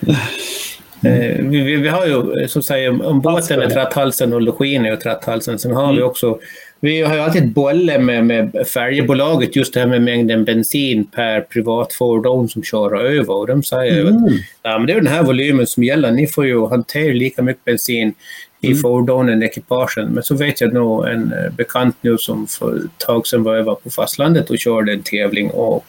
Eh, 1.03 1.45
vi, 1.45 1.75
vi, 1.75 1.87
har 1.87 2.05
ju, 2.05 2.47
så 2.47 2.59
att 2.59 2.65
säga, 2.65 2.91
om 2.91 3.21
båten 3.21 3.61
är 3.61 3.69
tratthalsen 3.69 4.33
och 4.33 4.41
login 4.41 4.85
är 4.85 4.95
tratthalsen. 4.95 5.59
Sen 5.59 5.75
har 5.75 5.87
vi 5.87 5.97
mm. 5.97 6.09
också 6.09 6.39
vi 6.83 7.01
har 7.01 7.15
ju 7.15 7.21
alltid 7.21 7.51
bollat 7.51 8.03
med, 8.03 8.25
med 8.25 8.67
färjebolaget 8.73 9.55
just 9.55 9.73
det 9.73 9.79
här 9.79 9.87
med 9.87 10.01
mängden 10.01 10.45
bensin 10.45 11.05
per 11.05 11.41
privatfordon 11.41 12.49
som 12.49 12.63
kör 12.63 12.95
över. 13.01 13.33
Och 13.33 13.47
de 13.47 13.63
säger 13.63 14.01
mm. 14.01 14.15
att 14.15 14.31
ja, 14.63 14.77
men 14.77 14.87
det 14.87 14.93
är 14.93 14.97
den 14.97 15.07
här 15.07 15.23
volymen 15.23 15.67
som 15.67 15.83
gäller. 15.83 16.11
Ni 16.11 16.27
får 16.27 16.45
ju 16.45 16.67
hantera 16.67 17.13
lika 17.13 17.41
mycket 17.41 17.65
bensin 17.65 18.13
i 18.61 18.67
mm. 18.67 18.79
fordonen, 18.79 19.43
ekipagen. 19.43 20.07
Men 20.07 20.23
så 20.23 20.35
vet 20.35 20.61
jag 20.61 20.73
nog 20.73 21.07
en 21.07 21.33
eh, 21.33 21.51
bekant 21.51 21.95
nu 22.01 22.17
som 22.17 22.47
för 22.47 22.75
ett 22.75 22.97
tag 22.97 23.27
sedan 23.27 23.43
var 23.43 23.55
över 23.55 23.75
på 23.75 23.89
fastlandet 23.89 24.49
och 24.49 24.59
körde 24.59 24.93
en 24.93 25.03
tävling 25.03 25.49
och 25.49 25.85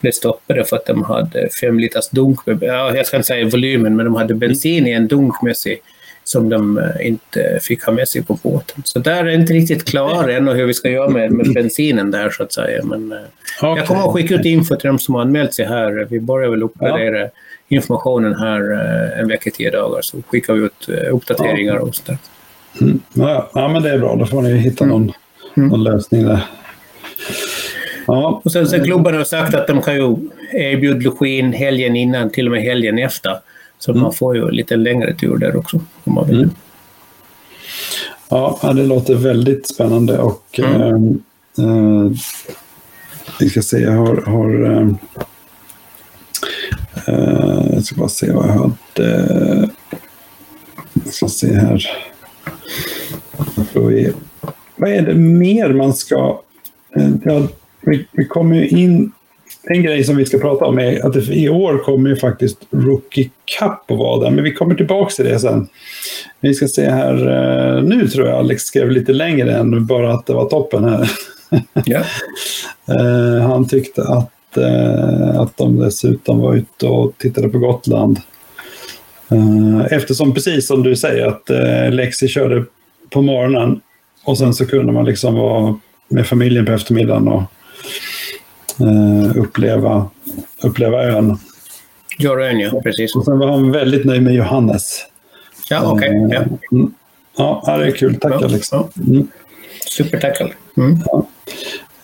blev 0.00 0.12
stoppade 0.12 0.64
för 0.64 0.76
att 0.76 0.86
de 0.86 1.02
hade 1.02 1.48
fem 1.60 1.78
liters 1.78 2.08
dunk 2.08 2.46
med, 2.46 2.58
ja, 2.62 2.96
jag 2.96 3.06
ska 3.06 3.16
inte 3.16 3.26
säga 3.26 3.48
volymen, 3.48 3.96
men 3.96 4.06
de 4.06 4.14
hade 4.14 4.34
bensin 4.34 4.86
i 4.86 4.90
en 4.90 5.08
dunk 5.08 5.42
med 5.42 5.56
sig 5.56 5.80
som 6.24 6.48
de 6.48 6.78
eh, 6.78 7.06
inte 7.06 7.58
fick 7.62 7.84
ha 7.84 7.92
med 7.92 8.08
sig 8.08 8.22
på 8.22 8.38
båten. 8.42 8.82
Så 8.84 8.98
där 8.98 9.24
är 9.24 9.30
inte 9.30 9.52
riktigt 9.52 9.84
klar 9.84 10.28
ännu 10.28 10.52
hur 10.54 10.66
vi 10.66 10.74
ska 10.74 10.90
göra 10.90 11.08
med, 11.08 11.32
med 11.32 11.54
bensinen 11.54 12.10
där 12.10 12.30
så 12.30 12.42
att 12.42 12.52
säga. 12.52 12.84
Men 12.84 13.06
okay. 13.06 13.18
Eh, 13.62 13.76
jag 13.76 13.86
kommer 13.86 14.08
att 14.08 14.14
skicka 14.14 14.34
ut 14.34 14.44
info 14.44 14.76
till 14.76 14.88
de 14.88 14.98
som 14.98 15.14
har 15.14 15.22
anmält 15.22 15.54
sig 15.54 15.66
här. 15.66 16.06
Vi 16.10 16.20
börjar 16.20 16.50
väl 16.50 16.62
uppgradera 16.62 17.20
ja. 17.20 17.28
informationen 17.68 18.34
här 18.34 18.72
eh, 18.72 19.20
en 19.20 19.28
vecka, 19.28 19.50
tio 19.54 19.70
dagar, 19.70 20.02
så 20.02 20.22
skickar 20.28 20.54
vi 20.54 20.60
ut 20.60 20.88
uppdateringar 21.10 21.76
och 21.76 21.94
sådär. 21.94 22.18
Mm. 22.80 23.00
Ja, 23.12 23.50
ja, 23.54 23.68
men 23.68 23.82
det 23.82 23.90
är 23.90 23.98
bra. 23.98 24.16
Då 24.16 24.26
får 24.26 24.42
ni 24.42 24.56
hitta 24.56 24.84
någon, 24.84 25.02
mm. 25.02 25.14
mm. 25.56 25.68
någon 25.68 25.84
lösning 25.84 26.24
där. 26.24 26.40
Ja. 28.06 28.40
Och 28.44 28.52
sen, 28.52 28.66
sen 28.66 28.84
klubben 28.84 29.14
har 29.14 29.24
sagt 29.24 29.54
att 29.54 29.66
de 29.66 29.82
kan 29.82 29.94
ju 29.94 30.16
erbjuda 30.52 31.00
login 31.00 31.52
helgen 31.52 31.96
innan, 31.96 32.30
till 32.30 32.46
och 32.46 32.52
med 32.52 32.62
helgen 32.62 32.98
efter. 32.98 33.38
Så 33.82 33.90
mm. 33.90 34.02
man 34.02 34.12
får 34.12 34.36
ju 34.36 34.50
lite 34.50 34.76
längre 34.76 35.14
tur 35.14 35.36
där 35.36 35.56
också 35.56 35.80
om 36.04 36.14
man 36.14 36.26
vill. 36.26 36.42
Mm. 36.42 36.50
Ja, 38.28 38.72
det 38.76 38.86
låter 38.86 39.14
väldigt 39.14 39.68
spännande 39.68 40.18
och 40.18 40.60
mm. 40.62 41.22
äh, 41.58 42.10
vi 43.40 43.50
ska 43.50 43.62
se, 43.62 43.78
jag 43.78 43.92
har, 43.92 44.16
har 44.16 44.80
äh, 47.06 47.74
jag 47.74 47.84
ska 47.84 47.96
bara 47.96 48.08
se 48.08 48.32
vad 48.32 48.48
jag 48.48 48.52
hade. 48.52 49.70
Jag 51.04 51.14
ska 51.14 51.28
se 51.28 51.54
här. 51.54 51.86
Vi 53.74 54.12
vad 54.76 54.90
är 54.90 55.02
det 55.02 55.14
mer 55.14 55.72
man 55.72 55.94
ska... 55.94 56.40
Eh, 56.96 57.10
ja, 57.24 57.48
vi, 57.80 58.06
vi 58.12 58.24
kommer 58.24 58.56
ju 58.56 58.68
in... 58.68 59.12
En 59.64 59.82
grej 59.82 60.04
som 60.04 60.16
vi 60.16 60.26
ska 60.26 60.38
prata 60.38 60.64
om 60.64 60.78
är 60.78 61.06
att 61.06 61.28
i 61.28 61.48
år 61.48 61.78
kommer 61.78 62.10
ju 62.10 62.16
faktiskt 62.16 62.58
Rookie 62.70 63.30
Cup 63.58 63.90
att 63.90 63.98
vara 63.98 64.24
där, 64.24 64.30
men 64.30 64.44
vi 64.44 64.52
kommer 64.52 64.74
tillbaka 64.74 65.10
till 65.10 65.24
det 65.24 65.38
sen. 65.38 65.68
Vi 66.40 66.54
ska 66.54 66.68
se 66.68 66.90
här, 66.90 67.14
eh, 67.14 67.82
nu 67.82 68.08
tror 68.08 68.28
jag 68.28 68.38
Alex 68.38 68.62
skrev 68.62 68.90
lite 68.90 69.12
längre 69.12 69.56
än 69.56 69.86
bara 69.86 70.14
att 70.14 70.26
det 70.26 70.32
var 70.32 70.48
toppen 70.48 70.84
här. 70.84 71.10
Eh, 72.88 73.48
han 73.48 73.68
tyckte 73.68 74.02
att, 74.02 74.56
eh, 74.56 75.40
att 75.40 75.56
de 75.56 75.78
dessutom 75.78 76.40
var 76.40 76.54
ute 76.54 76.86
och 76.86 77.12
tittade 77.18 77.48
på 77.48 77.58
Gotland. 77.58 78.20
Eh, 79.30 79.92
eftersom, 79.92 80.34
precis 80.34 80.66
som 80.66 80.82
du 80.82 80.96
säger, 80.96 81.26
att 81.26 81.50
Lexi 81.92 82.28
körde 82.28 82.64
på 83.10 83.22
morgonen 83.22 83.80
och 84.24 84.38
sen 84.38 84.54
så 84.54 84.66
kunde 84.66 84.92
man 84.92 85.04
liksom 85.04 85.34
vara 85.34 85.78
med 86.08 86.26
familjen 86.26 86.66
på 86.66 86.72
eftermiddagen 86.72 87.28
och 87.28 87.42
uppleva, 89.36 90.10
uppleva 90.62 91.02
ön. 91.04 91.38
Jorön, 92.18 92.60
ja. 92.60 92.80
Precis. 92.82 93.16
Och 93.16 93.24
sen 93.24 93.38
var 93.38 93.48
han 93.50 93.72
väldigt 93.72 94.04
nöjd 94.04 94.22
med 94.22 94.34
Johannes. 94.34 95.06
Ja, 95.70 95.82
okej. 95.92 96.08
Eh, 96.08 96.28
Ja. 96.30 96.42
mm. 96.72 96.94
Ja, 97.36 97.76
det 97.78 97.86
är 97.86 97.90
kul. 97.90 98.14
Tack 98.20 98.32
Ja, 98.32 98.44
Alex. 98.44 98.68
ja. 98.72 98.88
Mm. 99.08 99.28
Supertackle. 99.90 100.48
Mm. 100.76 100.98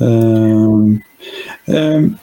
Ehm, 0.00 1.00
ehm, 1.66 2.16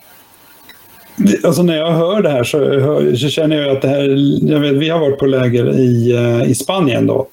det- 1.16 1.46
alltså 1.46 1.64
när 1.64 1.78
jag 1.78 1.92
hör 1.92 2.22
det 2.22 2.30
här 2.30 2.44
så, 2.44 2.58
hör, 2.80 3.16
så 3.16 3.30
känner 3.30 3.62
jag 3.62 3.76
att 3.76 3.82
det 3.82 3.88
här, 3.88 4.16
jag 4.52 4.60
vet, 4.60 4.74
vi 4.74 4.90
har 4.90 5.00
varit 5.00 5.20
på 5.20 5.26
läger 5.26 5.70
i, 5.80 6.12
eh, 6.16 6.50
i 6.52 6.56
Spanien 6.56 7.08
då. 7.08 7.28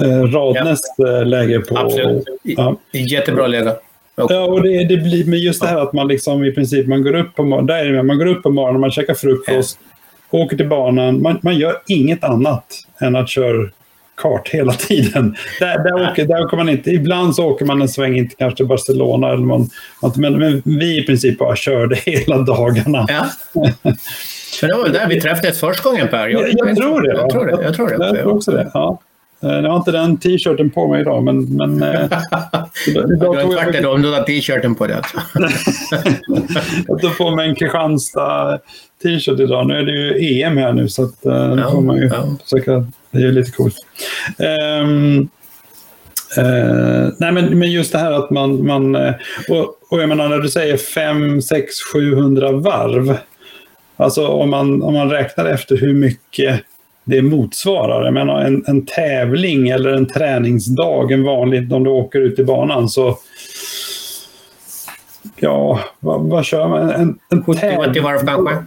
Eh, 0.00 0.22
Radnes 0.22 0.80
eh, 0.98 1.26
läger 1.26 1.60
på... 1.60 1.78
Absolut. 1.78 2.24
Ja. 2.42 2.76
Jättebra 2.92 3.46
läge. 3.46 3.74
Och, 4.14 4.32
Ja, 4.32 4.44
och 4.44 4.62
det, 4.62 4.84
det 4.84 4.96
blir 4.96 5.24
med 5.24 5.38
just 5.38 5.60
det 5.60 5.66
här 5.66 5.76
att 5.76 5.92
man 5.92 6.08
liksom 6.08 6.44
i 6.44 6.52
princip 6.52 6.86
man 6.86 7.02
går 7.02 7.14
upp 7.14 7.34
på 7.34 7.44
morgonen, 7.44 8.06
man 8.06 8.18
går 8.18 8.26
upp 8.26 8.42
på 8.42 8.50
morgonen, 8.50 8.80
man 8.80 8.90
käkar 8.90 9.14
frukost, 9.14 9.78
åker 10.30 10.56
till 10.56 10.68
banan, 10.68 11.22
man, 11.22 11.38
man 11.42 11.58
gör 11.58 11.74
inget 11.86 12.24
annat 12.24 12.64
än 13.00 13.16
att 13.16 13.28
köra 13.28 13.70
kart 14.16 14.48
hela 14.48 14.72
tiden. 14.72 15.36
Där, 15.60 15.78
där, 15.84 16.10
åker, 16.10 16.24
där 16.24 16.44
åker 16.44 16.56
man 16.56 16.68
inte, 16.68 16.90
ibland 16.90 17.34
så 17.34 17.46
åker 17.46 17.64
man 17.64 17.82
en 17.82 17.88
sväng 17.88 18.16
in 18.16 18.30
kanske 18.38 18.56
till 18.56 18.66
Barcelona, 18.66 19.28
eller 19.28 19.44
man, 19.44 19.70
men, 20.16 20.38
men 20.38 20.62
vi 20.64 20.98
i 21.02 21.06
princip 21.06 21.38
bara 21.38 21.56
körde 21.56 21.96
hela 21.96 22.38
dagarna. 22.38 23.06
Ja. 23.08 23.26
Men 24.62 24.70
det 24.70 24.76
var 24.76 24.82
väl 24.82 24.92
där 24.92 25.08
vi 25.08 25.20
träffades 25.20 25.60
första 25.60 25.90
gången 25.90 26.08
Per? 26.08 26.28
Jag, 26.28 26.48
jag 26.52 26.76
tror 26.76 27.02
det. 27.02 27.12
Jag 27.12 27.30
tror 27.30 27.46
det. 27.46 27.62
Jag 27.62 27.74
tror 27.74 27.88
det. 27.88 28.06
Jag 28.06 28.18
tror 28.18 28.34
också 28.34 28.50
det. 28.50 28.70
Ja. 28.74 29.00
Eh, 29.42 29.50
Jag 29.50 29.70
har 29.70 29.76
inte 29.76 29.92
den 29.92 30.16
t-shirten 30.16 30.70
på 30.70 30.88
mig 30.88 31.00
idag, 31.00 31.24
men... 31.24 31.56
men 31.56 31.82
eh, 31.82 32.04
idag, 32.86 33.08
Du 33.08 33.26
har 33.26 33.82
då 33.82 33.92
om 33.92 34.02
du 34.02 34.12
har 34.12 34.22
t-shirten 34.22 34.74
på 34.74 34.86
det. 34.86 34.96
Alltså. 34.96 35.20
Jag 36.88 37.00
tog 37.00 37.18
på 37.18 37.30
mig 37.30 37.48
en 37.48 37.54
Kristianstad 37.54 38.58
t-shirt 39.02 39.40
idag. 39.40 39.66
Nu 39.66 39.74
är 39.78 39.82
det 39.82 39.92
ju 39.92 40.42
EM 40.42 40.56
här 40.56 40.72
nu 40.72 40.88
så 40.88 41.02
att 41.04 41.26
uh, 41.26 41.54
nu 41.54 41.62
Ja, 41.62 41.70
får 41.70 41.80
man 41.80 41.96
ju 41.96 42.06
ja. 42.06 42.24
försöka. 42.44 42.86
Det 43.10 43.18
är 43.18 43.22
ju 43.22 43.32
lite 43.32 43.50
coolt. 43.50 43.76
Ehm, 44.38 45.28
eh, 46.36 47.08
nej 47.18 47.32
men, 47.32 47.58
men 47.58 47.72
just 47.72 47.92
det 47.92 47.98
här 47.98 48.12
att 48.12 48.30
man, 48.30 48.66
man 48.66 48.94
eh, 48.94 49.14
och, 49.48 49.76
och 49.90 50.02
jag 50.02 50.08
menar 50.08 50.28
när 50.28 50.38
du 50.38 50.48
säger 50.48 50.76
5, 50.76 51.42
6, 51.42 51.74
700 51.94 52.52
varv. 52.52 53.16
Alltså 53.96 54.26
om 54.26 54.50
man, 54.50 54.82
om 54.82 54.94
man 54.94 55.10
räknar 55.10 55.44
efter 55.44 55.76
hur 55.76 55.94
mycket 55.94 56.60
det 57.04 57.22
motsvarar. 57.22 58.04
Jag 58.04 58.14
menar 58.14 58.44
en, 58.44 58.64
en 58.66 58.86
tävling 58.86 59.68
eller 59.68 59.90
en 59.92 60.06
träningsdag, 60.06 61.12
en 61.12 61.22
vanlig, 61.22 61.72
om 61.72 61.84
du 61.84 61.90
åker 61.90 62.18
ut 62.18 62.38
i 62.38 62.44
banan 62.44 62.88
så 62.88 63.18
Ja, 65.36 65.80
vad, 66.00 66.20
vad 66.20 66.44
kör 66.44 66.68
man? 66.68 66.90
En, 66.90 67.18
en 67.30 67.42
70-80 67.44 68.00
varv 68.02 68.26
kanske? 68.26 68.64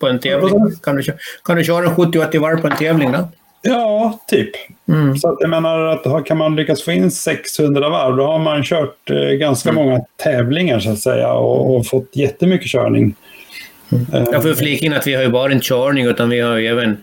På 0.00 0.08
en 0.08 0.18
tävling? 0.20 0.50
Kan 0.82 0.96
du, 0.96 1.02
kan 1.44 1.56
du 1.56 1.64
köra 1.64 1.86
70-80 1.86 2.38
varv 2.38 2.60
på 2.60 2.66
en 2.66 2.76
tävling 2.76 3.12
då? 3.12 3.28
Ja, 3.62 4.18
typ. 4.28 4.50
Mm. 4.88 5.16
Så 5.16 5.28
att 5.28 5.36
jag 5.40 5.50
menar 5.50 5.86
att 5.86 6.26
kan 6.26 6.36
man 6.38 6.56
lyckas 6.56 6.82
få 6.82 6.92
in 6.92 7.10
600 7.10 7.88
varv, 7.88 8.16
då 8.16 8.26
har 8.26 8.38
man 8.38 8.62
kört 8.64 9.10
eh, 9.10 9.16
ganska 9.16 9.70
Mm. 9.70 9.84
många 9.84 10.00
tävlingar 10.24 10.80
så 10.80 10.90
att 10.90 10.98
säga 10.98 11.32
och, 11.32 11.76
och 11.76 11.86
fått 11.86 12.16
jättemycket 12.16 12.68
körning. 12.68 13.14
Eh, 14.12 14.24
Jag 14.32 14.42
får 14.42 14.54
flika 14.54 14.86
in 14.86 14.92
att 14.92 15.06
vi 15.06 15.14
har 15.14 15.22
ju 15.22 15.28
bara 15.28 15.52
en 15.52 15.60
körning 15.60 16.06
utan 16.06 16.28
vi 16.30 16.40
har 16.40 16.56
ju 16.56 16.66
även 16.66 16.96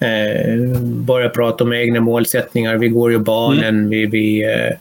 eh, 0.00 0.78
börjat 0.80 1.34
prata 1.34 1.64
om 1.64 1.72
egna 1.72 2.00
målsättningar. 2.00 2.76
Vi 2.76 2.88
går 2.88 3.10
ju 3.12 3.18
banan. 3.18 3.88
Vi, 3.88 4.06
vi, 4.06 4.44
eh, 4.44 4.76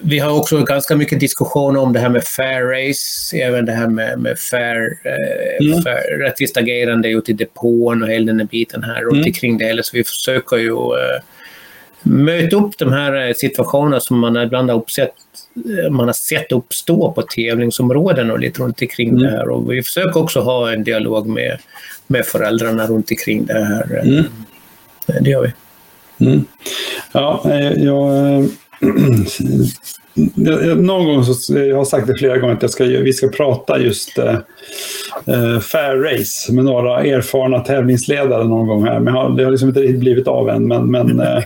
vi 0.00 0.18
har 0.18 0.38
också 0.38 0.58
ganska 0.64 0.96
mycket 0.96 1.20
diskussion 1.20 1.76
om 1.76 1.92
det 1.92 1.98
här 2.00 2.08
med 2.08 2.24
fair 2.24 2.62
race, 2.62 3.36
även 3.36 3.64
det 3.64 3.72
här 3.72 3.86
med, 3.88 4.18
med 4.18 4.38
fair, 4.38 4.98
eh, 5.04 5.66
Mm. 5.66 5.82
fair, 5.82 6.18
rättvist 6.18 6.56
agerande 6.56 7.08
ute 7.08 7.30
i 7.30 7.34
depån 7.34 8.02
och 8.02 8.08
hela 8.08 8.26
den 8.26 8.38
här 8.40 8.46
biten 8.46 8.82
här 8.82 9.00
runt 9.02 9.12
Mm. 9.12 9.24
omkring 9.26 9.58
det 9.58 9.64
hela. 9.64 9.82
Så 9.82 9.96
vi 9.96 10.04
försöker 10.04 10.56
ju 10.56 10.70
eh, 10.72 11.22
möta 12.02 12.56
upp 12.56 12.78
de 12.78 12.92
här 12.92 13.28
eh, 13.28 13.34
situationerna 13.34 14.00
som 14.00 14.18
man 14.18 14.36
ibland 14.36 14.70
har 14.70 14.76
uppsett 14.78 15.12
man 15.90 16.06
har 16.06 16.12
sett 16.12 16.52
uppstå 16.52 17.12
på 17.12 17.22
tävlingsområden 17.22 18.30
och 18.30 18.38
lite 18.40 18.62
runt 18.62 18.82
omkring 18.82 19.08
Mm. 19.08 19.22
det 19.22 19.30
här. 19.30 19.48
Och 19.48 19.72
vi 19.72 19.82
försöker 19.82 20.20
också 20.22 20.40
ha 20.40 20.72
en 20.72 20.84
dialog 20.84 21.26
med, 21.26 21.58
med 22.06 22.26
föräldrarna 22.26 22.86
runt 22.86 23.10
omkring 23.10 23.46
det 23.46 23.64
här. 23.64 24.00
Mm. 24.02 24.18
Eh, 24.18 24.24
Det 25.20 25.30
gör 25.30 25.42
vi. 25.42 25.52
Mm. 26.26 26.44
Ja, 27.12 27.42
eh, 27.44 27.72
jag, 27.72 28.34
eh, 28.40 28.44
jag, 30.34 30.78
någon 30.78 31.06
gång 31.06 31.24
så, 31.24 31.58
jag 31.58 31.76
har 31.76 31.84
sagt 31.84 32.06
det 32.06 32.18
flera 32.18 32.38
gånger 32.38 32.54
att 32.54 32.62
jag 32.62 32.70
ska, 32.70 32.84
vi 32.84 33.12
ska 33.12 33.28
prata 33.28 33.78
just 33.78 34.18
eh, 34.18 34.34
eh, 35.26 35.60
fair 35.60 35.96
race 35.96 36.52
med 36.52 36.64
några 36.64 37.00
erfarna 37.04 37.60
tävlingsledare 37.60 38.44
någon 38.44 38.66
gång 38.66 38.84
här. 38.86 39.00
Men 39.00 39.36
det 39.36 39.44
har 39.44 39.50
liksom 39.50 39.68
inte 39.68 39.80
riktigt 39.80 40.00
blivit 40.00 40.28
av 40.28 40.48
än. 40.48 40.68
Men, 40.68 40.90
men 40.90 41.20
eh, 41.20 41.42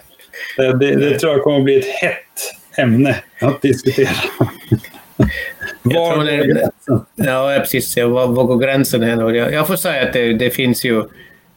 det, 0.56 0.78
det, 0.78 0.94
det 0.96 1.18
tror 1.18 1.32
jag 1.32 1.42
kommer 1.42 1.58
att 1.58 1.64
bli 1.64 1.78
ett 1.78 1.86
hett 2.02 2.18
ämne 2.76 3.16
att 3.40 3.62
diskutera. 3.62 4.08
Var 5.82 6.24
det- 6.24 6.36
gränsen? 6.46 7.06
Ja, 7.14 7.56
precis. 7.60 7.96
Ja, 7.96 8.08
Var, 8.08 8.26
var 8.26 8.44
går 8.44 8.58
gränsen 8.58 9.02
här? 9.02 9.30
Jag, 9.30 9.52
jag 9.52 9.66
får 9.66 9.76
säga 9.76 10.02
att 10.06 10.12
det, 10.12 10.32
det 10.32 10.50
finns 10.50 10.84
ju 10.84 11.04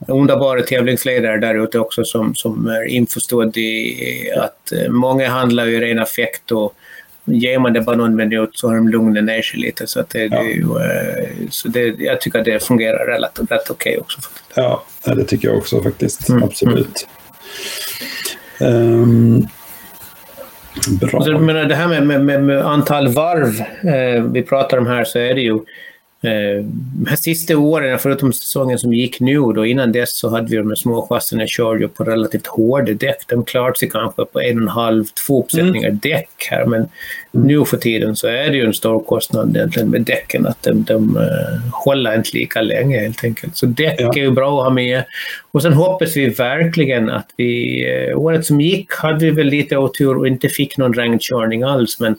underbara 0.07 0.61
tävlingsledare 0.61 1.37
där 1.39 1.63
ute 1.63 1.79
också 1.79 2.03
som, 2.03 2.35
som 2.35 2.67
är 2.67 2.87
införstådd 2.87 3.57
i 3.57 4.31
att 4.37 4.71
eh, 4.71 4.89
många 4.91 5.29
handlar 5.29 5.67
i 5.67 5.79
ren 5.79 5.99
affekt 5.99 6.51
och 6.51 6.75
ger 7.25 7.59
man 7.59 7.73
det 7.73 7.81
bara 7.81 7.95
någon 7.95 8.15
minut 8.15 8.49
så 8.53 8.67
har 8.67 8.75
de 8.75 8.89
lugnat 8.89 9.23
ner 9.23 9.41
sig 9.41 9.59
lite. 9.59 9.87
Så, 9.87 9.99
att 9.99 10.09
det, 10.09 10.27
det 10.27 10.35
är 10.35 10.43
ju, 10.43 10.61
eh, 10.61 11.29
så 11.49 11.67
det, 11.67 11.81
jag 11.99 12.21
tycker 12.21 12.39
att 12.39 12.45
det 12.45 12.63
fungerar 12.63 13.05
relativt 13.05 13.51
rätt 13.51 13.69
okej 13.69 13.97
också. 13.97 14.19
Ja, 14.55 14.85
det 15.05 15.23
tycker 15.23 15.47
jag 15.47 15.57
också 15.57 15.83
faktiskt. 15.83 16.29
Mm, 16.29 16.43
Absolut. 16.43 17.07
Ehm, 18.59 19.47
bra. 21.01 21.09
Alltså, 21.13 21.31
så, 21.31 21.39
menar, 21.39 21.63
det 21.63 21.75
här 21.75 21.87
med, 21.87 22.07
med, 22.07 22.21
med, 22.21 22.43
med 22.43 22.65
antal 22.65 23.07
varv 23.07 23.61
eh, 23.93 24.23
vi 24.23 24.43
pratar 24.43 24.77
om 24.77 24.87
här 24.87 25.03
så 25.03 25.19
är 25.19 25.35
det 25.35 25.41
ju 25.41 25.59
de 26.25 27.05
här 27.07 27.15
sista 27.15 27.57
åren, 27.57 27.99
förutom 27.99 28.33
säsongen 28.33 28.79
som 28.79 28.93
gick 28.93 29.19
nu, 29.19 29.39
då 29.39 29.65
innan 29.65 29.91
dess 29.91 30.19
så 30.19 30.29
hade 30.29 30.49
vi 30.49 30.57
de 30.57 30.67
här 30.67 30.75
små 30.75 31.07
chasserna 31.07 31.47
körde 31.47 31.87
på 31.87 32.03
relativt 32.03 32.47
hårda 32.47 32.93
däck. 32.93 33.17
De 33.27 33.45
klarade 33.45 33.77
sig 33.77 33.89
kanske 33.89 34.25
på 34.25 34.41
en 34.41 34.57
och 34.57 34.61
en 34.61 34.67
halv, 34.67 35.05
två 35.27 35.43
uppsättningar 35.43 35.91
däck 35.91 36.29
här, 36.49 36.65
men 36.65 36.87
nu 37.31 37.65
för 37.65 37.77
tiden 37.77 38.15
så 38.15 38.27
är 38.27 38.49
det 38.49 38.57
ju 38.57 38.65
en 38.65 38.73
stor 38.73 38.99
kostnad 39.03 39.57
egentligen 39.57 39.89
med 39.89 40.01
däcken, 40.01 40.47
att 40.47 40.63
de, 40.63 40.83
de 40.83 41.17
uh, 41.17 41.23
håller 41.71 42.15
inte 42.15 42.29
lika 42.33 42.61
länge 42.61 42.99
helt 42.99 43.23
enkelt. 43.23 43.57
Så 43.57 43.65
däck 43.65 43.95
Ja. 43.99 44.11
är 44.15 44.17
ju 44.17 44.31
bra 44.31 44.59
att 44.59 44.63
ha 44.63 44.69
med. 44.69 45.03
Och 45.51 45.61
sen 45.61 45.73
hoppas 45.73 46.17
vi 46.17 46.29
verkligen 46.29 47.09
att 47.09 47.29
vi, 47.37 47.85
eh, 47.89 48.19
året 48.19 48.45
som 48.45 48.61
gick 48.61 48.93
hade 48.93 49.25
vi 49.25 49.31
väl 49.31 49.47
lite 49.47 49.77
otur 49.77 50.17
och 50.17 50.27
inte 50.27 50.49
fick 50.49 50.77
någon 50.77 50.93
regnkörning 50.93 51.63
alls, 51.63 51.99
men 51.99 52.15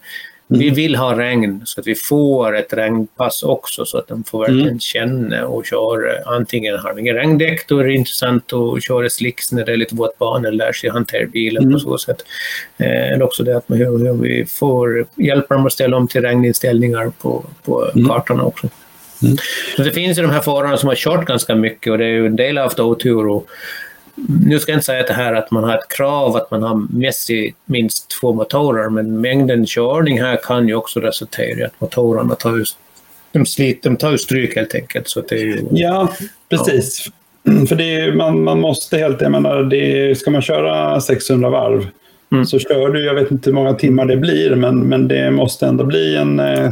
vi 0.49 0.71
vill 0.71 0.97
ha 0.97 1.19
regn 1.19 1.63
så 1.65 1.81
att 1.81 1.87
vi 1.87 1.95
får 1.95 2.57
ett 2.57 2.73
regnpass 2.73 3.43
också 3.43 3.85
så 3.85 3.99
att 3.99 4.09
de 4.09 4.25
får 4.25 4.39
verkligen 4.39 4.81
känna 4.81 5.47
och 5.47 5.67
köra. 5.67 6.25
Antingen 6.25 6.79
har 6.79 6.95
vi 6.95 7.01
ingen 7.01 7.15
regndäck, 7.15 7.69
då 7.69 7.79
är 7.79 7.85
det 7.85 7.95
intressant 7.95 8.53
att 8.53 8.85
köra 8.85 9.11
slicks 9.11 9.53
när 9.53 9.65
det 9.65 9.73
är 9.73 9.77
lite 9.77 9.95
våt 9.95 10.19
bana, 10.19 10.51
lär 10.51 10.73
sig 10.73 10.91
hantera 10.91 11.27
bilen 11.27 11.73
på 11.73 11.79
så 11.79 11.99
sätt. 11.99 12.25
Eh, 12.77 13.13
Eller 13.13 13.23
också 13.23 13.43
det 13.43 13.57
att 13.57 13.69
man, 13.69 13.79
hur, 13.79 13.99
hur 13.99 14.13
vi 14.13 14.47
får 14.47 15.07
hjälpa 15.17 15.55
dem 15.55 15.67
att 15.67 15.73
ställa 15.73 15.97
om 15.97 16.09
till 16.09 16.23
regninställningar 16.23 17.13
på, 17.23 17.45
på 17.65 17.91
kartorna 18.09 18.43
också. 18.43 18.69
Så 19.77 19.83
det 19.83 19.91
finns 19.91 20.19
ju 20.19 20.23
de 20.23 20.31
här 20.31 20.41
förarna 20.41 20.77
som 20.77 20.89
har 20.89 20.97
kört 20.97 21.27
ganska 21.27 21.55
mycket 21.55 21.93
och 21.93 21.99
det 21.99 22.05
är 22.05 22.09
ju 22.09 22.27
en 22.27 22.37
del 22.37 22.57
har 22.57 22.65
haft 22.65 22.81
otur. 22.81 23.27
Och 23.27 23.47
nu 24.25 24.59
ska 24.59 24.73
jag 24.73 24.77
inte 24.77 24.87
säga 24.87 25.01
att 25.01 25.07
det 25.07 25.13
här 25.13 25.35
att 25.35 25.51
man 25.51 25.65
har 25.65 25.75
ett 25.75 25.89
krav 25.89 26.37
att 26.37 26.51
man 26.51 26.63
har 26.63 26.99
mässigt 26.99 27.57
minst 27.65 28.11
två 28.21 28.33
motorer, 28.33 28.89
men 28.89 29.21
mängden 29.21 29.67
körning 29.67 30.21
här 30.21 30.41
kan 30.43 30.69
ju 30.69 30.75
också 30.75 31.01
resultera 31.01 31.61
i 31.61 31.65
att 31.65 31.81
motorerna 31.81 32.35
tar 32.35 32.57
ju, 32.57 32.65
de 33.33 33.47
sliter, 33.47 33.91
de 33.91 33.97
tar 33.97 34.11
ju 34.11 34.19
stryk 34.19 34.57
helt 34.57 34.75
enkelt. 34.75 35.09
Så 35.09 35.21
det 35.21 35.35
är 35.35 35.45
ju, 35.45 35.67
Ja, 35.71 36.13
precis. 36.49 37.09
För 37.69 37.75
det 37.77 37.95
är, 37.95 38.13
man, 38.13 38.45
man 38.45 38.61
måste 38.61 38.99
helt, 38.99 39.21
jag 39.21 39.33
menar, 39.33 39.63
det 39.63 39.77
är, 39.77 40.15
ska 40.15 40.31
man 40.31 40.43
köra 40.43 41.01
600 41.01 41.51
varv 41.51 41.87
mm. 42.33 42.47
så 42.47 42.59
kör 42.59 42.91
du, 42.91 43.05
jag 43.05 43.15
vet 43.15 43.31
inte 43.31 43.51
hur 43.51 43.55
många 43.55 43.75
timmar 43.75 44.05
det 44.07 44.17
blir, 44.17 44.55
men, 44.55 44.81
men 44.81 45.09
det 45.09 45.31
måste 45.31 45.67
ändå 45.67 45.85
bli 45.85 46.17
en 46.17 46.41
eh, 46.41 46.71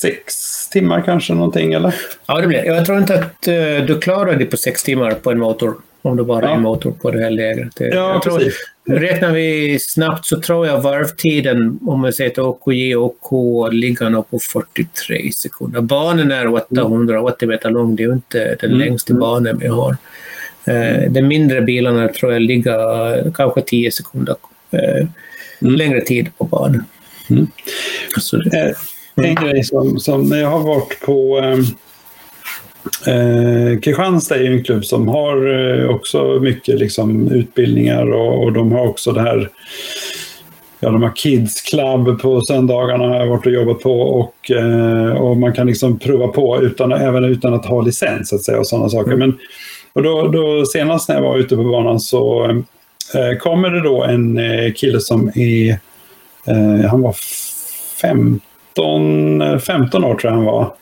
sex 0.00 0.34
timmar 0.68 1.02
kanske 1.02 1.34
någonting, 1.34 1.72
eller? 1.72 1.94
Ja, 2.26 2.40
det 2.40 2.46
blir 2.46 2.64
Jag 2.64 2.86
tror 2.86 2.98
inte 2.98 3.14
att 3.14 3.48
uh, 3.48 3.86
du 3.86 3.98
klarar 4.00 4.36
det 4.36 4.44
på 4.44 4.56
sex 4.56 4.82
timmar 4.82 5.10
på 5.10 5.30
en 5.30 5.38
motor. 5.38 5.74
Om 6.02 6.16
du 6.16 6.24
bara 6.24 6.44
ja. 6.44 6.54
en 6.54 6.62
motor 6.62 6.90
på 6.90 7.10
det 7.10 7.22
här 7.22 7.30
lägret. 7.30 7.72
Ja, 7.78 8.20
tror, 8.24 8.38
precis. 8.38 8.54
Räknar 8.88 9.32
vi 9.32 9.78
snabbt 9.80 10.26
så 10.26 10.40
tror 10.40 10.66
jag 10.66 10.80
varvtiden, 10.80 11.78
om 11.86 12.00
man 12.00 12.12
säger 12.12 12.30
till 12.30 12.42
OKJ 12.42 12.96
och 12.96 13.32
OK, 13.32 13.72
ligger 13.72 14.10
nog 14.10 14.30
på 14.30 14.38
43 14.38 15.32
sekunder. 15.32 15.80
Banan 15.80 16.30
är 16.32 16.54
880 16.54 17.48
meter 17.48 17.70
lång, 17.70 17.96
det 17.96 18.02
är 18.02 18.06
ju 18.06 18.12
inte 18.12 18.56
den 18.60 18.70
mm. 18.70 18.78
längsta 18.78 19.14
banan 19.14 19.58
vi 19.58 19.68
har. 19.68 19.96
Eh, 20.64 21.10
de 21.10 21.22
mindre 21.22 21.60
bilarna 21.60 22.08
tror 22.08 22.32
jag 22.32 22.42
ligger 22.42 23.30
kanske 23.34 23.60
10 23.60 23.90
sekunder 23.90 24.36
eh, 24.70 25.06
mm. 25.62 25.74
längre 25.74 26.00
tid 26.00 26.28
på 26.38 26.44
banan. 26.44 26.84
Mm. 27.30 27.46
Så 29.18 29.24
en 29.24 29.34
grej 29.34 29.64
som, 29.64 29.98
som 29.98 30.28
när 30.28 30.38
jag 30.38 30.50
har 30.50 30.60
varit 30.60 31.00
på 31.00 31.38
ehm, 31.38 31.64
Eh, 33.06 33.80
Kristianstad 33.80 34.36
är 34.36 34.44
en 34.44 34.64
klubb 34.64 34.84
som 34.84 35.08
har 35.08 35.46
eh, 35.46 35.90
också 35.90 36.38
mycket 36.40 36.78
liksom, 36.78 37.28
utbildningar 37.28 38.12
och, 38.12 38.44
och, 38.44 38.52
de 38.52 38.72
har 38.72 38.88
också 38.88 39.12
det 39.12 39.20
här 39.20 39.50
Ja, 40.80 40.90
de 40.90 41.02
har 41.02 41.16
Kids 41.16 41.60
Club 41.60 42.20
på 42.20 42.40
söndagarna 42.40 43.04
har 43.04 43.16
jag 43.16 43.26
varit 43.26 43.46
och 43.46 43.52
jobbat 43.52 43.80
på 43.80 44.00
och, 44.00 44.50
eh, 44.50 45.12
och 45.12 45.36
man 45.36 45.52
kan 45.52 45.66
liksom 45.66 45.98
prova 45.98 46.28
på 46.28 46.62
utan, 46.62 46.92
även 46.92 47.24
utan 47.24 47.54
att 47.54 47.66
ha 47.66 47.82
licens 47.82 48.32
att 48.32 48.42
säga, 48.42 48.58
och 48.58 48.66
sådana 48.66 48.88
saker. 48.88 49.12
Mm. 49.12 49.18
Men, 49.18 49.38
och 49.92 50.02
då, 50.02 50.28
då, 50.28 50.66
senast 50.66 51.08
när 51.08 51.16
jag 51.16 51.22
var 51.22 51.38
ute 51.38 51.56
på 51.56 51.64
banan 51.64 52.00
så 52.00 52.50
eh, 53.14 53.38
kommer 53.40 53.70
det 53.70 53.82
då 53.82 54.04
en 54.04 54.38
eh, 54.38 54.72
kille 54.72 55.00
som 55.00 55.28
är, 55.34 55.70
eh, 56.46 56.90
han 56.90 57.02
var 57.02 57.14
15, 58.76 59.60
15 59.60 60.04
eh, 60.04 60.10
år 60.10 60.14
tror 60.14 60.32
jag 60.32 60.36
han 60.36 60.44
var. 60.44 60.74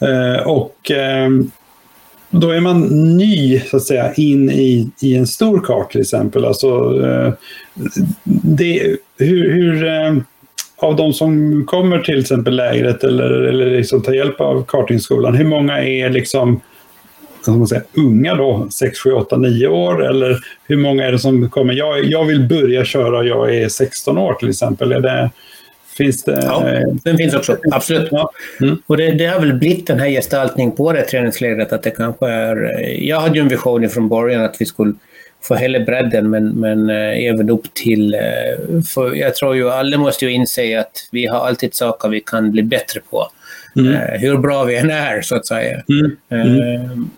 Eh, 0.00 0.46
och 0.46 0.90
eh, 0.90 1.30
då 2.30 2.50
är 2.50 2.60
man 2.60 2.80
ny 3.16 3.60
så 3.60 3.76
att 3.76 3.82
säga 3.82 4.14
in 4.14 4.50
i, 4.50 4.90
i 5.00 5.16
en 5.16 5.26
stor 5.26 5.60
kart 5.60 5.92
till 5.92 6.00
exempel. 6.00 6.44
Alltså, 6.44 6.90
det, 8.24 8.96
hur, 9.18 9.52
hur 9.52 9.84
av 10.76 10.96
de 10.96 11.12
som 11.12 11.64
kommer 11.66 11.98
till 11.98 12.20
exempel 12.20 12.56
lägret 12.56 13.04
eller, 13.04 13.30
eller 13.30 13.70
liksom 13.70 14.02
tar 14.02 14.12
hjälp 14.12 14.40
av 14.40 14.64
kartingskolan, 14.68 15.34
hur 15.34 15.44
många 15.44 15.84
är 15.84 16.10
liksom 16.10 16.60
man 17.46 17.66
säger, 17.66 17.84
unga 17.96 18.34
då, 18.34 18.68
6, 18.70 18.98
7, 18.98 19.12
8, 19.12 19.36
9 19.36 19.66
år? 19.66 20.06
Eller 20.06 20.38
hur 20.68 20.76
många 20.76 21.06
är 21.06 21.12
det 21.12 21.18
som 21.18 21.50
kommer, 21.50 21.74
jag, 21.74 22.04
jag 22.04 22.24
vill 22.24 22.48
börja 22.48 22.84
köra, 22.84 23.24
jag 23.24 23.54
är 23.54 23.68
16 23.68 24.18
år 24.18 24.34
till 24.34 24.48
exempel. 24.48 24.92
Är 24.92 25.00
det, 25.00 25.30
Finns 25.96 26.24
det... 26.24 26.40
Ja, 26.42 26.64
den 27.04 27.16
finns 27.16 27.34
också. 27.34 27.56
Absolut. 27.70 28.08
Ja. 28.10 28.30
Mm. 28.60 28.82
Och 28.86 28.96
det, 28.96 29.10
det, 29.10 29.26
har 29.26 29.40
väl 29.40 29.54
blivit 29.54 29.86
den 29.86 30.00
här 30.00 30.08
gestaltningen 30.08 30.72
på 30.72 30.92
det 30.92 31.02
träningslägret 31.02 31.72
att 31.72 31.82
det 31.82 31.90
kanske 31.90 32.28
är... 32.28 32.80
Jag 33.00 33.20
hade 33.20 33.34
ju 33.34 33.40
en 33.40 33.48
vision 33.48 33.88
från 33.88 34.08
början 34.08 34.44
att 34.44 34.56
vi 34.58 34.66
skulle 34.66 34.94
få 35.42 35.54
hela 35.54 35.80
bredden 35.80 36.30
men, 36.30 36.48
men 36.48 36.90
äh, 36.90 37.24
även 37.24 37.50
upp 37.50 37.74
till... 37.74 38.14
Äh, 38.14 38.82
för 38.94 39.14
jag 39.14 39.34
tror 39.34 39.56
ju 39.56 39.70
alla 39.70 39.98
måste 39.98 40.24
ju 40.24 40.32
inse 40.32 40.80
att 40.80 41.08
vi 41.10 41.26
har 41.26 41.46
alltid 41.46 41.74
saker 41.74 42.08
vi 42.08 42.20
kan 42.20 42.50
bli 42.52 42.62
bättre 42.62 43.00
på. 43.10 43.26
Mm. 43.76 44.20
Hur 44.20 44.38
bra 44.38 44.64
vi 44.64 44.76
än 44.76 44.90
är, 44.90 45.22
så 45.22 45.36
att 45.36 45.46
säga. 45.46 45.82
Mm. 45.88 46.16
Mm. 46.28 47.10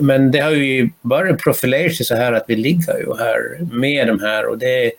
men 0.00 0.30
det 0.30 0.38
har 0.38 0.50
ju 0.50 0.90
bara 1.00 1.34
profilerat 1.34 1.94
sig 1.94 2.06
så 2.06 2.14
här 2.14 2.32
att 2.32 2.44
vi 2.48 2.56
ligger 2.56 2.98
ju 2.98 3.16
här 3.18 3.64
med 3.74 4.06
de 4.06 4.20
här 4.20 4.46
och 4.46 4.58
det 4.58 4.92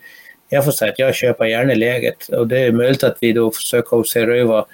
jag 0.50 0.66
får 0.66 0.72
säga 0.72 0.92
att 0.92 1.00
jag 1.00 1.16
köper 1.16 1.46
gärna 1.46 1.74
läget 1.74 2.28
och 2.28 2.48
det 2.48 2.60
är 2.60 2.72
möjligt 2.72 3.04
att 3.04 3.18
vi 3.20 3.34
då 3.34 3.52
försöker 3.52 4.04
se 4.04 4.20
över 4.20 4.66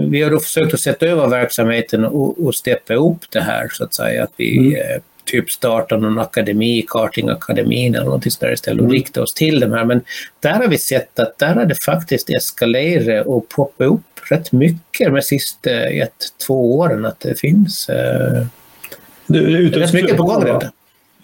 vi 0.00 0.22
har 0.22 0.30
då 0.30 0.40
försökt 0.40 0.74
att 0.74 0.80
sätta 0.80 1.06
över 1.06 1.28
verksamheten 1.28 2.04
och, 2.04 2.46
och 2.46 2.54
steppa 2.54 2.94
upp 2.94 3.30
det 3.30 3.40
här 3.40 3.68
så 3.72 3.84
att 3.84 3.94
säga. 3.94 4.22
Att 4.22 4.32
vi 4.36 4.58
mm. 4.58 4.74
eh, 4.74 5.02
typ 5.24 5.50
startar 5.50 5.96
någon 5.96 6.18
akademi, 6.18 6.84
kartingakademin 6.88 7.94
eller 7.94 8.06
något 8.06 8.32
sådär 8.32 8.52
istället 8.52 8.80
och 8.80 8.84
mm. 8.84 8.92
rikta 8.92 9.22
oss 9.22 9.34
till 9.34 9.60
de 9.60 9.72
här. 9.72 9.84
Men 9.84 10.00
där 10.40 10.52
har 10.52 10.68
vi 10.68 10.78
sett 10.78 11.18
att 11.18 11.38
där 11.38 11.54
har 11.54 11.64
det 11.64 11.84
faktiskt 11.84 12.30
eskalerat 12.30 13.26
och 13.26 13.48
poppat 13.48 13.86
upp 13.86 14.00
rätt 14.30 14.52
mycket 14.52 15.14
de 15.14 15.22
sista 15.22 15.70
ett, 15.70 16.24
två 16.46 16.78
åren. 16.78 17.04
Att 17.04 17.20
det 17.20 17.40
finns 17.40 17.88
eh, 17.88 18.46
det 19.26 19.38
är 19.38 19.70
rätt 19.70 19.92
mycket 19.92 20.16
på 20.16 20.22
gång 20.22 20.44
där. 20.44 20.70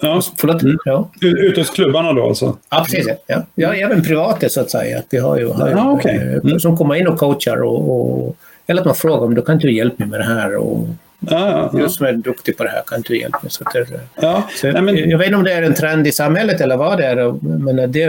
Ja. 0.04 0.22
Förlåt? 0.36 0.62
Mm. 0.62 0.78
Ja. 0.84 1.10
Ute 1.20 1.60
hos 1.60 1.70
klubbarna 1.70 2.12
då 2.12 2.26
alltså? 2.26 2.58
Ja, 2.70 2.86
precis. 2.90 3.08
Ja. 3.26 3.42
Ja, 3.54 3.74
även 3.74 4.02
privata 4.02 4.48
så 4.48 4.60
att 4.60 4.70
säga. 4.70 5.02
vi 5.10 5.18
har 5.18 5.38
ju, 5.38 5.48
har 5.48 5.70
ja, 5.70 5.92
okay. 5.92 6.16
Eh, 6.16 6.32
mm. 6.32 6.60
som 6.60 6.76
kommer 6.76 6.94
in 6.94 7.06
och 7.06 7.18
coachar 7.18 7.62
och, 7.62 7.90
och, 7.90 8.36
eller 8.66 8.80
att 8.80 8.86
man 8.86 8.94
frågar 8.94 9.26
om 9.26 9.34
du 9.34 9.42
kan 9.42 9.54
inte 9.54 9.68
hjälpa 9.68 9.96
mig 9.98 10.08
med 10.08 10.20
det 10.20 10.34
här 10.34 10.56
och 10.56 10.86
Ja, 11.30 11.70
ja, 11.72 11.78
Du 11.78 11.88
som 11.88 12.06
är 12.06 12.12
duktig 12.12 12.56
på 12.56 12.64
det 12.64 12.70
här, 12.70 12.82
kan 12.86 13.02
du 13.02 13.20
hjälpa 13.20 13.38
mig? 13.42 13.50
Så 13.50 13.64
det, 13.64 13.86
ja, 14.14 14.48
så 14.54 14.66
nej, 14.66 14.82
men... 14.82 15.10
Jag 15.10 15.18
vet 15.18 15.26
inte 15.26 15.36
om 15.36 15.44
det 15.44 15.52
är 15.52 15.62
en 15.62 15.74
trend 15.74 16.06
i 16.06 16.12
samhället 16.12 16.60
eller 16.60 16.76
vad 16.76 16.98
det 16.98 17.06
är, 17.06 17.32
men 17.42 17.92
det, 17.92 18.04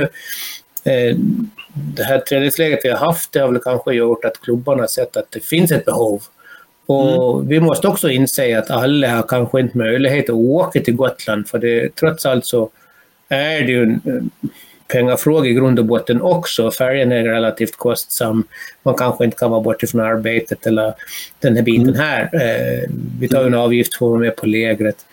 eh, 0.83 1.15
det 1.73 2.03
här 2.03 2.19
träningsläget 2.19 2.79
vi 2.83 2.89
har 2.89 2.97
haft 2.97 3.31
det 3.31 3.39
har 3.39 3.51
väl 3.51 3.61
kanske 3.61 3.93
gjort 3.93 4.25
att 4.25 4.41
klubbarna 4.41 4.81
har 4.81 4.87
sett 4.87 5.17
att 5.17 5.31
det 5.31 5.45
finns 5.45 5.71
ett 5.71 5.85
behov 5.85 6.21
och 6.85 7.35
mm. 7.35 7.47
Vi 7.47 7.59
måste 7.59 7.87
också 7.87 8.09
inse 8.09 8.59
att 8.59 8.71
alla 8.71 9.15
har 9.15 9.23
kanske 9.23 9.59
inte 9.59 9.77
möjlighet 9.77 10.29
att 10.29 10.35
åka 10.35 10.79
till 10.79 10.95
Gotland 10.95 11.47
för 11.47 11.59
det, 11.59 11.95
trots 11.95 12.25
allt 12.25 12.45
så 12.45 12.69
är 13.29 13.61
det 13.61 13.71
ju 13.71 13.83
en 13.83 14.31
pengafråga 14.87 15.49
i 15.49 15.53
grund 15.53 15.79
och 15.79 15.85
botten 15.85 16.21
också. 16.21 16.71
Färjan 16.71 17.11
är 17.11 17.23
relativt 17.23 17.75
kostsam. 17.75 18.43
Man 18.83 18.95
kanske 18.95 19.25
inte 19.25 19.37
kan 19.37 19.51
vara 19.51 19.61
borta 19.61 19.87
från 19.87 20.01
arbetet 20.01 20.67
eller 20.67 20.93
den 21.39 21.55
här 21.55 21.63
biten 21.63 21.89
mm. 21.89 21.99
här. 21.99 22.29
Eh, 22.33 22.89
vi 23.19 23.27
tar 23.27 23.45
en 23.45 23.53
avgift 23.53 23.95
för 23.95 24.05
att 24.05 24.09
vara 24.09 24.19
med 24.19 24.35
på 24.35 24.45
lägret. 24.45 25.05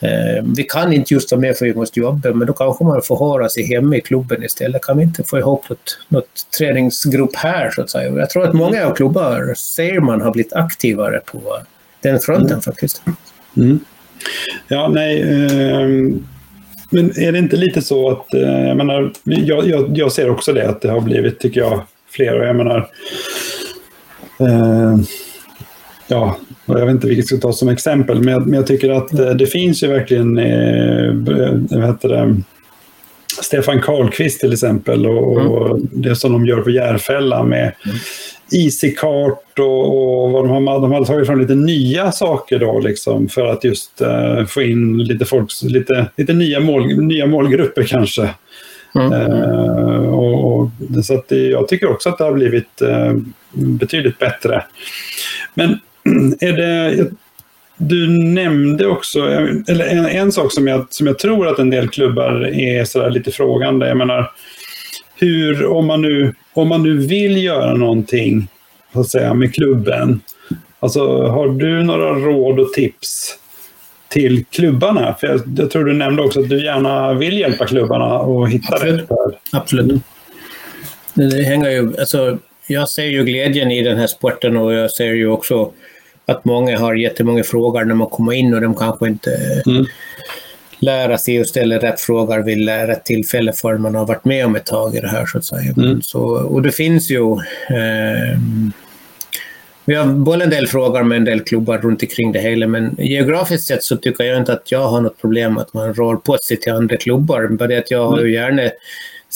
Eh, 0.00 0.44
vi 0.56 0.62
kan 0.62 0.92
inte 0.92 1.14
just 1.14 1.32
vara 1.32 1.40
med 1.40 1.56
för 1.56 1.66
vi 1.66 1.74
måste 1.74 2.00
jobba, 2.00 2.32
men 2.32 2.46
då 2.46 2.52
kanske 2.52 2.84
man 2.84 3.02
får 3.02 3.32
höra 3.32 3.48
sig 3.48 3.66
hemma 3.66 3.96
i 3.96 4.00
klubben 4.00 4.44
istället. 4.44 4.82
Kan 4.82 4.98
vi 4.98 5.02
inte 5.02 5.24
få 5.24 5.38
ihop 5.38 5.68
något, 5.68 5.98
något 6.08 6.50
träningsgrupp 6.58 7.36
här, 7.36 7.70
så 7.70 7.82
att 7.82 7.90
säga? 7.90 8.18
Jag 8.18 8.30
tror 8.30 8.44
att 8.44 8.54
många 8.54 8.86
av 8.86 8.94
klubbar 8.94 9.54
ser 9.54 10.00
man 10.00 10.20
har 10.20 10.32
blivit 10.32 10.52
aktivare 10.52 11.20
på 11.24 11.40
den 12.00 12.20
fronten 12.20 12.48
mm. 12.48 12.60
faktiskt. 12.60 13.02
Mm. 13.56 13.80
Ja, 14.68 14.88
nej. 14.88 15.20
Eh, 15.20 15.88
men 16.90 17.18
är 17.18 17.32
det 17.32 17.38
inte 17.38 17.56
lite 17.56 17.82
så 17.82 18.10
att, 18.10 18.34
eh, 18.34 18.68
jag 18.68 18.76
menar, 18.76 19.12
jag, 19.24 19.68
jag, 19.68 19.98
jag, 19.98 20.12
ser 20.12 20.30
också 20.30 20.52
det, 20.52 20.68
att 20.68 20.80
det 20.80 20.90
har 20.90 21.00
blivit, 21.00 21.40
tycker 21.40 21.60
jag, 21.60 21.82
fler. 22.10 22.40
Och 22.40 22.46
jag 22.46 22.56
menar, 22.56 22.90
eh, 24.38 24.98
ja, 26.08 26.38
jag 26.66 26.86
vet 26.86 26.90
inte 26.94 27.06
vilket 27.06 27.30
jag 27.30 27.38
ska 27.40 27.48
ta 27.48 27.52
som 27.52 27.68
exempel, 27.68 28.22
men 28.22 28.34
jag, 28.34 28.46
men 28.46 28.54
jag 28.54 28.66
tycker 28.66 28.90
att 28.90 29.08
det, 29.08 29.28
eh, 29.28 29.34
det 29.34 29.46
finns 29.46 29.82
ju 29.82 29.86
verkligen, 29.86 30.38
eh, 30.38 31.12
vad 31.78 31.86
heter 31.86 32.08
det, 32.08 32.36
Stefan 33.42 33.80
Karlqvist 33.80 34.40
till 34.40 34.52
exempel 34.52 35.06
och, 35.06 35.40
mm. 35.40 35.52
och, 35.52 35.78
det 35.80 36.16
som 36.16 36.32
de 36.32 36.46
gör 36.46 36.60
på 36.60 36.70
Järfälla 36.70 37.42
med 37.42 37.72
mm. 37.84 37.96
Easycart 38.52 39.58
och, 39.58 40.24
och 40.24 40.30
vad 40.30 40.44
de 40.44 40.66
har, 40.66 40.80
de 40.80 40.92
har 40.92 41.04
tagit 41.04 41.26
fram 41.26 41.40
lite 41.40 41.54
nya 41.54 42.12
saker 42.12 42.58
då 42.58 42.80
liksom 42.80 43.28
för 43.28 43.46
att 43.46 43.64
just 43.64 44.02
uh, 44.02 44.46
få 44.46 44.62
in 44.62 44.98
lite, 44.98 45.24
folks, 45.24 45.62
lite, 45.62 46.06
lite 46.16 46.32
nya, 46.32 46.60
mål, 46.60 46.86
nya 46.86 47.26
målgrupper 47.26 47.82
kanske. 47.82 48.30
Mm. 48.94 49.12
Uh, 49.12 50.08
och, 50.08 50.60
och, 50.60 50.70
så 51.04 51.14
att 51.14 51.28
det, 51.28 51.46
jag 51.46 51.68
tycker 51.68 51.90
också 51.90 52.08
att 52.08 52.18
det 52.18 52.24
har 52.24 52.32
blivit 52.32 52.82
uh, 52.82 53.16
betydligt 53.52 54.18
bättre. 54.18 54.64
Men 55.54 55.78
är 56.40 56.52
det, 56.52 57.06
du 57.76 58.08
nämnde 58.08 58.86
också, 58.86 59.20
eller 59.68 59.86
en, 59.86 60.06
en, 60.06 60.32
sak 60.32 60.52
som 60.52 60.66
jag, 60.66 60.86
som 60.90 61.06
jag 61.06 61.18
tror 61.18 61.48
att 61.48 61.58
en 61.58 61.70
del 61.70 61.88
klubbar 61.88 62.46
är 62.46 62.84
sådär 62.84 63.10
lite 63.10 63.30
frågande. 63.30 63.88
Jag 63.88 63.96
menar, 63.96 64.30
hur, 65.16 65.66
om 65.66 65.86
man 65.86 66.02
nu, 66.02 66.34
om 66.52 66.68
man 66.68 66.82
nu 66.82 66.98
vill 66.98 67.44
göra 67.44 67.74
någonting 67.74 68.48
så 68.92 69.00
att 69.00 69.08
säga, 69.08 69.34
med 69.34 69.54
klubben, 69.54 70.20
alltså, 70.80 71.22
har 71.22 71.48
du 71.48 71.82
några 71.82 72.12
råd 72.12 72.60
och 72.60 72.72
tips 72.72 73.38
till 74.08 74.44
klubbarna? 74.44 75.14
För 75.20 75.26
jag, 75.26 75.40
jag 75.56 75.70
tror 75.70 75.84
du 75.84 75.92
nämnde 75.92 76.22
också 76.22 76.40
att 76.40 76.48
du 76.48 76.64
gärna 76.64 77.14
vill 77.14 77.38
hjälpa 77.38 77.66
klubbarna 77.66 78.04
att 78.04 78.50
hitta 78.50 78.74
Absolut. 78.74 79.00
rätt. 79.00 79.38
Absolut. 79.52 80.02
Det 81.14 81.42
hänger 81.42 81.70
ju, 81.70 81.92
alltså, 81.98 82.38
jag 82.66 82.88
ser 82.88 83.04
ju 83.04 83.24
glädjen 83.24 83.70
i 83.70 83.82
den 83.82 83.98
här 83.98 84.06
sporten 84.06 84.56
och 84.56 84.72
jag 84.72 84.90
ser 84.90 85.12
ju 85.12 85.28
också 85.28 85.72
att 86.28 86.44
många 86.44 86.78
har 86.78 86.94
jättemånga 86.94 87.44
frågor 87.44 87.84
när 87.84 87.94
man 87.94 88.06
kommer 88.06 88.32
in 88.32 88.54
och 88.54 88.60
de 88.60 88.74
kanske 88.74 89.08
inte 89.08 89.30
mm. 89.66 89.84
lära 90.78 91.18
sig 91.18 91.40
och 91.40 91.46
ställa 91.46 91.78
rätt 91.78 92.00
frågor 92.00 92.38
vid 92.38 92.68
rätt 92.68 93.04
tillfälle 93.04 93.52
för 93.52 93.78
man 93.78 93.94
har 93.94 94.06
varit 94.06 94.24
med 94.24 94.46
om 94.46 94.56
ett 94.56 94.66
tag 94.66 94.94
i 94.94 95.00
det 95.00 95.08
här 95.08 95.26
så 95.26 95.38
att 95.38 95.44
säga. 95.44 95.74
Mm. 95.76 96.02
Så, 96.02 96.20
och 96.22 96.62
det 96.62 96.72
finns 96.72 97.10
ju 97.10 97.32
eh, 97.70 98.38
vi 99.88 99.94
har 99.94 100.06
både 100.06 100.44
en 100.44 100.50
del 100.50 100.66
frågor 100.66 101.02
med 101.02 101.16
en 101.16 101.24
del 101.24 101.40
klubbar 101.40 101.78
runt 101.78 102.02
omkring 102.02 102.32
det 102.32 102.38
hela, 102.38 102.66
men 102.66 102.96
geografiskt 102.98 103.66
sett 103.66 103.84
så 103.84 103.96
tycker 103.96 104.24
jag 104.24 104.38
inte 104.38 104.52
att 104.52 104.72
jag 104.72 104.88
har 104.88 105.00
något 105.00 105.20
problem 105.20 105.58
att 105.58 105.74
man 105.74 105.94
rör 105.94 106.16
på 106.16 106.38
sig 106.38 106.56
till 106.56 106.72
andra 106.72 106.96
klubbar. 106.96 107.48
Bara 107.48 107.68
det 107.68 107.78
att 107.78 107.90
jag 107.90 108.08
har 108.08 108.18
ju 108.18 108.36
mm. 108.36 108.56
gärna 108.56 108.70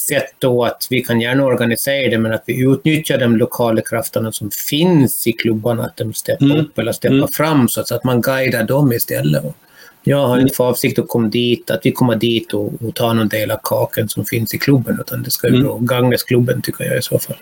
sätt 0.09 0.34
då 0.38 0.64
att 0.64 0.86
vi 0.90 1.03
kan 1.03 1.20
gärna 1.20 1.44
organisera 1.44 2.11
det, 2.11 2.18
men 2.18 2.32
att 2.32 2.42
vi 2.46 2.62
utnyttjar 2.62 3.18
de 3.18 3.36
lokala 3.36 3.82
krafterna 3.82 4.32
som 4.32 4.50
finns 4.50 5.26
i 5.26 5.32
klubbarna, 5.32 5.84
att 5.84 5.96
de 5.96 6.12
steppar 6.14 6.44
mm. 6.44 6.61
upp 6.61 6.78
eller 6.78 6.92
steppar 6.92 7.16
mm. 7.16 7.28
fram 7.28 7.68
så 7.68 7.80
att 7.80 8.05
man 8.05 8.20
guidar 8.20 8.64
dem 8.64 8.92
istället. 8.92 9.44
Jag 10.03 10.26
har 10.26 10.38
inte 10.38 10.55
för 10.55 10.64
avsikt 10.64 10.98
att 10.98 11.09
komma 11.09 11.28
dit, 11.28 11.70
att 11.70 11.80
vi 11.86 11.92
kommer 11.92 12.16
dit 12.16 12.55
och, 12.55 12.82
och 12.82 12.94
tar 12.94 13.14
någon 13.14 13.28
del 13.28 13.50
av 13.50 13.59
kakan 13.62 14.09
som 14.09 14.24
finns 14.24 14.55
i 14.55 14.59
klubben, 14.59 14.98
utan 15.00 15.22
det 15.22 15.30
ska 15.30 15.48
ju 15.48 15.57
mm. 15.57 15.86
gagnas 15.86 16.22
klubben 16.22 16.62
tycker 16.62 16.84
jag 16.84 16.98
i 16.98 17.03
så 17.03 17.18
fall. 17.18 17.36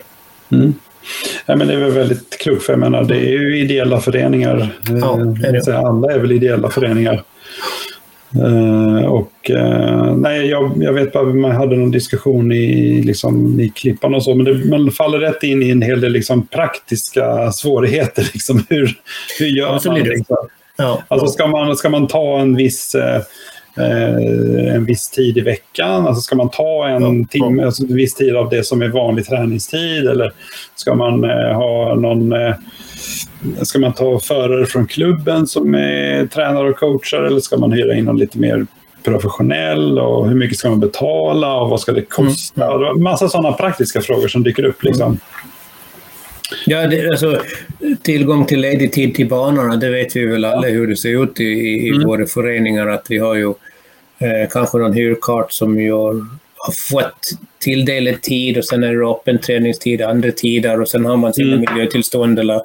Mm. 0.51 0.73
Ja, 1.45 1.55
men 1.55 1.67
det 1.67 1.73
är 1.73 1.77
väl 1.77 1.91
väldigt 1.91 2.37
klokt, 2.39 2.63
för 2.63 2.73
jag 2.73 2.79
menar, 2.79 3.03
det 3.03 3.17
är 3.17 3.31
ju 3.31 3.59
ideella 3.59 3.99
föreningar. 3.99 4.69
Ja, 5.01 5.19
är 5.19 5.65
det. 5.65 5.77
Alla 5.77 6.13
är 6.13 6.19
väl 6.19 6.31
ideella 6.31 6.69
föreningar. 6.69 7.23
Uh, 8.35 9.05
och 9.05 9.49
uh, 9.49 10.15
nej, 10.15 10.47
jag, 10.47 10.71
jag 10.75 10.93
vet 10.93 11.13
bara 11.13 11.23
man 11.23 11.51
hade 11.51 11.75
någon 11.75 11.91
diskussion 11.91 12.51
i, 12.51 13.01
liksom, 13.01 13.59
i 13.59 13.69
Klippan 13.69 14.15
och 14.15 14.23
så, 14.23 14.35
men 14.35 14.45
det, 14.45 14.69
man 14.69 14.91
faller 14.91 15.19
rätt 15.19 15.43
in 15.43 15.63
i 15.63 15.69
en 15.69 15.81
hel 15.81 16.01
del 16.01 16.11
liksom, 16.11 16.47
praktiska 16.47 17.51
svårigheter. 17.51 18.29
Liksom, 18.33 18.65
hur, 18.69 18.99
hur 19.39 19.45
gör 19.45 19.79
ja, 19.83 19.91
man? 19.91 19.99
Liksom? 19.99 20.37
Ja. 20.77 21.03
Alltså, 21.07 21.27
ska, 21.27 21.47
man, 21.47 21.77
ska 21.77 21.89
man 21.89 22.07
ta 22.07 22.39
en 22.39 22.55
viss 22.55 22.95
uh, 22.95 23.21
en 24.75 24.85
viss 24.85 25.09
tid 25.09 25.37
i 25.37 25.41
veckan? 25.41 26.07
Alltså 26.07 26.21
ska 26.21 26.35
man 26.35 26.49
ta 26.49 26.87
en 26.87 27.25
timme, 27.25 27.63
alltså 27.63 27.83
en 27.83 27.95
viss 27.95 28.13
tid 28.13 28.35
av 28.35 28.49
det 28.49 28.63
som 28.63 28.81
är 28.81 28.87
vanlig 28.87 29.25
träningstid? 29.25 30.07
Eller 30.07 30.33
ska 30.75 30.95
man 30.95 31.23
ha 31.53 31.95
någon 31.95 32.33
Ska 33.61 33.79
man 33.79 33.93
ta 33.93 34.19
förare 34.19 34.65
från 34.65 34.87
klubben 34.87 35.47
som 35.47 35.75
är 35.75 36.25
tränare 36.25 36.69
och 36.69 36.77
coachar 36.77 37.23
eller 37.23 37.39
ska 37.39 37.57
man 37.57 37.71
hyra 37.71 37.95
in 37.95 38.05
någon 38.05 38.17
lite 38.17 38.39
mer 38.39 38.65
professionell 39.03 39.99
och 39.99 40.27
hur 40.27 40.35
mycket 40.35 40.57
ska 40.57 40.69
man 40.69 40.79
betala 40.79 41.55
och 41.55 41.69
vad 41.69 41.79
ska 41.79 41.91
det 41.91 42.01
kosta? 42.01 42.73
Mm. 42.75 43.03
Massa 43.03 43.29
sådana 43.29 43.53
praktiska 43.53 44.01
frågor 44.01 44.27
som 44.27 44.43
dyker 44.43 44.63
upp. 44.63 44.83
Liksom. 44.83 45.17
Ja, 46.65 46.87
det, 46.87 47.09
alltså, 47.09 47.41
tillgång 48.01 48.45
till 48.45 48.61
ledig 48.61 48.91
tid 48.91 49.15
till 49.15 49.27
banorna, 49.27 49.75
det 49.75 49.89
vet 49.89 50.15
vi 50.15 50.25
väl 50.25 50.45
alla 50.45 50.67
hur 50.67 50.87
det 50.87 50.95
ser 50.95 51.23
ut 51.23 51.39
i, 51.39 51.43
i 51.43 51.89
mm. 51.89 52.07
våra 52.07 52.25
föreningar. 52.25 52.87
Att 52.87 53.05
vi 53.09 53.17
har 53.17 53.35
ju 53.35 53.47
eh, 54.19 54.49
kanske 54.51 54.77
någon 54.77 54.93
hyrkart 54.93 55.51
som 55.51 55.81
gör 55.81 56.21
har 56.63 56.73
fått 56.73 57.29
tilldelad 57.59 58.21
tid 58.21 58.57
och 58.57 58.65
sen 58.65 58.83
är 58.83 58.95
det 58.95 59.05
öppen 59.05 59.39
träningstid 59.39 60.01
andra 60.01 60.31
tider 60.31 60.81
och 60.81 60.89
sen 60.89 61.05
har 61.05 61.17
man 61.17 61.33
sina 61.33 61.53
mm. 61.53 61.65
miljötillstånd 61.73 62.39
eller 62.39 62.61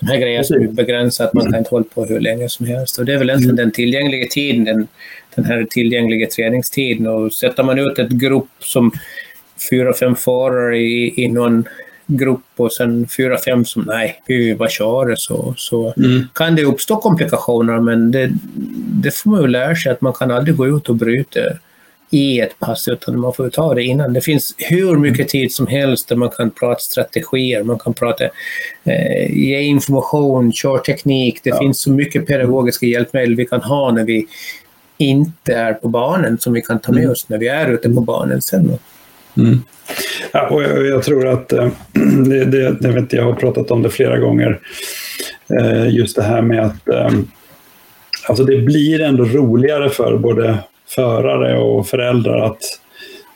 de 0.00 0.06
här 0.06 0.16
grejerna 0.16 0.44
som 0.44 0.62
är 0.62 0.68
begränsat. 0.68 1.34
Man 1.34 1.44
kan 1.44 1.58
inte 1.58 1.70
hålla 1.70 1.84
på 1.94 2.04
hur 2.04 2.20
länge 2.20 2.48
som 2.48 2.66
helst. 2.66 2.98
Och 2.98 3.04
det 3.04 3.14
är 3.14 3.18
väl 3.18 3.30
egentligen 3.30 3.54
mm. 3.54 3.64
den 3.64 3.72
tillgängliga 3.72 4.26
tiden, 4.30 4.64
den, 4.64 4.88
den 5.34 5.44
här 5.44 5.66
tillgängliga 5.70 6.26
träningstiden. 6.26 7.06
Och 7.06 7.32
sätter 7.32 7.62
man 7.62 7.78
ut 7.78 7.98
ett 7.98 8.10
grupp 8.10 8.48
som 8.58 8.92
fyra, 9.70 9.94
fem 9.94 10.16
förare 10.16 10.78
i, 10.78 11.24
i 11.24 11.28
någon 11.28 11.64
grupp 12.10 12.44
och 12.56 12.72
sen 12.72 13.08
fyra, 13.16 13.38
fem 13.38 13.64
som 13.64 13.82
nej, 13.82 14.22
vi 14.26 14.54
bara 14.54 14.68
köra 14.68 15.16
så, 15.16 15.54
så 15.56 15.94
mm. 15.96 16.28
kan 16.34 16.56
det 16.56 16.64
uppstå 16.64 16.96
komplikationer 16.96 17.80
men 17.80 18.10
det, 18.10 18.30
det 19.02 19.14
får 19.14 19.30
man 19.30 19.40
ju 19.40 19.48
lära 19.48 19.76
sig 19.76 19.92
att 19.92 20.00
man 20.00 20.12
kan 20.12 20.30
aldrig 20.30 20.56
gå 20.56 20.66
ut 20.66 20.88
och 20.88 20.96
bryta 20.96 21.40
i 22.10 22.40
ett 22.40 22.58
pass 22.58 22.88
utan 22.88 23.20
man 23.20 23.32
får 23.32 23.50
ta 23.50 23.74
det 23.74 23.82
innan. 23.82 24.12
Det 24.12 24.20
finns 24.20 24.54
hur 24.58 24.96
mycket 24.96 25.28
tid 25.28 25.52
som 25.52 25.66
helst 25.66 26.08
där 26.08 26.16
man 26.16 26.30
kan 26.30 26.50
prata 26.50 26.80
strategier, 26.80 27.62
man 27.62 27.78
kan 27.78 27.94
prata, 27.94 28.24
eh, 28.84 29.30
ge 29.30 29.60
information, 29.60 30.52
körteknik. 30.52 31.40
Det 31.42 31.50
ja. 31.50 31.58
finns 31.58 31.82
så 31.82 31.90
mycket 31.90 32.26
pedagogiska 32.26 32.86
hjälpmedel 32.86 33.36
vi 33.36 33.46
kan 33.46 33.60
ha 33.60 33.92
när 33.92 34.04
vi 34.04 34.26
inte 34.98 35.54
är 35.54 35.74
på 35.74 35.88
banan 35.88 36.38
som 36.38 36.52
vi 36.52 36.62
kan 36.62 36.78
ta 36.78 36.92
med 36.92 37.00
mm. 37.00 37.12
oss 37.12 37.28
när 37.28 37.38
vi 37.38 37.48
är 37.48 37.68
ute 37.68 37.88
på 37.90 38.00
banan 38.00 38.42
sen. 38.42 38.78
Mm. 39.40 39.58
Ja, 40.32 40.48
och 40.48 40.62
jag, 40.62 40.86
jag, 40.86 41.02
tror 41.02 41.26
att, 41.26 41.52
äh, 41.52 41.68
det, 42.26 42.44
det, 42.44 42.76
jag, 42.80 42.92
vet, 42.92 43.12
jag 43.12 43.24
har 43.24 43.32
pratat 43.32 43.70
om 43.70 43.82
det 43.82 43.90
flera 43.90 44.18
gånger, 44.18 44.60
äh, 45.60 45.88
just 45.88 46.16
det 46.16 46.22
här 46.22 46.42
med 46.42 46.64
att 46.64 46.88
äh, 46.88 47.10
alltså 48.28 48.44
det 48.44 48.56
blir 48.56 49.00
ändå 49.00 49.24
roligare 49.24 49.90
för 49.90 50.18
både 50.18 50.58
förare 50.88 51.58
och 51.58 51.88
föräldrar 51.88 52.46
att 52.46 52.62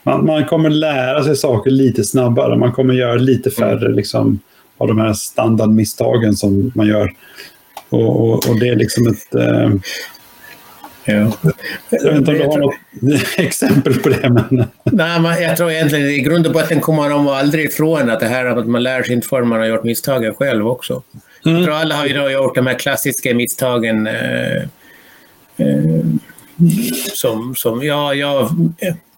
man, 0.03 0.27
man 0.27 0.45
kommer 0.45 0.71
lära 0.71 1.25
sig 1.25 1.37
saker 1.37 1.71
lite 1.71 2.05
snabbare. 2.05 2.57
Man 2.57 2.73
kommer 2.73 2.95
göra 2.95 3.15
lite 3.15 3.51
mm. 3.51 3.57
färre 3.57 3.93
liksom, 3.93 4.39
av 4.79 4.89
de 4.89 4.99
här 4.99 5.13
standardmisstagen 5.13 6.37
som 6.37 6.73
man 6.75 6.87
gör. 6.87 7.11
Och, 7.89 8.21
och, 8.21 8.49
och 8.49 8.61
det 8.61 8.69
är 8.69 8.77
liksom 8.77 9.07
ett... 9.07 9.35
Ja. 11.05 11.33
Jag 11.91 12.03
vet 12.03 12.17
inte 12.17 12.31
om 12.31 12.39
du 12.39 12.45
har 12.45 12.59
något 12.59 12.75
exempel 13.39 13.95
på 13.95 14.09
det. 14.09 14.31
Men... 14.31 14.65
Nej, 14.85 15.21
men 15.21 15.43
jag 15.43 15.57
tror 15.57 15.71
egentligen 15.71 16.09
i 16.09 16.19
grund 16.19 16.47
och 16.47 16.53
botten 16.53 16.81
kommer 16.81 17.11
de 17.11 17.29
aldrig 17.29 17.67
ifrån 17.67 18.11
att 18.11 18.21
det 18.21 18.27
här 18.27 18.47
att 18.47 18.67
man 18.67 18.83
lär 18.83 19.03
sig 19.03 19.15
inte 19.15 19.29
förrän 19.29 19.49
man 19.49 19.59
har 19.59 19.67
gjort 19.67 19.85
misstagen 19.85 20.35
själv 20.35 20.69
också. 20.69 21.03
Mm. 21.47 21.57
Jag 21.57 21.67
tror 21.67 21.77
alla 21.77 21.95
har 21.95 22.07
ju 22.07 22.13
då 22.13 22.31
gjort 22.31 22.55
de 22.55 22.67
här 22.67 22.79
klassiska 22.79 23.35
misstagen. 23.35 24.07
Eh, 24.07 24.63
eh, 25.57 26.05
som, 27.13 27.55
som 27.55 27.83
ja, 27.83 28.15
ja, 28.15 28.51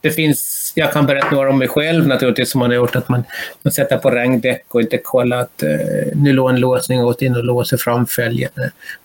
det 0.07 0.13
finns, 0.13 0.73
jag 0.75 0.93
kan 0.93 1.07
berätta 1.07 1.31
några 1.31 1.51
om 1.51 1.59
mig 1.59 1.69
själv 1.69 2.07
naturligtvis 2.07 2.51
som 2.51 2.59
man 2.59 2.71
har 2.71 2.77
gjort 2.77 2.97
att 2.97 3.09
man, 3.09 3.25
man 3.63 3.73
sätter 3.73 3.99
på 3.99 4.11
regndäck 4.11 4.65
och 4.69 4.81
inte 4.81 4.99
kollar 4.99 5.39
att 5.39 5.63
eh, 5.63 5.71
nylonlåsning 6.15 7.01
och 7.01 7.07
gått 7.07 7.23
in 7.23 7.37
och 7.37 7.45
låser 7.45 7.77
framfälgen. 7.77 8.51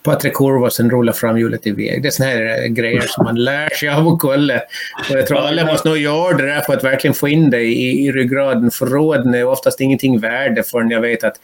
På 0.03 0.15
tre 0.15 0.31
kurvor 0.33 0.69
sen 0.69 0.89
rullar 0.89 1.13
framhjulet 1.13 1.67
iväg. 1.67 2.03
Det 2.03 2.07
är 2.07 2.11
såna 2.11 2.29
här 2.29 2.67
grejer 2.67 3.01
som 3.07 3.25
man 3.25 3.35
lär 3.35 3.69
sig 3.69 3.89
av 3.89 4.07
att 4.07 4.19
kolla. 4.19 4.61
Och 5.09 5.17
jag 5.17 5.27
tror 5.27 5.37
alla 5.37 5.65
måste 5.65 5.87
nog 5.87 5.97
göra 5.97 6.37
det 6.37 6.45
där 6.45 6.61
för 6.61 6.73
att 6.73 6.83
verkligen 6.83 7.13
få 7.13 7.27
in 7.27 7.49
det 7.49 7.61
i, 7.61 8.05
i 8.05 8.11
ryggraden. 8.11 8.71
För 8.71 8.85
råden 8.85 9.33
är 9.33 9.47
oftast 9.47 9.81
ingenting 9.81 10.19
värde 10.19 10.63
förrän 10.63 10.89
jag 10.89 11.01
vet 11.01 11.23
att 11.23 11.35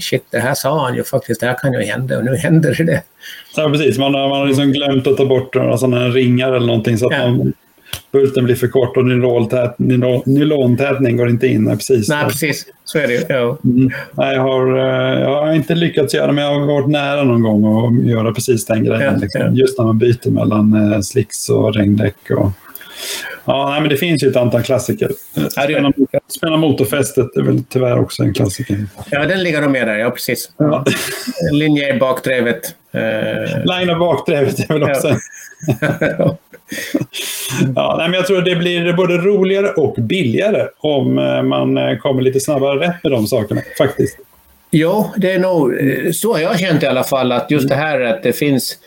shit, 0.00 0.24
det 0.30 0.38
här 0.38 0.54
sa 0.54 0.84
han 0.84 0.94
ju 0.94 1.04
faktiskt, 1.04 1.40
det 1.40 1.46
här 1.46 1.58
kan 1.58 1.72
ju 1.72 1.82
hända 1.82 2.18
och 2.18 2.24
nu 2.24 2.36
händer 2.36 2.84
det. 2.84 3.02
Ja, 3.56 3.68
precis. 3.70 3.98
Man 3.98 4.14
har, 4.14 4.28
man 4.28 4.38
har 4.38 4.46
liksom 4.46 4.72
glömt 4.72 5.06
att 5.06 5.16
ta 5.16 5.26
bort 5.26 5.54
några 5.54 5.78
sådana 5.78 6.08
ringar 6.08 6.52
eller 6.52 6.66
någonting 6.66 6.98
så 6.98 7.06
att 7.06 7.12
ja. 7.12 7.28
man, 7.28 7.52
bulten 8.12 8.44
blir 8.44 8.54
för 8.54 8.68
kort 8.68 8.96
och 8.96 9.04
nylontätning 10.26 11.16
går 11.16 11.30
inte 11.30 11.46
in. 11.46 11.64
Nej, 11.64 11.76
precis. 11.76 12.08
Nej, 12.08 12.24
precis. 12.24 12.66
Så 12.84 12.98
är 12.98 13.06
det 13.06 13.12
ju. 13.12 13.20
Ja. 13.28 13.58
Mm. 13.64 13.90
Nej, 14.12 14.34
jag, 14.34 14.42
har, 14.42 14.78
eh, 14.78 15.20
jag 15.20 15.42
har 15.42 15.52
inte 15.52 15.74
lyckats 15.74 16.14
göra 16.14 16.26
det, 16.26 16.32
men 16.32 16.44
jag 16.44 16.60
har 16.60 16.66
varit 16.66 16.88
nära 16.88 17.24
någon 17.24 17.42
gång 17.42 17.64
att 17.64 18.06
göra 18.10 18.32
precis 18.32 18.66
den 18.66 18.84
grejen. 18.84 19.12
Ja, 19.14 19.20
liksom. 19.20 19.40
ja. 19.40 19.50
Just 19.52 19.78
när 19.78 19.84
man 19.84 19.98
byter 19.98 20.30
mellan 20.30 20.92
eh, 20.92 21.00
slicks 21.00 21.48
och 21.48 21.74
regndäck. 21.74 22.30
Och, 22.30 22.50
Ja, 23.44 23.70
nej, 23.70 23.80
men 23.80 23.90
det 23.90 23.96
finns 23.96 24.24
ju 24.24 24.28
ett 24.28 24.36
antal 24.36 24.62
klassiker. 24.62 25.10
Spela, 25.50 25.92
spela 26.28 26.56
motorfästet 26.56 27.36
är 27.36 27.42
väl 27.42 27.64
tyvärr 27.68 27.98
också 27.98 28.22
en 28.22 28.34
klassiker. 28.34 28.86
Ja, 29.10 29.26
den 29.26 29.42
ligger 29.42 29.60
nog 29.60 29.70
med 29.70 29.88
där. 29.88 29.96
Ja, 29.96 30.10
precis. 30.10 30.50
Ja. 30.56 30.84
Linje 31.52 31.94
i 31.94 31.98
bakdrevet. 31.98 32.74
Uh... 32.96 33.64
Line 33.64 33.90
av 33.90 33.98
bakdrevet 33.98 34.70
är 34.70 34.74
väl 34.74 34.82
också 34.82 35.08
ja. 36.18 36.36
ja, 37.76 37.94
nej, 37.98 38.08
men 38.08 38.12
jag 38.12 38.26
tror 38.26 38.38
att 38.38 38.44
det 38.44 38.56
blir 38.56 38.92
både 38.92 39.16
roligare 39.16 39.68
och 39.68 39.94
billigare 39.98 40.68
om 40.78 41.18
eh, 41.18 41.42
man 41.42 41.78
eh, 41.78 41.98
kommer 41.98 42.22
lite 42.22 42.40
snabbare 42.40 42.80
rätt 42.80 43.02
med 43.02 43.12
de 43.12 43.26
sakerna, 43.26 43.60
faktiskt. 43.78 44.18
Jo, 44.70 45.10
det 45.16 45.32
är 45.32 45.38
nog 45.38 45.74
så 46.14 46.32
har 46.32 46.40
jag 46.40 46.58
känt 46.58 46.82
i 46.82 46.86
alla 46.86 47.04
fall 47.04 47.32
att 47.32 47.50
just 47.50 47.68
det 47.68 47.74
här 47.74 48.00
att 48.00 48.22
det 48.22 48.32
finns 48.32 48.78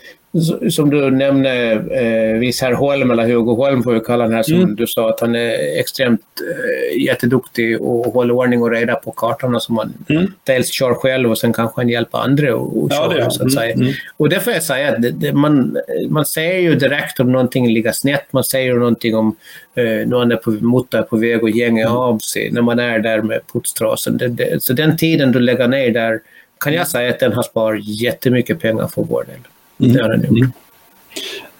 som 0.70 0.90
du 0.90 1.10
nämnde, 1.10 1.72
eh, 1.72 2.38
viss 2.38 2.60
herr 2.60 2.72
Holm, 2.72 3.10
eller 3.10 3.26
Hugo 3.26 3.54
Holm 3.54 3.82
får 3.82 3.92
vi 3.92 4.00
kalla 4.00 4.24
den 4.24 4.32
här, 4.32 4.42
som 4.42 4.56
mm. 4.56 4.76
du 4.76 4.86
sa 4.86 5.08
att 5.08 5.20
han 5.20 5.34
är 5.34 5.78
extremt 5.80 6.20
eh, 6.40 7.02
jätteduktig 7.02 7.80
och 7.80 8.12
håller 8.12 8.34
ordning 8.34 8.62
och 8.62 8.70
reda 8.70 8.94
på 8.94 9.10
kartorna 9.10 9.60
som 9.60 9.74
man 9.74 9.92
mm. 10.08 10.32
dels 10.44 10.70
kör 10.70 10.94
själv 10.94 11.30
och 11.30 11.38
sen 11.38 11.52
kanske 11.52 11.80
han 11.80 11.88
hjälper 11.88 12.18
andra 12.18 12.54
att 12.54 12.92
köra. 12.92 13.18
Ja, 13.18 13.30
så 13.30 13.44
att 13.44 13.52
säga. 13.52 13.72
Mm. 13.74 13.82
mm. 13.82 13.94
Och 14.16 14.28
det 14.28 14.40
får 14.40 14.52
jag 14.52 14.62
säga 14.62 14.98
det, 14.98 15.10
det, 15.10 15.32
man, 15.32 15.78
man 16.08 16.26
ser 16.26 16.58
ju 16.58 16.74
direkt 16.74 17.20
om 17.20 17.32
någonting 17.32 17.68
ligger 17.68 17.92
snett, 17.92 18.32
man 18.32 18.44
ser 18.44 18.60
ju 18.60 18.78
någonting 18.78 19.16
om 19.16 19.36
eh, 19.74 20.08
någon 20.08 20.32
är 20.32 20.36
på, 20.36 20.50
motor 20.50 21.02
på 21.02 21.16
väg 21.16 21.44
att 21.44 21.54
gänga 21.54 21.82
mm. 21.82 21.96
av 21.96 22.18
sig 22.18 22.50
när 22.52 22.62
man 22.62 22.78
är 22.78 22.98
där 22.98 23.22
med 23.22 23.40
putstrasen. 23.52 24.16
Det, 24.16 24.28
det, 24.28 24.62
så 24.62 24.72
den 24.72 24.96
tiden 24.96 25.32
du 25.32 25.40
lägger 25.40 25.68
ner 25.68 25.90
där 25.90 26.20
kan 26.60 26.72
jag 26.72 26.88
säga 26.88 27.10
att 27.10 27.20
den 27.20 27.32
har 27.32 27.42
sparat 27.42 27.80
jättemycket 27.84 28.60
pengar 28.60 28.86
för 28.86 29.02
vår 29.02 29.24
del. 29.24 29.40
Mm. 29.80 29.92
Det 29.92 30.02
har 30.02 30.08
den 30.08 30.20
gjort. 30.20 30.38
Mm. 30.38 30.52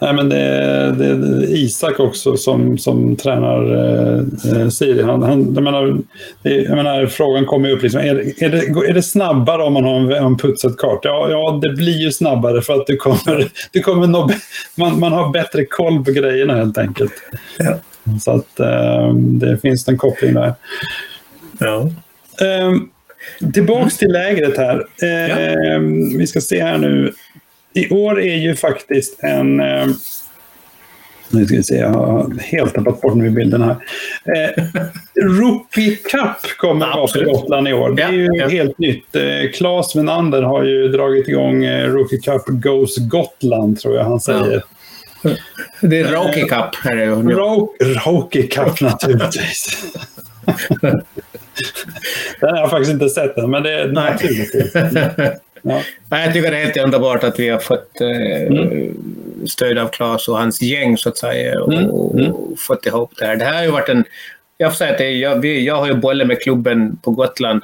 Nej, 0.02 0.14
men 0.14 0.28
det, 0.28 0.94
det, 0.98 1.46
Isak 1.46 2.00
också 2.00 2.36
som, 2.36 2.78
som 2.78 3.16
tränar 3.16 3.62
eh, 4.56 4.68
Siri. 4.68 5.02
Han, 5.02 5.22
han, 5.22 5.54
jag 5.54 5.62
menar, 5.62 5.98
det, 6.42 6.54
jag 6.54 6.76
menar, 6.76 7.06
frågan 7.06 7.46
kommer 7.46 7.70
upp. 7.70 7.82
Liksom, 7.82 8.00
är, 8.00 8.44
är, 8.44 8.48
det, 8.48 8.88
är 8.88 8.94
det 8.94 9.02
snabbare 9.02 9.62
om 9.62 9.72
man 9.72 9.84
har 9.84 9.96
en, 9.96 10.12
en 10.12 10.38
putsad 10.38 10.78
kart? 10.78 11.00
Ja, 11.02 11.30
ja, 11.30 11.60
det 11.62 11.76
blir 11.76 11.98
ju 11.98 12.12
snabbare 12.12 12.62
för 12.62 12.72
att 12.72 12.86
du 12.86 12.96
kommer, 12.96 13.48
du 13.72 13.80
kommer 13.80 14.06
nå, 14.06 14.30
man, 14.74 15.00
man 15.00 15.12
har 15.12 15.32
bättre 15.32 15.64
koll 15.64 16.04
på 16.04 16.10
grejerna 16.10 16.54
helt 16.54 16.78
enkelt. 16.78 17.12
Ja. 17.58 17.78
Så 18.20 18.30
att 18.30 18.60
eh, 18.60 19.14
det 19.14 19.58
finns 19.58 19.88
en 19.88 19.98
koppling 19.98 20.34
där. 20.34 20.54
Ja. 21.58 21.90
Eh, 22.40 22.72
tillbaks 23.52 23.96
till 23.96 24.12
lägret 24.12 24.56
här. 24.56 24.86
Ja. 25.00 25.78
Vi 26.18 26.26
ska 26.26 26.40
se 26.40 26.62
här 26.62 26.78
nu 26.78 27.12
i 27.74 27.90
år 27.90 28.20
är 28.20 28.36
ju 28.36 28.56
faktiskt 28.56 29.22
en... 29.22 29.60
Eh, 29.60 29.86
Nu 31.32 31.46
ska 31.46 31.56
vi 31.56 31.62
se, 31.62 31.76
jag 31.76 31.88
har 31.88 32.38
helt 32.40 32.74
tappat 32.74 33.00
bort 33.00 33.14
nu 33.14 33.30
bilden 33.30 33.62
här. 33.62 33.76
Eh, 34.24 34.64
Rookie 35.22 35.96
Cup 35.96 36.58
kommer 36.58 36.86
att 36.86 36.96
vara 36.96 37.24
på 37.24 37.32
Gotland 37.32 37.68
i 37.68 37.72
år. 37.72 37.90
Det 37.90 38.02
är 38.02 38.12
ju 38.12 38.24
ja, 38.24 38.32
ja. 38.34 38.48
helt 38.48 38.78
nytt. 38.78 39.16
Eh, 39.16 39.50
Claes 39.54 39.94
har 39.94 40.64
ju 40.64 40.88
dragit 40.88 41.28
igång 41.28 41.64
eh, 41.64 41.88
Rookie 41.92 42.20
Cup 42.20 42.42
Goes 42.46 42.96
Gotland, 42.96 43.80
tror 43.80 43.96
jag 43.96 44.04
han 44.04 44.20
säger. 44.20 44.52
Ja. 44.52 45.30
Det 45.80 46.00
är 46.00 46.12
Rocky 46.12 46.40
Cup. 46.40 46.74
Här 46.84 46.96
är 46.96 47.06
det. 47.06 47.34
Ro 47.34 47.74
Rocky 47.80 48.42
Cup 48.48 48.80
naturligtvis. 48.80 49.84
Den 52.40 52.50
har 52.50 52.58
jag 52.58 52.70
faktiskt 52.70 52.92
inte 52.92 53.08
sett 53.08 53.38
än, 53.38 53.50
men 53.50 53.62
det 53.62 53.72
är 53.72 53.88
naturligtvis. 53.88 54.72
Ja. 55.62 55.82
Jag 56.10 56.32
tycker 56.32 56.50
det 56.50 56.56
är 56.56 56.64
helt 56.64 56.76
underbart 56.76 57.24
att 57.24 57.38
vi 57.38 57.48
har 57.48 57.58
fått 57.58 58.00
eh, 58.00 58.42
mm. 58.42 58.96
stöd 59.46 59.78
av 59.78 59.88
Claes 59.88 60.28
och 60.28 60.38
hans 60.38 60.62
gäng 60.62 60.96
så 60.96 61.08
att 61.08 61.18
säga 61.18 61.60
och, 61.60 61.72
mm. 61.72 61.90
Mm. 62.18 62.32
fått 62.58 62.86
ihop 62.86 63.12
det 63.18 63.26
här. 63.26 63.36
Det 63.36 63.44
här 63.44 63.54
har 63.54 63.62
ju 63.62 63.70
varit 63.70 63.88
en... 63.88 64.04
Jag 64.56 64.72
får 64.72 64.76
säga 64.76 64.94
att 64.94 65.14
jag, 65.20 65.40
vi, 65.40 65.66
jag 65.66 65.76
har 65.76 65.86
ju 65.86 65.94
bollat 65.94 66.26
med 66.26 66.42
klubben 66.42 66.96
på 66.96 67.10
Gotland 67.10 67.62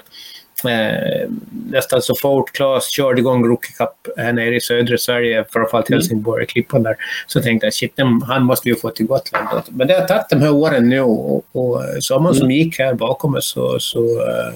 eh, 0.65 1.29
nästan 1.71 2.03
så 2.03 2.15
fort 2.15 2.53
Claes 2.53 2.89
körde 2.89 3.21
igång 3.21 3.47
Rookie 3.47 3.73
Cup 3.73 4.17
här 4.17 4.33
nere 4.33 4.57
i 4.57 4.61
södra 4.61 4.99
Sverige, 4.99 5.45
framförallt 5.51 5.89
mm. 5.89 5.99
Helsingborg, 5.99 6.41
mm. 6.41 6.47
klippan 6.47 6.83
där, 6.83 6.97
så 7.27 7.43
tänkte 7.43 7.67
jag 7.67 7.75
shit, 7.75 7.95
han 8.27 8.43
måste 8.43 8.69
vi 8.69 8.75
ju 8.75 8.81
få 8.81 8.91
till 8.91 9.07
Gotland. 9.07 9.63
Men 9.69 9.87
det 9.87 9.95
har 9.95 10.07
tagit 10.07 10.29
de 10.31 10.37
här 10.37 10.53
åren 10.53 10.89
nu 10.89 11.01
och, 11.01 11.45
och 11.53 11.83
sommaren 12.01 12.37
mm. 12.37 12.41
som 12.41 12.51
gick 12.51 12.79
här 12.79 12.95
bakom 12.95 13.35
oss 13.35 13.51
så, 13.51 13.79
så 13.79 14.01
uh, 14.01 14.53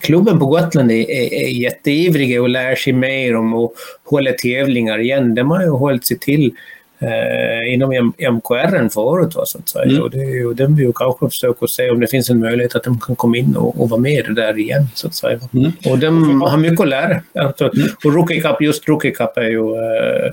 klubben 0.00 0.38
på 0.38 0.46
Gotland 0.46 0.90
är, 0.90 1.10
är, 1.10 1.34
är 1.34 1.48
jätteivriga 1.48 2.42
och 2.42 2.48
lär 2.48 2.74
sig 2.74 2.92
mer 2.92 3.36
om 3.36 3.54
att 3.54 3.70
hålla 4.04 4.32
tävlingar 4.32 4.98
igen. 4.98 5.34
De 5.34 5.50
har 5.50 5.62
ju 5.62 5.70
hållit 5.70 6.06
sig 6.06 6.18
till 6.18 6.52
eh, 7.00 7.72
inom 7.74 8.12
MKR 8.18 8.88
förut. 8.88 9.34
Va, 9.34 9.46
så 9.46 9.58
att 9.58 9.68
säga. 9.68 9.84
Mm. 9.84 10.02
Och, 10.02 10.10
det, 10.10 10.44
och 10.44 10.56
den 10.56 10.76
vill 10.76 10.86
ju 10.86 10.92
kanske 10.92 11.28
försöka 11.28 11.66
se 11.66 11.90
om 11.90 12.00
det 12.00 12.06
finns 12.06 12.30
en 12.30 12.38
möjlighet 12.38 12.74
att 12.74 12.84
de 12.84 13.00
kan 13.00 13.16
komma 13.16 13.36
in 13.36 13.56
och, 13.56 13.80
och 13.80 13.88
vara 13.88 14.00
med 14.00 14.34
där 14.34 14.58
igen. 14.58 14.86
Så 14.94 15.06
att 15.06 15.14
säga. 15.14 15.40
Mm. 15.54 15.72
Och 15.86 15.98
de 15.98 16.42
har 16.42 16.56
mycket 16.56 16.80
att 16.80 16.88
lära. 16.88 17.20
Alltså, 17.34 17.64
mm. 17.64 17.88
Och 18.04 18.14
Rookie 18.14 18.40
Cup, 18.40 18.62
just 18.62 18.88
Rookie 18.88 19.10
Cup 19.10 19.36
är 19.36 19.48
ju 19.48 19.74
eh, 19.74 20.32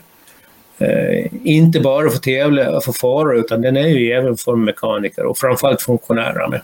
eh, 0.88 1.26
inte 1.44 1.80
bara 1.80 2.10
för 2.10 2.20
tävla 2.20 2.82
för 2.82 2.92
förare 2.92 3.40
utan 3.40 3.62
den 3.62 3.78
är 3.78 3.88
ju 3.88 4.12
även 4.12 4.38
för 4.38 4.56
mekaniker 4.56 5.26
och 5.26 5.38
framförallt 5.38 5.82
funktionärer 5.82 6.48
med. 6.48 6.62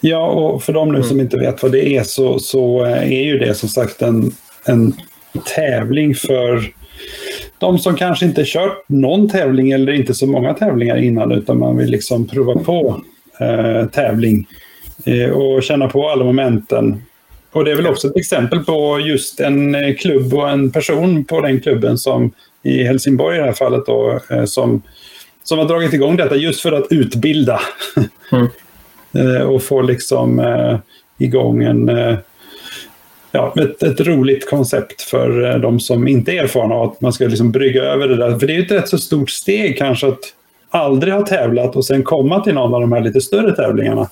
Ja, 0.00 0.26
och 0.26 0.62
för 0.62 0.72
de 0.72 0.92
nu 0.92 1.02
som 1.02 1.10
mm. 1.10 1.24
inte 1.24 1.36
vet 1.36 1.62
vad 1.62 1.72
det 1.72 1.96
är 1.96 2.02
så, 2.02 2.38
så 2.38 2.84
är 2.84 3.24
ju 3.24 3.38
det 3.38 3.54
som 3.54 3.68
sagt 3.68 4.02
en, 4.02 4.32
en 4.64 4.94
tävling 5.56 6.14
för 6.14 6.72
de 7.58 7.78
som 7.78 7.96
kanske 7.96 8.26
inte 8.26 8.44
kört 8.44 8.84
någon 8.88 9.28
tävling 9.28 9.70
eller 9.70 9.92
inte 9.92 10.14
så 10.14 10.26
många 10.26 10.54
tävlingar 10.54 10.96
innan 10.96 11.32
utan 11.32 11.58
man 11.58 11.76
vill 11.76 11.90
liksom 11.90 12.28
prova 12.28 12.54
på 12.54 13.00
eh, 13.40 13.86
tävling 13.86 14.46
eh, 15.04 15.30
och 15.30 15.62
känna 15.62 15.88
på 15.88 16.08
alla 16.08 16.24
momenten. 16.24 17.02
Och 17.52 17.64
det 17.64 17.70
är 17.70 17.76
väl 17.76 17.86
också 17.86 18.08
ett 18.08 18.16
exempel 18.16 18.64
på 18.64 19.00
just 19.00 19.40
en 19.40 19.74
eh, 19.74 19.94
klubb 19.94 20.34
och 20.34 20.50
en 20.50 20.70
person 20.70 21.24
på 21.24 21.40
den 21.40 21.60
klubben 21.60 21.98
som 21.98 22.32
i 22.62 22.82
Helsingborg 22.82 23.36
i 23.36 23.38
det 23.38 23.46
här 23.46 23.52
fallet 23.52 23.86
då, 23.86 24.20
eh, 24.30 24.44
som, 24.44 24.82
som 25.42 25.58
har 25.58 25.68
dragit 25.68 25.92
igång 25.92 26.16
detta 26.16 26.36
just 26.36 26.60
för 26.60 26.72
att 26.72 26.86
utbilda. 26.90 27.60
Mm. 28.32 28.48
Eh, 29.14 29.42
och 29.42 29.62
få 29.62 29.82
liksom 29.82 30.38
eh, 30.38 30.78
igång 31.18 31.62
en 31.62 31.88
eh, 31.88 32.16
ja, 33.32 33.54
ett, 33.56 33.82
ett, 33.82 34.00
roligt 34.00 34.50
koncept 34.50 35.02
för 35.02 35.50
eh, 35.50 35.58
de 35.58 35.80
som 35.80 36.08
inte 36.08 36.32
är 36.32 36.44
erfarna 36.44 36.74
att 36.74 37.00
man 37.00 37.12
ska 37.12 37.24
liksom 37.24 37.52
brygga 37.52 37.82
över 37.82 38.08
det 38.08 38.16
där. 38.16 38.38
För 38.38 38.46
det 38.46 38.52
är 38.52 38.56
ju 38.56 38.64
ett 38.64 38.70
rätt 38.70 38.88
så 38.88 38.98
stort 38.98 39.30
steg 39.30 39.78
kanske 39.78 40.08
att 40.08 40.20
aldrig 40.70 41.14
ha 41.14 41.26
tävlat 41.26 41.76
och 41.76 41.86
sen 41.86 42.02
komma 42.02 42.40
till 42.40 42.54
någon 42.54 42.74
av 42.74 42.80
de 42.80 42.92
här 42.92 43.00
lite 43.00 43.20
större 43.20 43.56
tävlingarna. 43.56 44.08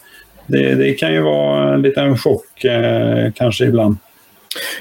Det, 0.47 0.75
det 0.75 0.95
kan 0.95 1.13
ju 1.13 1.21
vara 1.21 1.75
en 1.75 1.83
liten 1.83 2.19
chock 2.19 2.65
eh, 2.65 3.33
kanske 3.35 3.65
ibland. 3.65 3.97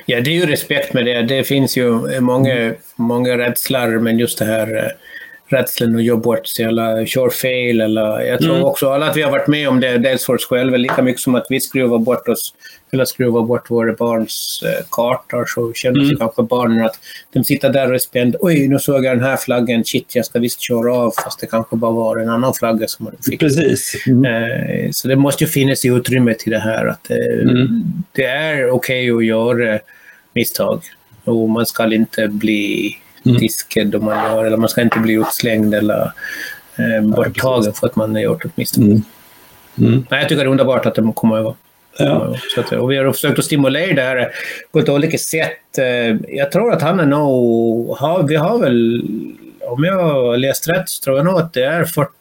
Ja, 0.06 0.22
det 0.22 0.30
är 0.30 0.36
ju 0.36 0.46
respekt 0.46 0.94
med 0.94 1.06
det. 1.06 1.22
Det 1.22 1.44
finns 1.44 1.78
ju 1.78 2.20
många, 2.20 2.74
många 2.96 3.38
rädslor, 3.38 4.00
men 4.00 4.20
just 4.20 4.40
det 4.40 4.46
här 4.46 4.78
eh, 4.78 4.92
rädslan 5.54 5.96
att 5.96 6.04
jobba 6.04 6.22
bort 6.22 6.48
sig 6.48 6.66
eller 6.66 7.06
köra 7.06 7.30
fel. 7.30 7.82
Eller, 7.82 8.22
jag 8.22 8.40
tror 8.40 8.56
mm. 8.56 8.66
också 8.66 8.90
alla 8.90 9.10
att 9.10 9.18
vi 9.18 9.22
har 9.22 9.32
varit 9.32 9.48
med 9.48 9.70
om 9.70 9.80
det, 9.80 9.98
dels 9.98 10.26
för 10.26 10.34
oss 10.34 10.46
själva, 10.46 10.78
lika 10.78 11.02
mycket 11.02 11.22
som 11.22 11.36
att 11.36 11.46
vi 11.50 11.60
skruvar 11.60 12.00
bort 12.00 12.28
oss 12.28 12.54
eller 12.94 13.06
skruva 13.06 13.42
bort 13.42 13.72
våra 13.72 13.94
barns 13.94 14.64
eh, 14.66 14.86
kartor 14.92 15.46
så 15.46 15.74
känner 15.74 16.00
sig 16.00 16.06
mm. 16.06 16.18
kanske 16.18 16.44
barnen 16.44 16.86
att 16.86 17.00
de 17.34 17.44
sitter 17.44 17.70
där 17.70 17.90
och 17.90 17.96
är 17.96 18.00
spända. 18.00 18.38
Oj, 18.42 18.68
nu 18.68 18.80
såg 18.80 19.06
jag 19.06 19.18
den 19.18 19.24
här 19.24 19.38
flaggan. 19.38 19.84
Shit, 19.86 20.16
jag 20.16 20.26
ska 20.26 20.40
visst 20.40 20.62
köra 20.62 20.94
av 20.94 21.12
fast 21.24 21.40
det 21.40 21.48
kanske 21.48 21.76
bara 21.76 21.92
var 21.92 22.18
en 22.18 22.30
annan 22.30 22.54
flagga 22.54 22.88
som 22.88 23.06
man 23.06 23.14
fick. 23.26 23.40
Precis. 23.40 24.04
Mm. 24.08 24.26
Eh, 24.26 24.92
så 24.92 25.08
det 25.08 25.16
måste 25.16 25.44
ju 25.44 25.50
finnas 25.50 25.86
utrymme 25.86 26.34
till 26.34 26.52
det 26.52 26.60
här. 26.60 26.86
Att, 26.86 27.12
eh, 27.12 27.42
mm. 27.42 27.84
Det 28.12 28.26
är 28.26 28.70
okej 28.70 29.12
okay 29.12 29.18
att 29.18 29.26
göra 29.26 29.80
misstag 30.34 30.82
och 31.24 31.50
man 31.50 31.66
ska 31.66 31.94
inte 31.94 32.28
bli 32.28 32.96
mm. 33.26 33.38
diskad 33.38 33.96
om 33.96 34.06
man 34.06 34.32
gör, 34.32 34.46
eller 34.46 34.58
man 34.58 34.70
ska 34.70 34.82
inte 34.82 35.00
bli 35.00 35.14
utslängd 35.14 35.74
eller 35.74 36.12
eh, 36.76 37.04
borttagen 37.04 37.74
för 37.74 37.88
att 37.88 37.96
man 37.96 38.16
har 38.16 38.22
gjort 38.22 38.46
ett 38.46 38.58
misstag. 38.58 38.84
Mm. 38.84 39.04
Mm. 39.78 40.06
jag 40.10 40.22
tycker 40.30 40.36
det 40.36 40.42
är 40.42 40.52
underbart 40.52 40.86
att 40.86 40.96
de 40.96 41.14
kommer 41.14 41.38
över. 41.38 41.56
Ja. 41.98 42.36
Att, 42.58 42.72
och 42.72 42.92
vi 42.92 42.98
har 42.98 43.14
försökt 43.14 43.40
att 43.40 43.46
stimulera 43.46 43.94
det 43.94 44.02
här 44.02 44.32
på 44.72 44.80
ett 44.80 44.90
olika 44.90 45.18
sätt. 45.18 45.78
Eh, 45.78 46.36
jag 46.36 46.52
tror 46.52 46.74
att 46.74 46.82
han 46.82 47.00
är 47.00 47.06
nog... 47.06 47.98
vi 48.28 48.36
har 48.36 48.60
väl, 48.60 49.04
om 49.62 49.84
jag 49.84 50.04
har 50.04 50.38
läst 50.38 50.70
rätt, 50.70 50.90
så 50.90 51.04
tror 51.04 51.18
jag 51.18 51.26
nog 51.26 51.40
att 51.40 51.54
det 51.54 51.64
är 51.64 51.86
40, 51.86 52.12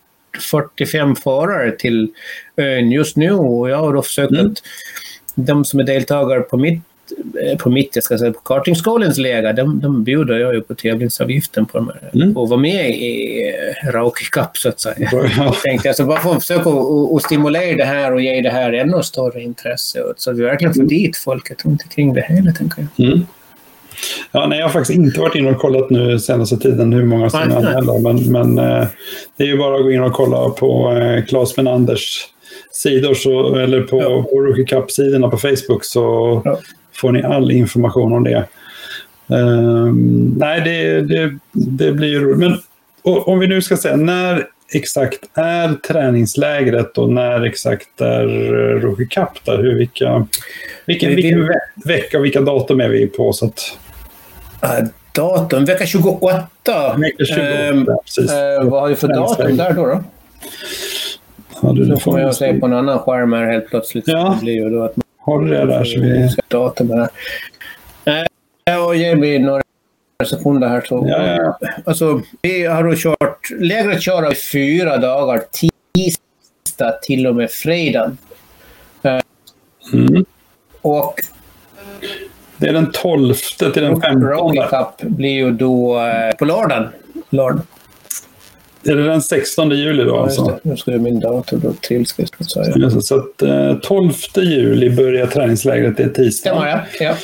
45 0.40 1.16
förare 1.16 1.72
till 1.72 2.08
ön 2.56 2.90
just 2.90 3.16
nu. 3.16 3.32
Och 3.32 3.70
jag 3.70 3.76
har 3.76 3.92
då 3.92 4.02
försökt 4.02 4.32
mm. 4.32 4.46
att 4.46 4.62
de 5.34 5.64
som 5.64 5.80
är 5.80 5.84
deltagare 5.84 6.40
på 6.40 6.56
mitt 6.56 6.82
på 7.58 7.70
mitt, 7.70 7.90
jag 7.94 8.04
ska 8.04 8.18
säga, 8.18 8.32
på 8.32 8.40
kartingskolans 8.40 9.18
läger, 9.18 9.52
de, 9.52 9.80
de 9.80 10.04
bjuder 10.04 10.38
jag 10.38 10.54
ju 10.54 10.60
på 10.60 10.74
tävlingsavgiften 10.74 11.66
på 11.66 11.78
de 11.78 11.90
mm. 12.14 12.36
och 12.36 12.48
vara 12.48 12.60
med 12.60 12.90
i 12.90 13.42
eh, 13.82 13.92
Rauki 13.92 14.24
Cup 14.24 14.56
så 14.56 14.68
att 14.68 14.80
säga. 14.80 15.08
Ja. 15.36 15.54
tänkte 15.64 15.88
jag, 15.88 15.96
så 15.96 16.04
bara 16.04 16.20
för 16.20 16.30
att 16.36 16.46
försöka 16.46 16.70
att 17.16 17.22
stimulera 17.22 17.76
det 17.76 17.84
här 17.84 18.14
och 18.14 18.20
ge 18.20 18.40
det 18.40 18.50
här 18.50 18.72
ännu 18.72 19.02
större 19.02 19.42
intresse 19.42 20.02
så 20.16 20.30
att 20.30 20.38
vi 20.38 20.42
verkligen 20.42 20.74
får 20.74 20.82
dit 20.82 21.16
folket 21.16 21.64
runt 21.64 21.82
omkring 21.82 22.14
det 22.14 22.26
hela, 22.28 22.52
tänker 22.52 22.86
jag. 22.96 23.06
Mm. 23.06 23.26
Ja, 24.32 24.46
nej, 24.46 24.58
jag 24.58 24.66
har 24.66 24.72
faktiskt 24.72 24.98
inte 24.98 25.20
varit 25.20 25.34
inne 25.34 25.50
och 25.50 25.58
kollat 25.58 25.90
nu 25.90 26.18
senaste 26.18 26.56
tiden 26.56 26.92
hur 26.92 27.04
många 27.04 27.30
som 27.30 27.40
är 27.40 27.56
anmälda. 27.56 27.98
Men, 27.98 28.32
men 28.32 28.58
eh, 28.58 28.86
det 29.36 29.44
är 29.44 29.48
ju 29.48 29.58
bara 29.58 29.76
att 29.76 29.82
gå 29.82 29.90
in 29.90 30.02
och 30.02 30.12
kolla 30.12 30.50
på 30.50 30.92
eh, 30.92 31.24
Claes 31.24 31.56
Menanders 31.56 32.26
sidor 32.72 33.14
så, 33.14 33.56
eller 33.56 33.82
på, 33.82 34.02
ja. 34.02 34.22
på 34.22 34.40
Rookie 34.40 34.64
Cup-sidorna 34.64 35.30
på 35.30 35.38
Facebook 35.38 35.84
så 35.84 36.42
ja 36.44 36.58
får 37.00 37.12
ni 37.12 37.22
all 37.22 37.50
information 37.50 38.12
om 38.12 38.24
det. 38.24 38.46
Um, 39.26 40.34
nej, 40.38 40.60
det, 40.60 41.00
det, 41.00 41.38
det 41.52 41.92
blir 41.92 42.08
ju 42.08 42.20
roligt. 42.20 42.38
Men 42.38 42.58
om 43.02 43.38
vi 43.38 43.46
nu 43.46 43.62
ska 43.62 43.76
säga, 43.76 43.96
när 43.96 44.46
exakt 44.72 45.18
är 45.34 45.74
träningslägret 45.74 46.98
och 46.98 47.12
när 47.12 47.42
exakt 47.42 48.00
är 48.00 48.26
Rookie 48.80 49.06
Cup? 49.06 49.44
Där? 49.44 49.58
Hur, 49.58 49.74
vilka, 49.74 50.26
vilken, 50.86 51.14
vilken 51.14 51.46
ve 51.46 51.54
vecka 51.84 52.18
och 52.18 52.24
vilka 52.24 52.40
datum 52.40 52.80
är 52.80 52.88
vi 52.88 53.06
på? 53.06 53.32
Så 53.32 53.46
att... 53.46 53.78
Uh, 54.64 54.88
datum? 55.14 55.64
Vecka 55.64 55.86
28. 55.86 56.46
Vecka 56.96 57.24
28, 57.24 57.72
uh, 57.72 57.84
precis. 58.04 58.30
Uh, 58.30 58.70
vad 58.70 58.80
har 58.80 58.88
vi 58.88 58.94
för 58.94 59.08
datum 59.08 59.56
där 59.56 59.72
då? 59.72 59.86
då? 59.86 60.04
Ja, 61.62 61.72
du, 61.72 61.86
så 61.86 61.96
får 61.96 62.12
man 62.12 62.26
ju 62.26 62.32
se 62.32 62.54
på 62.54 62.66
en 62.66 62.72
annan 62.72 62.98
skärm 62.98 63.32
här 63.32 63.52
helt 63.52 63.68
plötsligt. 63.68 64.04
Ja. 64.06 64.36
Det 64.38 64.44
blir 64.44 64.54
ju 64.54 64.70
då 64.70 64.82
att 64.82 64.94
har 65.30 65.40
du 65.44 65.50
det 65.50 65.66
där 65.66 65.84
så 65.84 66.00
vi... 66.00 66.36
Datum 66.48 66.90
här. 66.90 67.08
Eh, 68.64 68.84
och 68.84 68.96
ge 68.96 69.16
mig 69.16 69.38
några 69.38 69.62
sekunder 70.30 70.68
här. 70.68 70.80
Så, 70.80 71.04
ja, 71.08 71.26
ja. 71.26 71.58
Alltså, 71.84 72.20
vi 72.42 72.66
har 72.66 72.84
då 72.84 72.94
kört... 72.96 73.50
Lägret 73.50 74.02
kör 74.02 74.32
i 74.32 74.34
fyra 74.34 74.96
dagar. 74.96 75.42
Tisdag 75.94 76.92
till 77.02 77.26
och 77.26 77.34
med 77.34 77.50
fredag. 77.50 78.16
Mm. 79.92 80.24
Och... 80.80 81.14
Det 82.56 82.68
är 82.68 82.72
den 82.72 82.90
12 82.92 83.34
till 83.34 83.82
den 83.82 84.00
15. 84.00 84.22
Rocky 84.22 84.60
Cup 84.70 85.10
blir 85.10 85.30
ju 85.30 85.50
då 85.50 86.00
eh, 86.00 86.36
på 86.38 86.44
lördagen. 86.44 86.88
lördagen. 87.30 87.66
Är 88.84 88.96
det 88.96 89.04
den 89.04 89.22
16 89.22 89.70
juli 89.70 90.04
då? 90.04 90.10
Ja, 90.10 90.22
alltså? 90.22 90.58
Nu 90.62 90.76
ska 90.76 90.90
min 90.90 91.20
dator 91.20 91.56
då 91.56 91.72
trilska. 91.72 92.22
Så 93.02 93.16
att 93.18 93.42
eh, 93.42 93.74
12 93.82 94.12
juli 94.36 94.90
börjar 94.90 95.26
träningslägret, 95.26 95.96
det 95.96 96.02
är 96.02 96.08
tisdag. 96.08 96.50
Stämmer 96.50 96.68
ja. 96.68 96.80
ja. 97.00 97.16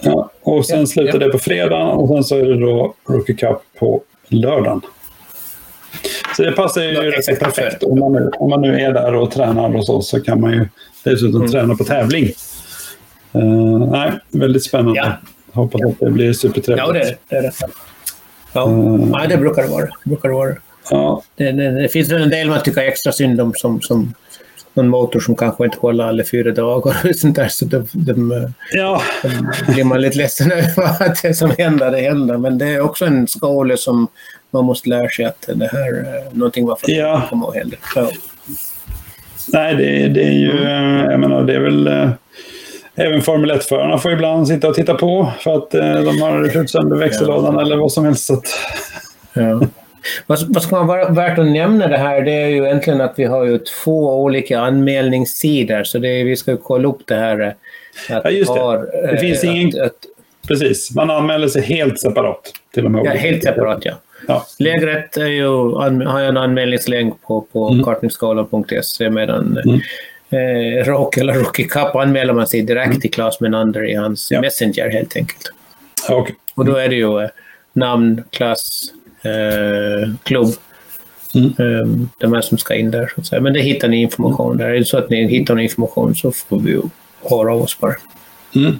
ja. 0.00 0.30
Och 0.42 0.66
sen 0.66 0.80
ja, 0.80 0.86
slutar 0.86 1.20
ja. 1.20 1.26
det 1.26 1.32
på 1.32 1.38
fredag 1.38 1.84
och 1.84 2.08
sen 2.08 2.24
så 2.24 2.36
är 2.36 2.44
det 2.44 2.60
då 2.60 2.94
Rookie 3.08 3.36
Cup 3.36 3.58
på 3.78 4.02
lördagen. 4.28 4.80
Så 6.36 6.42
det 6.42 6.52
passar 6.52 6.82
ju 6.82 6.94
rätt 7.10 7.40
perfekt. 7.40 7.82
Om 7.82 7.98
man, 7.98 8.12
nu, 8.12 8.30
om 8.34 8.50
man 8.50 8.60
nu 8.60 8.80
är 8.80 8.92
där 8.92 9.14
och 9.14 9.30
tränar 9.30 9.76
och 9.76 9.86
så, 9.86 10.02
så 10.02 10.20
kan 10.20 10.40
man 10.40 10.52
ju 10.52 10.68
dessutom 11.04 11.40
mm. 11.40 11.52
träna 11.52 11.74
på 11.74 11.84
tävling. 11.84 12.32
Uh, 13.36 13.90
nej, 13.90 14.12
väldigt 14.28 14.64
spännande. 14.64 15.00
Ja. 15.00 15.12
Hoppas 15.52 15.80
att 15.82 16.00
det 16.00 16.10
blir 16.10 16.32
supertrevligt. 16.32 16.86
Ja, 16.86 16.92
det 16.92 17.00
är 17.00 17.04
det. 17.04 17.16
det, 17.28 17.36
är 17.36 17.42
det. 17.42 17.52
Ja, 18.52 18.68
Mm. 18.68 19.10
ja 19.12 19.26
det 19.28 19.36
brukar 19.36 19.62
det 19.62 19.68
vara. 19.68 19.84
Det, 19.84 19.92
brukar 20.04 20.28
det, 20.28 20.34
vara. 20.34 20.54
Ja, 20.90 21.22
Det, 21.36 21.52
det, 21.52 21.70
det 21.82 21.88
finns 21.88 22.12
väl 22.12 22.22
en 22.22 22.30
del 22.30 22.48
man 22.48 22.62
tycker 22.62 22.80
extra 22.80 23.12
synd 23.12 23.40
om 23.40 23.52
som, 23.54 23.80
som 23.80 24.14
någon 24.74 24.88
motor 24.88 25.20
som 25.20 25.36
kanske 25.36 25.64
inte 25.64 25.78
håller 25.78 26.04
alla 26.04 26.24
fyra 26.30 26.50
dagar 26.52 26.96
och 27.10 27.16
sånt 27.16 27.36
där. 27.36 27.48
Så 27.48 27.64
de, 27.64 27.86
de, 27.92 28.32
eh, 28.32 28.48
ja, 28.72 29.02
de 29.66 29.72
blir 29.72 29.84
man 29.84 30.00
lite 30.00 30.18
ledsen 30.18 30.52
över 30.52 30.82
att 31.06 31.22
det 31.22 31.34
som 31.34 31.50
händer, 31.58 31.90
det 31.90 32.00
händer. 32.00 32.36
Men 32.38 32.58
det 32.58 32.66
är 32.66 32.80
också 32.80 33.04
en 33.04 33.28
skola 33.28 33.76
som 33.76 34.08
man 34.50 34.64
måste 34.64 34.88
lära 34.88 35.08
sig 35.08 35.24
att 35.24 35.48
det 35.54 35.68
här 35.72 35.88
är 35.92 36.36
någonting 36.38 36.66
man 36.66 36.76
får 36.80 36.90
Ja. 36.90 37.22
komma 37.30 37.44
ihåg. 37.46 37.74
Ja. 37.96 38.10
nej 39.48 39.74
det, 39.74 40.08
det 40.08 40.22
är 40.24 40.32
ju, 40.32 40.50
Mm. 40.50 41.00
eh, 41.04 41.10
jag 41.10 41.20
menar 41.20 41.42
det 41.44 41.54
är 41.54 41.60
väl 41.60 41.86
eh, 41.86 42.10
Även 42.94 43.22
Formel 43.22 43.50
1-förarna 43.52 43.98
får 43.98 44.12
ibland 44.12 44.48
sitta 44.48 44.68
och 44.68 44.74
titta 44.74 44.94
på 44.94 45.32
för 45.40 45.54
att 45.56 45.74
eh, 45.74 45.94
de 45.94 46.20
har 46.22 46.48
skjutit 46.48 46.70
sönder 46.70 46.96
växellådan 46.96 47.58
eller 47.58 47.76
vad 47.76 47.92
som 47.92 48.04
helst. 48.04 48.30
Att, 48.30 48.44
Ja. 49.34 49.60
Vad, 50.26 50.38
vad 50.48 50.62
ska 50.62 50.76
man 50.76 50.86
vara 50.86 51.08
värt 51.08 51.38
att 51.38 51.46
nämna 51.46 51.86
det 51.88 51.96
här, 51.96 52.20
det 52.22 52.32
är 52.32 52.46
ju 52.48 52.64
egentligen 52.64 53.00
att 53.00 53.14
vi 53.16 53.24
har 53.24 53.44
ju 53.44 53.58
två 53.58 54.22
olika 54.22 54.60
anmälningssidor, 54.60 55.84
så 55.84 55.98
det 55.98 56.24
vi 56.24 56.36
ska 56.36 56.56
kolla 56.56 56.88
upp 56.88 57.06
det 57.06 57.14
här. 57.14 57.40
eh, 57.40 58.16
Att 58.16 58.24
Ja, 58.24 58.30
just 58.30 58.54
det. 58.54 58.60
Har, 58.60 59.08
Det 59.12 59.18
finns 59.18 59.44
eh, 59.44 59.50
ingen- 59.56 59.68
Att, 59.82 59.86
att, 59.86 59.92
precis, 60.48 60.94
man 60.94 61.10
anmäler 61.10 61.48
sig 61.48 61.62
helt 61.62 62.00
separat. 62.00 62.52
Till 62.74 62.82
de 62.84 62.94
här 62.94 63.04
ja, 63.04 63.10
helt 63.10 63.42
separat, 63.42 63.78
ja. 63.84 63.92
Ja. 64.28 64.46
Lägret 64.58 65.16
är 65.16 65.26
ju, 65.26 65.48
har 66.06 66.20
en 66.20 66.36
anmälningslänk 66.36 67.22
på, 67.22 67.40
på 67.52 67.68
Mm. 67.68 67.84
kartningsskolan.se 67.84 69.10
medan 69.10 69.58
Mm. 69.64 69.80
eh, 70.30 70.84
Rock 70.84 71.16
eller 71.16 71.32
Rookie 71.34 71.66
Cup 71.68 71.94
anmäler 71.94 72.32
man 72.32 72.46
sig 72.46 72.62
direkt 72.62 73.00
till 73.00 73.10
Claes 73.10 73.40
Menander 73.40 73.90
i 73.90 73.94
hans 73.94 74.30
Ja. 74.30 74.40
Messenger 74.40 74.88
helt 74.90 75.16
enkelt. 75.16 75.52
Okej. 76.10 76.34
Och 76.54 76.64
då 76.64 76.76
är 76.76 76.88
det 76.88 76.94
ju 76.94 77.20
eh, 77.22 77.28
namn, 77.72 78.22
klass, 78.30 78.82
eh, 78.92 79.01
klubb. 80.22 80.48
Mm. 81.34 81.46
Eh, 81.46 81.86
de 82.18 82.32
här 82.32 82.40
som 82.40 82.58
ska 82.58 82.74
in 82.74 82.90
där. 82.90 83.12
Så 83.14 83.20
att 83.20 83.26
säga. 83.26 83.40
Men 83.40 83.52
det 83.52 83.60
hittar 83.60 83.88
ni 83.88 84.02
information 84.02 84.56
där. 84.56 84.68
Är 84.68 84.78
det 84.78 84.84
så 84.84 84.98
att 84.98 85.10
ni 85.10 85.26
hittar 85.28 85.54
någon 85.54 85.62
information 85.62 86.14
så 86.14 86.32
får 86.32 86.58
vi 86.60 86.80
höra 87.30 87.54
av 87.54 87.62
oss 87.62 87.78
bara. 87.80 87.94
Mm. 88.56 88.76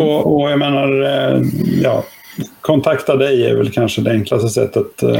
Och, 0.00 0.34
och 0.36 0.50
jag 0.50 0.58
menar, 0.58 1.02
eh, 1.02 1.40
ja, 1.82 2.04
kontakta 2.60 3.16
dig 3.16 3.46
är 3.46 3.54
väl 3.54 3.70
kanske 3.70 4.00
det 4.00 4.10
enklaste 4.10 4.48
sättet. 4.48 5.02
Eh, 5.02 5.10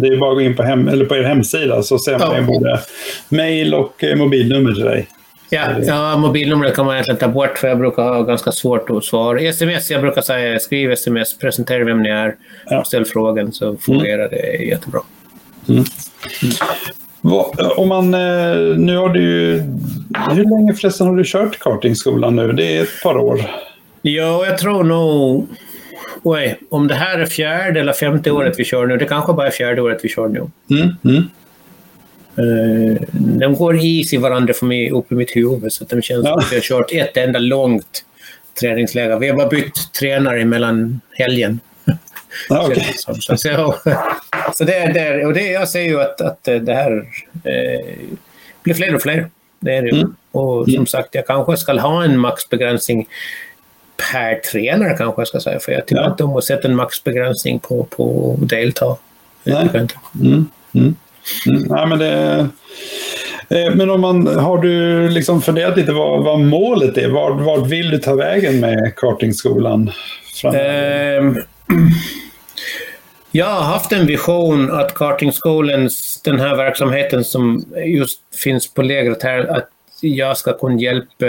Det, 0.00 0.08
är 0.08 0.20
bara 0.20 0.30
att 0.30 0.36
gå 0.36 0.40
in 0.40 0.56
på, 0.56 0.62
hem, 0.62 0.88
eller 0.88 1.04
på 1.04 1.16
er 1.16 1.22
hemsida 1.22 1.82
så 1.82 1.98
ser 1.98 2.18
man 2.18 2.36
Ja. 2.36 2.42
både 2.42 2.80
mail 3.28 3.74
och 3.74 4.04
eh, 4.04 4.16
mobilnummer 4.16 4.72
till 4.72 4.84
dig. 4.84 5.06
Ja, 5.54 5.66
ja, 5.82 6.16
mobilnumret 6.16 6.74
kan 6.74 6.86
man 6.86 6.94
egentligen 6.94 7.18
ta 7.18 7.28
bort 7.28 7.58
för 7.58 7.68
jag 7.68 7.78
brukar 7.78 8.02
ha 8.02 8.22
ganska 8.22 8.52
svårt 8.52 8.90
att 8.90 9.04
svara. 9.04 9.40
Sms, 9.40 9.90
jag 9.90 10.00
brukar 10.00 10.22
säga 10.22 10.58
skriv 10.58 10.92
sms, 10.92 11.38
presentera 11.38 11.84
vem 11.84 12.02
ni 12.02 12.08
är, 12.08 12.34
Ja. 12.66 12.84
ställ 12.84 13.04
frågan 13.04 13.52
så 13.52 13.76
fungerar 13.76 14.28
det 14.28 14.64
jättebra. 14.64 15.00
Vad- 17.20 17.72
Om 17.76 17.88
man, 17.88 18.14
eh, 18.14 18.56
nu 18.76 18.96
har 18.96 19.08
du 19.08 19.52
hur 20.30 20.44
länge 20.58 20.74
förresten 20.74 21.06
har 21.06 21.16
du 21.16 21.22
kört 21.26 21.58
kartingskolan 21.58 22.36
nu? 22.36 22.52
Det 22.52 22.76
är 22.76 22.82
ett 22.82 23.02
par 23.02 23.16
år. 23.16 23.40
Ja, 24.02 24.46
jag 24.46 24.58
tror 24.58 24.84
nog... 24.84 25.46
Oj, 26.22 26.58
om 26.70 26.88
det 26.88 26.94
här 26.94 27.18
är 27.18 27.26
fjärde 27.26 27.80
eller 27.80 27.92
femte 27.92 28.30
året 28.30 28.54
vi 28.58 28.64
kör 28.64 28.86
nu, 28.86 28.96
det 28.96 29.04
kanske 29.04 29.32
bara 29.32 29.46
är 29.46 29.50
fjärde 29.50 29.82
året 29.82 30.00
vi 30.02 30.08
kör 30.08 30.28
nu. 30.28 30.40
Mm, 31.04 31.22
mm. 32.36 32.96
Eh, 32.96 33.02
de 33.14 33.54
går 33.54 33.76
is 33.76 34.12
i 34.12 34.16
varandra 34.16 34.54
för 34.54 34.66
mig 34.66 34.90
upp 34.90 35.12
i 35.12 35.14
mitt 35.14 35.36
huvud, 35.36 35.72
så 35.72 35.84
de 35.84 36.02
känns 36.02 36.24
Ja. 36.24 36.30
som 36.30 36.38
att 36.38 36.52
vi 36.52 36.56
har 36.56 36.62
kört 36.62 36.92
ett 36.92 37.16
enda 37.16 37.38
långt 37.38 38.04
träningsläger. 38.60 39.18
Vi 39.18 39.28
har 39.28 39.36
bara 39.36 39.48
bytt 39.48 39.92
tränare 39.92 40.44
mellan 40.44 41.00
helgen. 41.12 41.60
Så, 42.98 43.14
så, 43.36 43.74
så 44.54 44.64
det 44.64 44.74
är 44.74 44.92
där, 44.92 45.26
och 45.26 45.34
det, 45.34 45.46
jag 45.46 45.68
ser 45.68 45.80
ju 45.82 46.00
att, 46.00 46.20
att 46.20 46.42
det 46.44 46.74
här 46.74 47.06
eh, 47.44 47.86
blir 48.62 48.74
fler 48.74 48.94
och 48.94 49.02
fler. 49.02 49.30
Det 49.60 49.74
är 49.76 49.82
det. 49.82 49.90
Mm. 49.90 50.14
Och 50.32 50.70
som 50.70 50.86
sagt, 50.86 51.14
jag 51.14 51.26
kanske 51.26 51.56
ska 51.56 51.72
ha 51.80 52.04
en 52.04 52.18
maxbegränsning 52.18 53.06
per 54.12 54.34
tränare 54.34 54.96
kanske 54.98 55.20
jag 55.20 55.28
ska 55.28 55.40
säga. 55.40 55.60
För 55.60 55.72
jag 55.72 55.86
tycker 55.86 56.02
Ja. 56.02 56.10
inte 56.10 56.24
om 56.24 56.36
att 56.36 56.44
sätta 56.44 56.68
en 56.68 56.76
maxbegränsning 56.76 57.58
på, 57.58 57.84
på 57.84 58.36
delta. 58.40 58.96
Nej. 59.44 59.68
Mm, 60.20 60.46
mm, 60.74 60.94
mm. 61.46 61.62
Nej, 61.62 61.86
men, 61.86 61.98
det, 61.98 62.48
eh, 63.48 63.74
men 63.74 63.90
om 63.90 64.00
man, 64.00 64.26
har 64.26 64.58
du 64.58 65.08
liksom 65.08 65.42
funderat 65.42 65.76
lite 65.76 65.92
vad, 65.92 66.24
vad 66.24 66.40
målet 66.40 66.98
är? 66.98 67.08
Vart, 67.08 67.40
vart 67.40 67.66
vill 67.66 67.90
du 67.90 67.98
ta 67.98 68.14
vägen 68.14 68.60
med 68.60 68.96
kartingskolan? 68.96 69.90
Ehm, 70.54 71.36
jag 73.30 73.46
har 73.46 73.62
haft 73.62 73.92
en 73.92 74.06
vision 74.06 74.70
att 74.70 74.94
kartingskolans, 74.94 76.20
den 76.24 76.40
här 76.40 76.56
verksamheten 76.56 77.24
som 77.24 77.64
just 77.86 78.20
finns 78.42 78.74
på 78.74 78.82
lägret 78.82 79.22
här, 79.22 79.56
att 79.56 79.68
jag 80.00 80.36
ska 80.36 80.52
kunna 80.52 80.80
hjälpa 80.80 81.26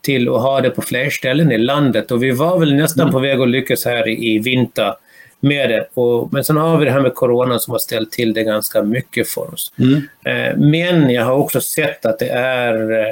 till 0.00 0.28
att 0.28 0.42
ha 0.42 0.60
det 0.60 0.70
på 0.70 0.82
fler 0.82 1.10
ställen 1.10 1.52
i 1.52 1.58
landet. 1.58 2.10
Och 2.10 2.22
vi 2.22 2.30
var 2.30 2.58
väl 2.58 2.74
nästan 2.74 3.12
på 3.12 3.18
väg 3.18 3.40
att 3.40 3.48
lyckas 3.48 3.84
här 3.84 4.08
i 4.08 4.38
vinter 4.38 4.94
med 5.40 5.70
det. 5.70 5.88
Och, 5.94 6.32
men 6.32 6.44
sen 6.44 6.56
har 6.56 6.76
vi 6.78 6.84
det 6.84 6.90
här 6.90 7.00
med 7.00 7.14
corona 7.14 7.58
som 7.58 7.72
har 7.72 7.78
ställt 7.78 8.12
till 8.12 8.32
det 8.34 8.42
ganska 8.44 8.82
mycket 8.82 9.28
för 9.28 9.54
oss. 9.54 9.72
Mm. 9.78 10.02
Eh, 10.24 10.56
Men 10.56 11.10
jag 11.10 11.24
har 11.24 11.32
också 11.34 11.60
sett 11.60 12.06
att 12.06 12.18
det 12.18 12.28
är, 12.28 12.90
eh, 12.90 13.06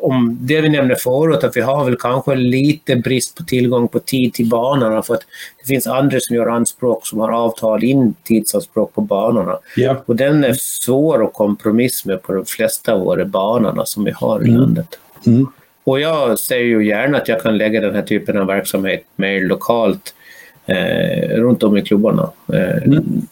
om 0.00 0.38
det 0.40 0.60
vi 0.60 0.68
nämnde 0.68 0.96
förut, 0.96 1.44
att 1.44 1.56
vi 1.56 1.60
har 1.60 1.84
väl 1.84 1.96
kanske 1.96 2.34
lite 2.34 2.96
brist 2.96 3.36
på 3.36 3.44
tillgång 3.44 3.88
på 3.88 3.98
tid 3.98 4.34
till 4.34 4.48
banorna 4.48 5.02
för 5.02 5.14
att 5.14 5.22
det 5.60 5.66
finns 5.66 5.86
andra 5.86 6.20
som 6.20 6.36
gör 6.36 6.46
anspråk 6.46 7.06
som 7.06 7.18
har 7.20 7.32
avtal 7.32 7.84
in 7.84 8.14
tidsanspråk 8.24 8.94
på 8.94 9.00
banorna. 9.00 9.58
Ja. 9.76 9.96
Och 10.06 10.16
den 10.16 10.44
är 10.44 10.54
svår 10.58 11.24
att 11.24 11.32
kompromissa 11.32 12.08
med 12.08 12.22
på 12.22 12.32
de 12.32 12.44
flesta 12.44 12.92
av 12.92 13.00
våra 13.00 13.24
banorna 13.24 13.84
som 13.86 14.04
vi 14.04 14.10
har 14.10 14.40
i 14.46 14.48
Mm. 14.48 14.60
landet. 14.60 14.98
Mm. 15.26 15.46
Och 15.84 16.00
jag 16.00 16.38
ser 16.38 16.58
ju 16.58 16.86
gärna 16.86 17.18
att 17.18 17.28
jag 17.28 17.42
kan 17.42 17.58
lägga 17.58 17.80
den 17.80 17.94
här 17.94 18.02
typen 18.02 18.38
av 18.38 18.46
verksamhet 18.46 19.04
mer 19.16 19.40
lokalt 19.40 20.14
eh, 20.68 21.28
runt 21.36 21.62
om 21.62 21.76
i 21.76 21.82
klubbarna. 21.82 22.30
Eh, 22.52 22.82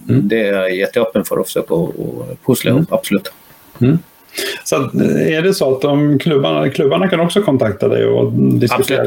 Mm. 0.08 0.28
Det 0.28 0.40
är 0.48 0.52
jag 0.52 0.74
jätteöppen 0.76 1.24
för 1.24 1.40
att 1.40 1.46
försöka 1.46 1.74
och, 1.74 2.26
pussla 2.46 2.70
Mm. 2.70 2.78
ihop, 2.82 2.92
absolut. 2.92 3.32
Så 4.64 4.76
att, 4.76 4.94
eh, 4.94 5.32
är 5.36 5.42
det 5.42 5.54
så 5.54 5.74
att 5.74 5.80
de 5.82 6.18
klubbarna, 6.18 6.70
klubbarna 6.70 7.08
kan 7.08 7.20
också 7.20 7.42
kontakta 7.42 7.88
dig 7.88 8.04
och 8.06 8.32
diskutera? 8.32 9.04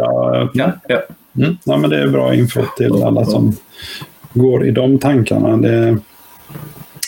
Ja, 0.54 0.72
ja. 0.88 1.02
Mm. 1.38 1.58
Ja, 1.64 1.78
men 1.78 1.90
det 1.90 2.02
är 2.02 2.08
bra 2.08 2.34
info 2.36 2.62
till 2.78 3.04
alla 3.04 3.26
som 3.26 3.56
går 4.34 4.66
i 4.66 4.72
de 4.72 5.00
tankarna. 5.00 5.58
Det, 5.58 5.98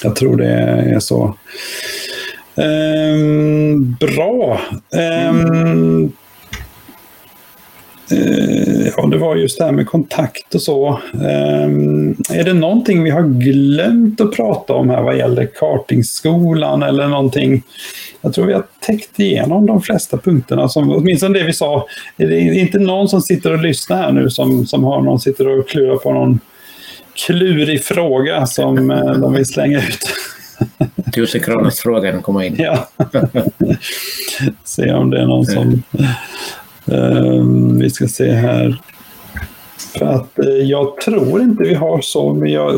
jag 0.04 0.16
tror 0.16 0.38
det 0.38 0.48
är 0.96 1.00
så. 1.00 1.36
Ehm, 2.56 3.92
bra. 4.00 4.62
Ehm, 4.96 6.04
eh, 6.06 6.10
ja, 8.98 9.06
det 9.06 9.18
var 9.18 9.36
just 9.36 9.58
det 9.58 9.64
här 9.64 9.72
med 9.72 9.88
kontakt 9.88 10.56
och 10.56 10.62
så. 10.62 11.00
Ehm, 11.14 12.16
är 12.34 12.44
det 12.44 12.54
någonting 12.54 13.04
vi 13.04 13.10
har 13.10 13.24
glömt 13.24 14.22
att 14.22 14.36
prata 14.36 14.74
om 14.74 14.90
här 14.90 15.02
vad 15.02 15.18
gäller 15.18 15.46
kartingskolan 15.46 16.84
eller 16.84 17.08
någonting? 17.08 17.64
Jag 18.22 18.34
tror 18.34 18.46
vi 18.46 18.54
har 18.54 18.64
täckt 18.80 19.20
igenom 19.20 19.66
de 19.66 19.82
flesta 19.82 20.18
punkterna, 20.18 20.70
som, 20.70 20.92
åtminstone 20.92 21.40
det 21.40 21.46
vi 21.46 21.54
sa. 21.54 21.88
Det 22.18 22.24
är 22.24 22.54
inte 22.54 22.80
någon 22.80 23.10
som 23.10 23.22
sitter 23.22 23.54
och 23.54 23.60
lyssnar 23.60 23.98
här 23.98 24.12
nu 24.12 24.30
som, 24.30 24.66
som 24.66 24.84
har 24.84 25.02
någon 25.02 25.20
sitter 25.20 25.48
och 25.48 25.70
klurar 25.70 25.96
på 25.96 26.14
någon 26.14 26.40
klurig 27.26 27.84
fråga 27.84 28.46
som 28.46 28.92
eh, 28.92 29.14
de 29.14 29.34
vill 29.34 29.46
slänga 29.46 29.78
ut. 29.78 30.00
Tusen 31.16 31.42
kronors 31.42 31.80
frågan 31.80 32.22
komma 32.22 32.46
in. 32.46 32.56
Ja. 32.58 32.90
se 34.64 34.94
om 34.94 35.10
det 35.10 35.22
är 35.22 35.26
någon 35.26 35.46
som... 35.46 35.84
Ehm, 36.88 37.80
vi 37.80 37.90
ska 37.90 38.08
se 38.08 38.32
här. 38.32 38.78
För 39.98 40.06
att 40.06 40.40
eh, 40.40 40.46
jag 40.46 40.98
tror 40.98 41.42
inte 41.42 41.64
vi 41.64 41.74
har 41.74 42.02
så 42.02 42.34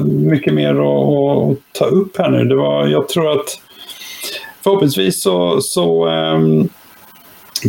mycket 0.05 0.53
mer 0.53 0.69
att, 0.69 1.51
att 1.51 1.57
ta 1.71 1.85
upp 1.85 2.17
här 2.17 2.29
nu. 2.29 2.45
Det 2.45 2.55
var, 2.55 2.87
jag 2.87 3.09
tror 3.09 3.31
att 3.31 3.59
förhoppningsvis 4.63 5.21
så, 5.21 5.61
så 5.61 6.07
ehm, 6.07 6.69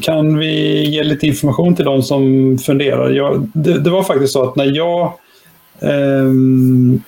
kan 0.03 0.39
vi 0.39 0.85
ge 0.91 1.03
lite 1.03 1.27
information 1.27 1.77
till 1.77 1.85
de 1.85 2.03
som 2.03 2.59
funderar. 2.59 3.11
Jag, 3.11 3.49
det, 3.55 3.81
det 3.81 3.91
var 3.91 4.03
faktiskt 4.03 4.33
så 4.33 4.43
att 4.43 4.57
när 4.57 4.77
jag 4.77 5.13
ehm, 5.81 7.03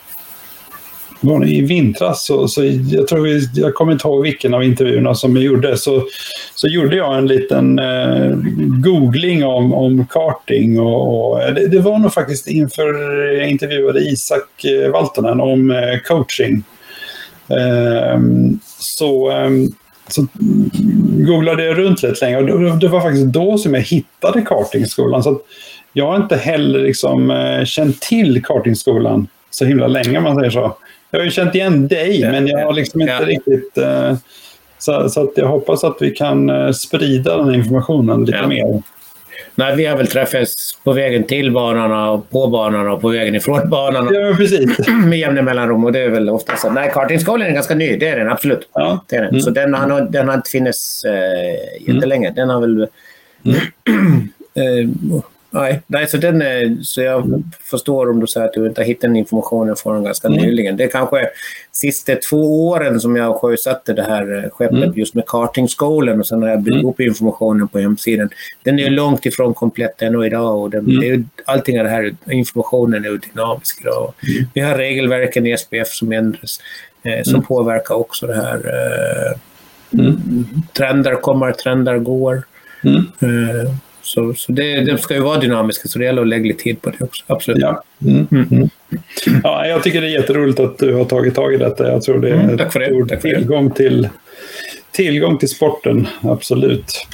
i 1.47 1.61
vintras, 1.61 2.25
så, 2.25 2.49
så 2.49 2.65
jag, 2.65 3.09
tror 3.09 3.21
vi, 3.21 3.49
jag 3.55 3.75
kommer 3.75 3.93
inte 3.93 4.09
ihåg 4.09 4.23
vilken 4.23 4.55
av 4.55 4.65
intervjuerna 4.65 5.15
som 5.15 5.37
jag 5.37 5.45
gjorde, 5.45 5.77
så, 5.77 6.03
så 6.55 6.69
gjorde 6.69 6.97
jag 6.97 7.19
en 7.19 7.27
liten 7.27 7.79
eh, 7.79 8.31
googling 8.85 9.45
om, 9.45 9.73
om 9.75 10.07
karting. 10.07 10.81
Och, 10.81 11.31
och 11.31 11.43
eh, 11.43 11.55
det, 11.55 11.69
det, 11.69 11.79
var 11.79 11.99
nog 11.99 12.13
faktiskt 12.13 12.49
inför 12.49 13.23
jag 13.39 13.49
intervjuade 13.49 14.01
Isak 14.01 14.65
eh, 14.65 14.91
Valtonen 14.91 15.41
om 15.41 15.71
eh, 15.71 15.99
coaching. 16.05 16.65
Eh, 17.49 18.21
så, 18.79 19.31
eh, 19.31 19.51
så 20.09 20.27
googlade 21.27 21.65
jag 21.65 21.79
runt 21.79 22.03
lite 22.03 22.25
länge 22.25 22.37
och 22.37 22.61
det, 22.61 22.79
det 22.81 22.89
var 22.89 23.01
faktiskt 23.01 23.27
då 23.27 23.59
som 23.59 23.75
jag 23.75 23.83
hittade 23.83 24.43
kartingskolan. 24.43 25.23
Så 25.23 25.31
att 25.31 25.43
jag 25.93 26.07
har 26.07 26.17
inte 26.17 26.37
heller 26.37 26.79
liksom, 26.79 27.31
eh, 27.31 27.65
känt 27.65 28.01
till 28.01 28.45
kartingskolan 28.45 29.29
så 29.51 29.65
himla 29.65 29.87
länge 29.87 30.19
om 30.19 30.25
man 30.25 30.37
säger 30.37 30.51
så. 30.51 30.77
Jag 31.17 31.21
har 31.21 31.25
ju 31.25 31.31
känt 31.31 31.55
igen 31.55 31.89
dig, 31.89 32.21
men 32.21 32.47
jag 32.47 32.67
har 32.67 32.73
liksom 32.73 33.01
inte 33.01 33.13
ja. 33.13 33.27
riktigt... 33.27 33.79
Eh, 33.79 34.17
så, 34.79 35.09
så 35.09 35.33
jag 35.37 35.49
hoppas 35.49 35.85
att 35.85 35.97
vi 36.01 36.11
kan 36.11 36.51
eh, 36.51 36.71
sprida 36.73 37.37
den 37.37 37.55
informationen 37.55 38.25
lite 38.25 38.39
Ja. 38.39 38.47
mer. 38.47 38.83
Nej, 39.55 39.77
vi 39.77 39.87
har 39.87 39.97
väl 39.97 40.07
träffats 40.07 40.79
på 40.85 40.93
vägen 40.93 41.25
till 41.25 41.53
banan 41.53 42.09
och 42.09 42.31
på 42.31 42.47
banan 42.47 42.89
och 42.89 43.01
på 43.01 43.09
vägen 43.09 43.35
ifrån 43.35 43.71
banan 43.71 44.15
Ja, 44.15 44.35
precis. 44.37 44.89
med 45.07 45.19
jämna 45.19 45.43
mellanrum. 45.43 45.85
Och 45.85 45.93
det 45.93 46.01
är 46.01 46.09
väl 46.09 46.31
ofta 46.31 46.57
så. 46.57 46.71
Nej, 46.71 46.91
kartingskolan 46.95 47.47
är 47.47 47.53
ganska 47.53 47.75
ny. 47.75 47.97
Det 47.97 48.09
är 48.09 48.17
den 48.17 48.29
absolut. 48.29 48.69
Ja. 48.73 49.05
Det 49.09 49.17
är 49.17 49.21
den. 49.21 49.31
Mm. 49.31 49.41
Så 49.41 49.51
den 49.51 49.75
har, 49.75 50.01
den 50.01 50.29
har 50.29 50.35
inte 50.35 50.51
funnits 50.51 51.05
eh, 51.05 51.95
jättelänge. 51.95 52.31
Den 52.31 52.51
har 52.51 52.61
väl... 52.61 52.89
Mm. 53.45 53.59
eh, 54.55 55.21
nej, 55.61 55.83
nej, 55.87 56.07
så, 56.09 56.17
den, 56.17 56.43
är- 56.43 56.77
så 56.83 57.01
jag 57.03 57.43
förstår 57.65 58.11
om 58.11 58.21
du 58.21 58.27
säger 58.27 58.47
att 58.47 58.53
du 58.53 58.67
inte 58.67 58.81
har 58.81 58.87
hittat 58.87 59.01
den 59.01 59.17
informationen 59.17 59.77
från 59.77 60.05
ganska 60.05 60.29
Mm. 60.29 60.41
nyligen. 60.43 60.77
Det 60.77 60.85
är 60.85 60.89
kanske 60.89 61.29
sista 61.73 62.15
två 62.31 62.69
åren 62.69 63.01
som 63.01 63.17
jag 63.17 63.35
sjösatte 63.41 63.93
det 63.93 64.03
här 64.03 64.45
eh, 64.45 64.51
skeppet 64.51 64.77
Mm. 64.77 64.93
just 64.99 65.15
med 65.15 65.27
kartingskolan 65.27 66.21
och 66.21 66.27
sen 66.27 66.43
har 66.43 66.49
jag 66.49 66.61
byggt 66.61 66.75
Mm. 66.75 66.87
upp 66.87 67.01
informationen 67.01 67.69
på 67.69 67.79
hemsidan. 67.79 68.29
Den 68.63 68.79
är 68.79 68.83
ju 68.83 68.91
långt 68.91 69.27
ifrån 69.27 69.55
komplett 69.55 70.03
ännu 70.03 70.27
idag 70.27 70.59
och 70.63 70.71
den, 70.71 70.85
Mm. 70.87 71.01
det 71.01 71.11
är 71.11 71.25
allting 71.45 71.79
av 71.79 71.85
det 71.85 71.91
här, 71.91 72.15
informationen 72.31 73.05
är 73.05 73.11
dynamisk 73.35 73.81
idag. 73.81 74.13
Mm. 74.29 74.45
Vi 74.55 74.61
har 74.61 74.75
regelverken 74.75 75.47
i 75.47 75.57
SPF 75.59 75.89
som 75.89 76.13
ändras 76.13 76.61
eh, 77.03 77.23
som 77.23 77.35
Mm. 77.35 77.47
påverkar 77.47 77.95
också 77.95 78.27
det 78.27 78.35
här. 78.35 78.57
Eh, 78.57 79.39
trender 80.73 81.15
kommer, 81.15 81.53
trender 81.53 81.99
går. 81.99 82.43
Eh, 82.85 83.71
så 84.07 84.35
så 84.35 84.53
det, 84.53 84.81
de 84.85 84.99
ska 84.99 85.15
ju 85.15 85.21
vara 85.21 85.39
dynamiska 85.41 85.89
så 85.89 85.99
det 85.99 86.05
gäller 86.05 86.23
att 86.23 86.29
lägga 86.29 86.45
lite 86.45 86.63
tid 86.63 86.83
på 86.83 86.91
det 86.91 87.05
också. 87.05 87.25
Absolut. 87.27 87.59
Ja. 87.61 87.83
Mm. 88.07 88.27
Mm. 88.33 88.47
Mm. 88.51 88.69
ja, 89.45 89.67
jag 89.67 89.83
tycker 89.83 90.01
det 90.01 90.07
är 90.07 90.11
jätteroligt 90.11 90.61
att 90.61 90.79
du 90.79 90.95
har 90.95 91.05
tagit 91.05 91.35
tag 91.35 91.55
i 91.55 91.57
detta. 91.57 91.89
Jag 91.93 92.03
tror 92.03 92.19
det 92.21 92.29
är 92.31 92.35
Mm, 92.35 92.59
tack 92.59 92.73
för 92.73 92.81
det. 92.81 93.07
Tack 93.09 93.21
för 93.23 93.29
det. 93.29 93.35
tillgång, 93.39 93.71
till, 93.71 94.09
tillgång 94.93 95.39
till 95.39 95.49
sporten. 95.49 96.07
Absolut. 96.23 97.07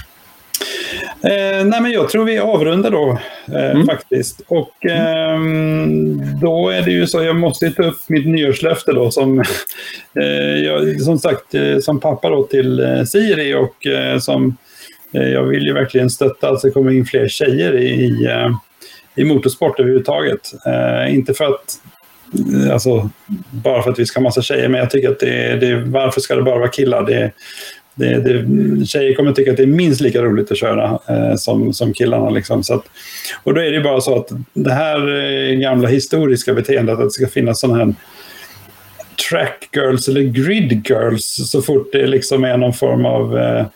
Eh, 1.24 1.64
nej, 1.64 1.80
men 1.80 1.90
jag 1.93 2.09
tror 2.09 2.24
vi 2.24 2.38
avrundar 2.38 2.90
då 2.90 3.18
eh, 3.55 3.70
Mm. 3.70 3.86
faktiskt. 3.86 4.40
Och 4.49 4.86
ehm, 4.86 6.20
då 6.40 6.68
är 6.68 6.82
det 6.82 6.90
ju 6.90 7.07
så, 7.07 7.22
jag 7.22 7.36
måste 7.36 7.70
ta 7.70 7.82
upp 7.82 8.01
mitt 8.09 8.26
nyårslöfte 8.26 8.93
då 8.93 9.11
som, 9.11 9.40
eh, 10.20 10.59
jag, 10.64 11.01
som 11.01 11.18
sagt, 11.18 11.55
eh, 11.55 11.78
som 11.78 12.01
pappa 12.01 12.28
då 12.30 12.43
till 12.47 12.80
eh, 12.80 13.03
Siri 13.05 13.55
och 13.55 13.86
eh, 13.86 14.18
som 14.18 14.47
eh, 14.47 14.53
Eh, 15.14 15.28
jag 15.28 15.42
vill 15.42 15.62
ju 15.62 15.72
verkligen 15.72 16.10
stötta 16.10 16.48
att 16.48 16.62
det 16.62 16.70
kommer 16.70 16.90
in 16.90 17.04
fler 17.04 17.28
tjejer 17.28 17.76
i, 17.76 17.88
i, 17.88 18.26
eh, 18.26 18.50
i 19.14 19.24
motorsport 19.24 19.80
överhuvudtaget. 19.80 20.52
Eh, 20.66 21.14
inte 21.14 21.34
för 21.34 21.44
att 21.44 21.78
Alltså, 22.72 23.10
bara 23.50 23.82
för 23.82 23.90
att 23.90 23.98
vi 23.98 24.06
ska 24.06 24.20
ha 24.20 24.22
massa 24.22 24.42
tjejer, 24.42 24.68
men 24.68 24.80
jag 24.80 24.90
tycker 24.90 25.10
att 25.10 25.20
det, 25.20 25.56
det 25.56 25.76
varför 25.76 26.20
ska 26.20 26.36
det 26.36 26.42
bara 26.42 26.58
vara 26.58 26.68
killar? 26.68 27.06
Det, 27.06 27.32
det, 27.94 28.20
det, 28.20 28.86
tjejer 28.86 29.14
kommer 29.14 29.32
tycka 29.32 29.50
att 29.50 29.56
det 29.56 29.62
är 29.62 29.66
minst 29.66 30.00
lika 30.00 30.22
roligt 30.22 30.52
att 30.52 30.58
köra 30.58 30.98
eh, 31.08 31.34
som, 31.36 31.72
som 31.72 31.92
killarna. 31.92 32.30
Liksom. 32.30 32.62
Så 32.62 32.74
att, 32.74 32.84
och 33.42 33.54
då 33.54 33.60
är 33.60 33.70
det 33.70 33.80
bara 33.80 34.00
så 34.00 34.16
att 34.16 34.28
det 34.52 34.72
här 34.72 35.08
eh, 35.08 35.54
gamla 35.54 35.88
historiska 35.88 36.54
beteendet 36.54 36.98
att 36.98 37.04
det 37.04 37.10
ska 37.10 37.26
finnas 37.26 37.60
sådana 37.60 37.84
här 37.84 37.94
track 39.30 39.68
girls 39.72 40.08
eller 40.08 40.20
grid 40.20 40.86
girls 40.88 41.50
så 41.50 41.62
fort 41.62 41.92
det 41.92 42.06
liksom 42.06 42.44
är 42.44 42.56
någon 42.56 42.72
form 42.72 43.06
av 43.06 43.38
eh, 43.38 43.66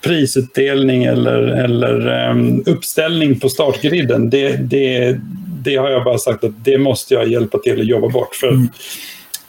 prisutdelning 0.00 1.04
eller, 1.04 1.42
eller 1.42 2.28
um, 2.30 2.62
uppställning 2.66 3.40
på 3.40 3.48
startgriden. 3.48 4.30
Det, 4.30 4.56
det, 4.56 5.16
det 5.64 5.76
har 5.76 5.90
jag 5.90 6.04
bara 6.04 6.18
sagt 6.18 6.44
att 6.44 6.64
det 6.64 6.78
måste 6.78 7.14
jag 7.14 7.28
hjälpa 7.28 7.58
till 7.58 7.80
att 7.80 7.86
jobba 7.86 8.08
bort. 8.08 8.34
För 8.34 8.66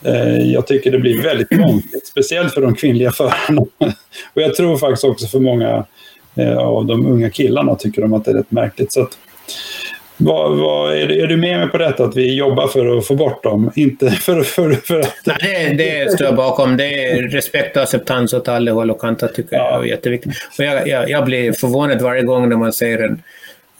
eh, 0.02 0.52
Jag 0.52 0.66
tycker 0.66 0.90
det 0.90 0.98
blir 0.98 1.22
väldigt 1.22 1.48
konstigt, 1.48 2.06
speciellt 2.06 2.54
för 2.54 2.60
de 2.60 2.74
kvinnliga 2.74 3.12
förarna. 3.12 3.60
Och 4.34 4.42
jag 4.42 4.54
tror 4.54 4.76
faktiskt 4.76 5.04
också 5.04 5.26
för 5.26 5.40
många 5.40 5.84
eh, 6.34 6.56
av 6.58 6.86
de 6.86 7.06
unga 7.06 7.30
killarna 7.30 7.74
tycker 7.74 8.02
de 8.02 8.14
att 8.14 8.24
det 8.24 8.30
är 8.30 8.34
rätt 8.34 8.50
märkligt. 8.50 8.92
Så 8.92 9.02
att, 9.02 9.18
vad, 10.16 10.56
vad, 10.58 10.96
är, 10.96 11.06
du, 11.06 11.20
är 11.22 11.26
du 11.26 11.36
med 11.36 11.58
mig 11.58 11.68
på 11.68 11.78
detta 11.78 12.04
att 12.04 12.16
vi 12.16 12.34
jobbar 12.34 12.66
för 12.68 12.98
att 12.98 13.06
få 13.06 13.14
bort 13.14 13.42
dem? 13.42 13.70
Inte 13.74 14.10
för, 14.10 14.42
för, 14.42 14.72
för 14.72 15.00
att... 15.00 15.14
Nej, 15.42 15.74
det, 15.74 16.04
det 16.04 16.10
står 16.12 16.26
jag 16.26 16.36
bakom. 16.36 16.76
Det 16.76 17.04
är 17.04 17.22
respekt 17.22 17.76
och 17.76 17.82
acceptans 17.82 18.32
åt 18.34 18.48
alla 18.48 18.72
håll 18.72 18.90
och 18.90 19.00
kanter 19.00 19.28
tycker 19.28 19.56
Ja. 19.56 19.70
jag 19.70 19.82
är 19.84 19.88
jätteviktigt. 19.88 20.32
Och 20.58 20.64
jag, 20.64 20.88
jag, 20.88 21.10
jag 21.10 21.24
blir 21.24 21.52
förvånad 21.52 22.02
varje 22.02 22.22
gång 22.22 22.48
när 22.48 22.56
man 22.56 22.72
ser 22.72 22.98
en, 22.98 23.22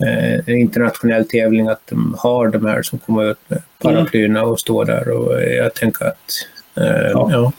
eh, 0.06 0.34
en 0.46 0.58
internationell 0.58 1.28
tävling 1.28 1.68
att 1.68 1.80
de 1.90 2.16
har 2.18 2.48
de 2.48 2.66
här 2.66 2.82
som 2.82 2.98
kommer 2.98 3.30
ut 3.30 3.38
med 3.48 3.62
paraplyerna 3.82 4.42
och 4.44 4.60
står 4.60 4.84
där. 4.84 5.08
Och 5.08 5.42
jag 5.42 5.74
tänker 5.74 6.04
att... 6.04 6.46
Eh, 6.76 7.10
Ja. 7.12 7.28
ja. 7.32 7.52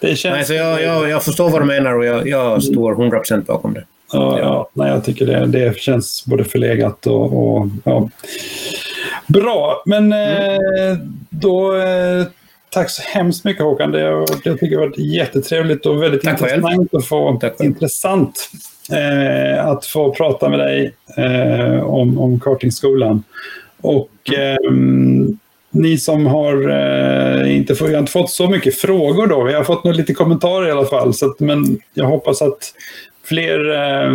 Det 0.00 0.16
känns... 0.16 0.34
Nej, 0.34 0.44
så 0.44 0.54
jag, 0.54 0.82
jag, 0.82 1.08
jag 1.08 1.24
förstår 1.24 1.50
vad 1.50 1.62
du 1.62 1.66
menar 1.66 1.94
och 1.94 2.04
jag, 2.04 2.28
jag 2.28 2.62
står 2.62 2.94
100% 2.94 3.44
bakom 3.44 3.74
det. 3.74 3.84
Ja, 4.12 4.38
ja, 4.38 4.70
nej, 4.72 4.90
jag 4.90 5.04
tycker 5.04 5.26
det, 5.26 5.46
det 5.46 5.78
känns 5.78 6.24
både 6.26 6.44
förlegat 6.44 7.06
och... 7.06 7.56
och 7.56 7.66
ja. 7.84 8.08
Bra, 9.26 9.82
men 9.86 10.12
eh, 10.12 10.96
då... 11.30 11.76
Eh, 11.76 12.26
tack 12.70 12.90
så 12.90 13.02
hemskt 13.02 13.44
mycket 13.44 13.62
Håkan. 13.62 13.92
Det, 13.92 14.00
jag 14.00 14.26
tycker 14.42 14.70
det 14.70 14.76
har 14.76 14.86
varit 14.86 14.98
jättetrevligt 14.98 15.86
och 15.86 16.02
väldigt 16.02 16.22
Tack 16.22 16.40
själv. 16.40 16.54
intressant 16.54 16.94
att 16.94 17.04
få, 17.04 17.38
Tack 17.40 17.60
intressant 17.60 18.50
eh, 18.92 19.66
att 19.66 19.86
få 19.86 20.14
prata 20.14 20.48
med 20.48 20.58
dig 20.58 20.94
eh, 21.16 21.80
om, 21.80 22.18
om 22.18 22.40
kartingskolan. 22.40 23.22
Och 23.80 24.10
ehm, 24.36 25.38
ni 25.70 25.98
som 25.98 26.26
har 26.26 26.70
eh, 26.70 27.56
inte, 27.56 27.74
få, 27.74 27.90
inte 27.90 28.12
fått 28.12 28.30
så 28.30 28.48
mycket 28.48 28.76
frågor 28.76 29.26
då. 29.26 29.44
Vi 29.44 29.52
har 29.52 29.64
fått 29.64 29.96
lite 29.96 30.14
kommentarer 30.14 30.68
i 30.68 30.70
alla 30.70 30.86
fall. 30.86 31.14
Så 31.14 31.26
att, 31.26 31.40
men 31.40 31.78
jag 31.94 32.04
hoppas 32.04 32.42
att 32.42 32.72
fler 33.28 33.70
eh, 33.74 34.12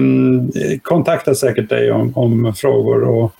kontaktar 0.81 1.33
säkert 1.33 1.69
dig 1.69 1.91
om, 1.91 2.11
om 2.17 2.53
frågor. 2.55 3.03
Och, 3.03 3.31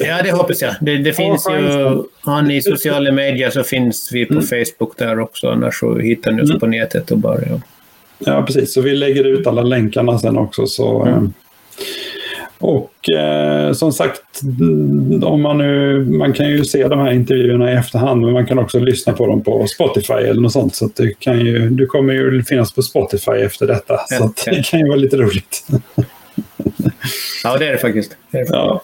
Ja, 0.00 0.22
det 0.22 0.30
hoppas 0.32 0.62
jag. 0.62 0.74
Det, 0.80 0.96
det 0.96 1.12
finns 1.12 1.46
ju... 1.50 2.02
Har 2.20 2.42
ni 2.42 2.62
sociala 2.62 3.12
medier 3.12 3.50
så 3.50 3.62
finns 3.62 4.10
vi 4.12 4.26
på 4.26 4.32
Mm. 4.34 4.44
Facebook 4.46 4.98
där 4.98 5.20
också. 5.20 5.48
Annars 5.50 5.80
så 5.80 5.98
hittar 5.98 6.32
ni 6.32 6.42
oss 6.42 6.50
Mm. 6.50 6.60
på 6.60 6.66
nätet 6.66 7.10
och 7.10 7.18
bara... 7.18 7.38
Ja. 7.50 7.60
ja, 8.18 8.42
precis. 8.42 8.74
Så 8.74 8.80
vi 8.80 8.94
lägger 8.94 9.24
ut 9.24 9.46
alla 9.46 9.62
länkarna 9.62 10.18
sen 10.18 10.38
också. 10.38 10.66
Så, 10.66 11.02
Mm. 11.02 11.32
Och 12.58 13.10
eh, 13.10 13.72
som 13.72 13.92
sagt, 13.92 14.22
om 15.22 15.42
man 15.42 15.58
nu, 15.58 15.98
man 16.04 16.32
kan 16.32 16.48
ju 16.48 16.64
se 16.64 16.88
de 16.88 16.98
här 16.98 17.12
intervjuerna 17.12 17.72
i 17.72 17.74
efterhand, 17.74 18.20
men 18.22 18.32
man 18.32 18.46
kan 18.46 18.58
också 18.58 18.78
lyssna 18.78 19.12
på 19.12 19.26
dem 19.26 19.42
på 19.42 19.66
Spotify 19.66 20.12
eller 20.14 20.40
något 20.40 20.52
sånt. 20.52 20.74
Så 20.74 20.90
du, 20.96 21.14
kan 21.18 21.40
ju, 21.40 21.68
du 21.70 21.86
kommer 21.86 22.12
ju 22.14 22.42
finnas 22.42 22.74
på 22.74 22.82
Spotify 22.82 23.30
efter 23.32 23.66
detta. 23.66 23.98
Så 24.08 24.24
att 24.24 24.42
Ja. 24.46 24.52
det 24.52 24.66
kan 24.66 24.80
ju 24.80 24.86
vara 24.86 24.96
lite 24.96 25.16
roligt. 25.16 25.66
ja, 27.44 27.56
det 27.58 27.66
är 27.66 27.72
det 27.72 27.78
faktiskt. 27.78 28.16
Det 28.30 28.38
är 28.38 28.42
det. 28.44 28.48
Ja. 28.52 28.82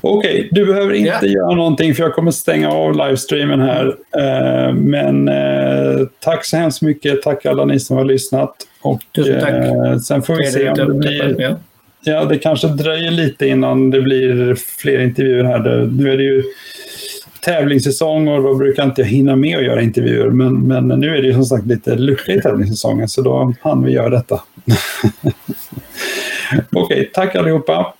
Okej, 0.00 0.48
du 0.52 0.66
behöver 0.66 0.94
inte 0.94 1.18
Ja. 1.22 1.26
göra 1.28 1.54
någonting 1.54 1.94
för 1.94 2.02
jag 2.02 2.14
kommer 2.14 2.30
stänga 2.30 2.70
av 2.70 2.92
livestreamen 2.96 3.60
här. 3.60 3.86
Eh, 4.18 4.74
Men 4.74 5.28
eh, 5.28 6.06
tack 6.20 6.44
så 6.44 6.56
hemskt 6.56 6.82
mycket. 6.82 7.22
Tack 7.22 7.46
alla 7.46 7.64
ni 7.64 7.80
som 7.80 7.96
har 7.96 8.04
lyssnat. 8.04 8.54
Och 8.82 9.00
Tusen 9.14 9.40
tack. 9.40 9.52
eh, 9.54 9.98
sen 9.98 10.22
får 10.22 10.36
vi 10.36 10.46
se 10.46 10.68
om 10.70 10.76
det 10.76 10.94
blir... 10.94 11.56
Ja. 12.04 12.24
Det 12.24 12.38
kanske 12.38 12.68
dröjer 12.68 13.10
lite 13.10 13.46
innan 13.46 13.90
det 13.90 14.00
blir 14.00 14.54
fler 14.54 15.00
intervjuer 15.00 15.44
här. 15.44 15.88
Nu 15.92 16.12
är 16.12 16.16
det 16.16 16.22
ju 16.22 16.42
tävlingssäsong 17.40 18.28
och 18.28 18.42
då 18.42 18.54
brukar 18.54 18.84
inte 18.84 19.02
jag 19.02 19.08
hinna 19.08 19.36
med 19.36 19.58
att 19.58 19.64
göra 19.64 19.82
intervjuer. 19.82 20.30
Men, 20.30 20.54
men 20.54 20.88
nu 20.88 21.16
är 21.16 21.22
det 21.22 21.28
ju 21.28 21.34
som 21.34 21.44
sagt 21.44 21.66
lite 21.66 21.96
lucka 21.96 22.32
i 22.32 22.40
tävlingssäsongen 22.40 23.08
så 23.08 23.22
då 23.22 23.54
hann 23.60 23.84
vi 23.84 23.92
göra 23.92 24.08
detta. 24.08 24.40
Okej, 26.72 27.10
tack 27.14 27.34
allihopa. 27.34 27.94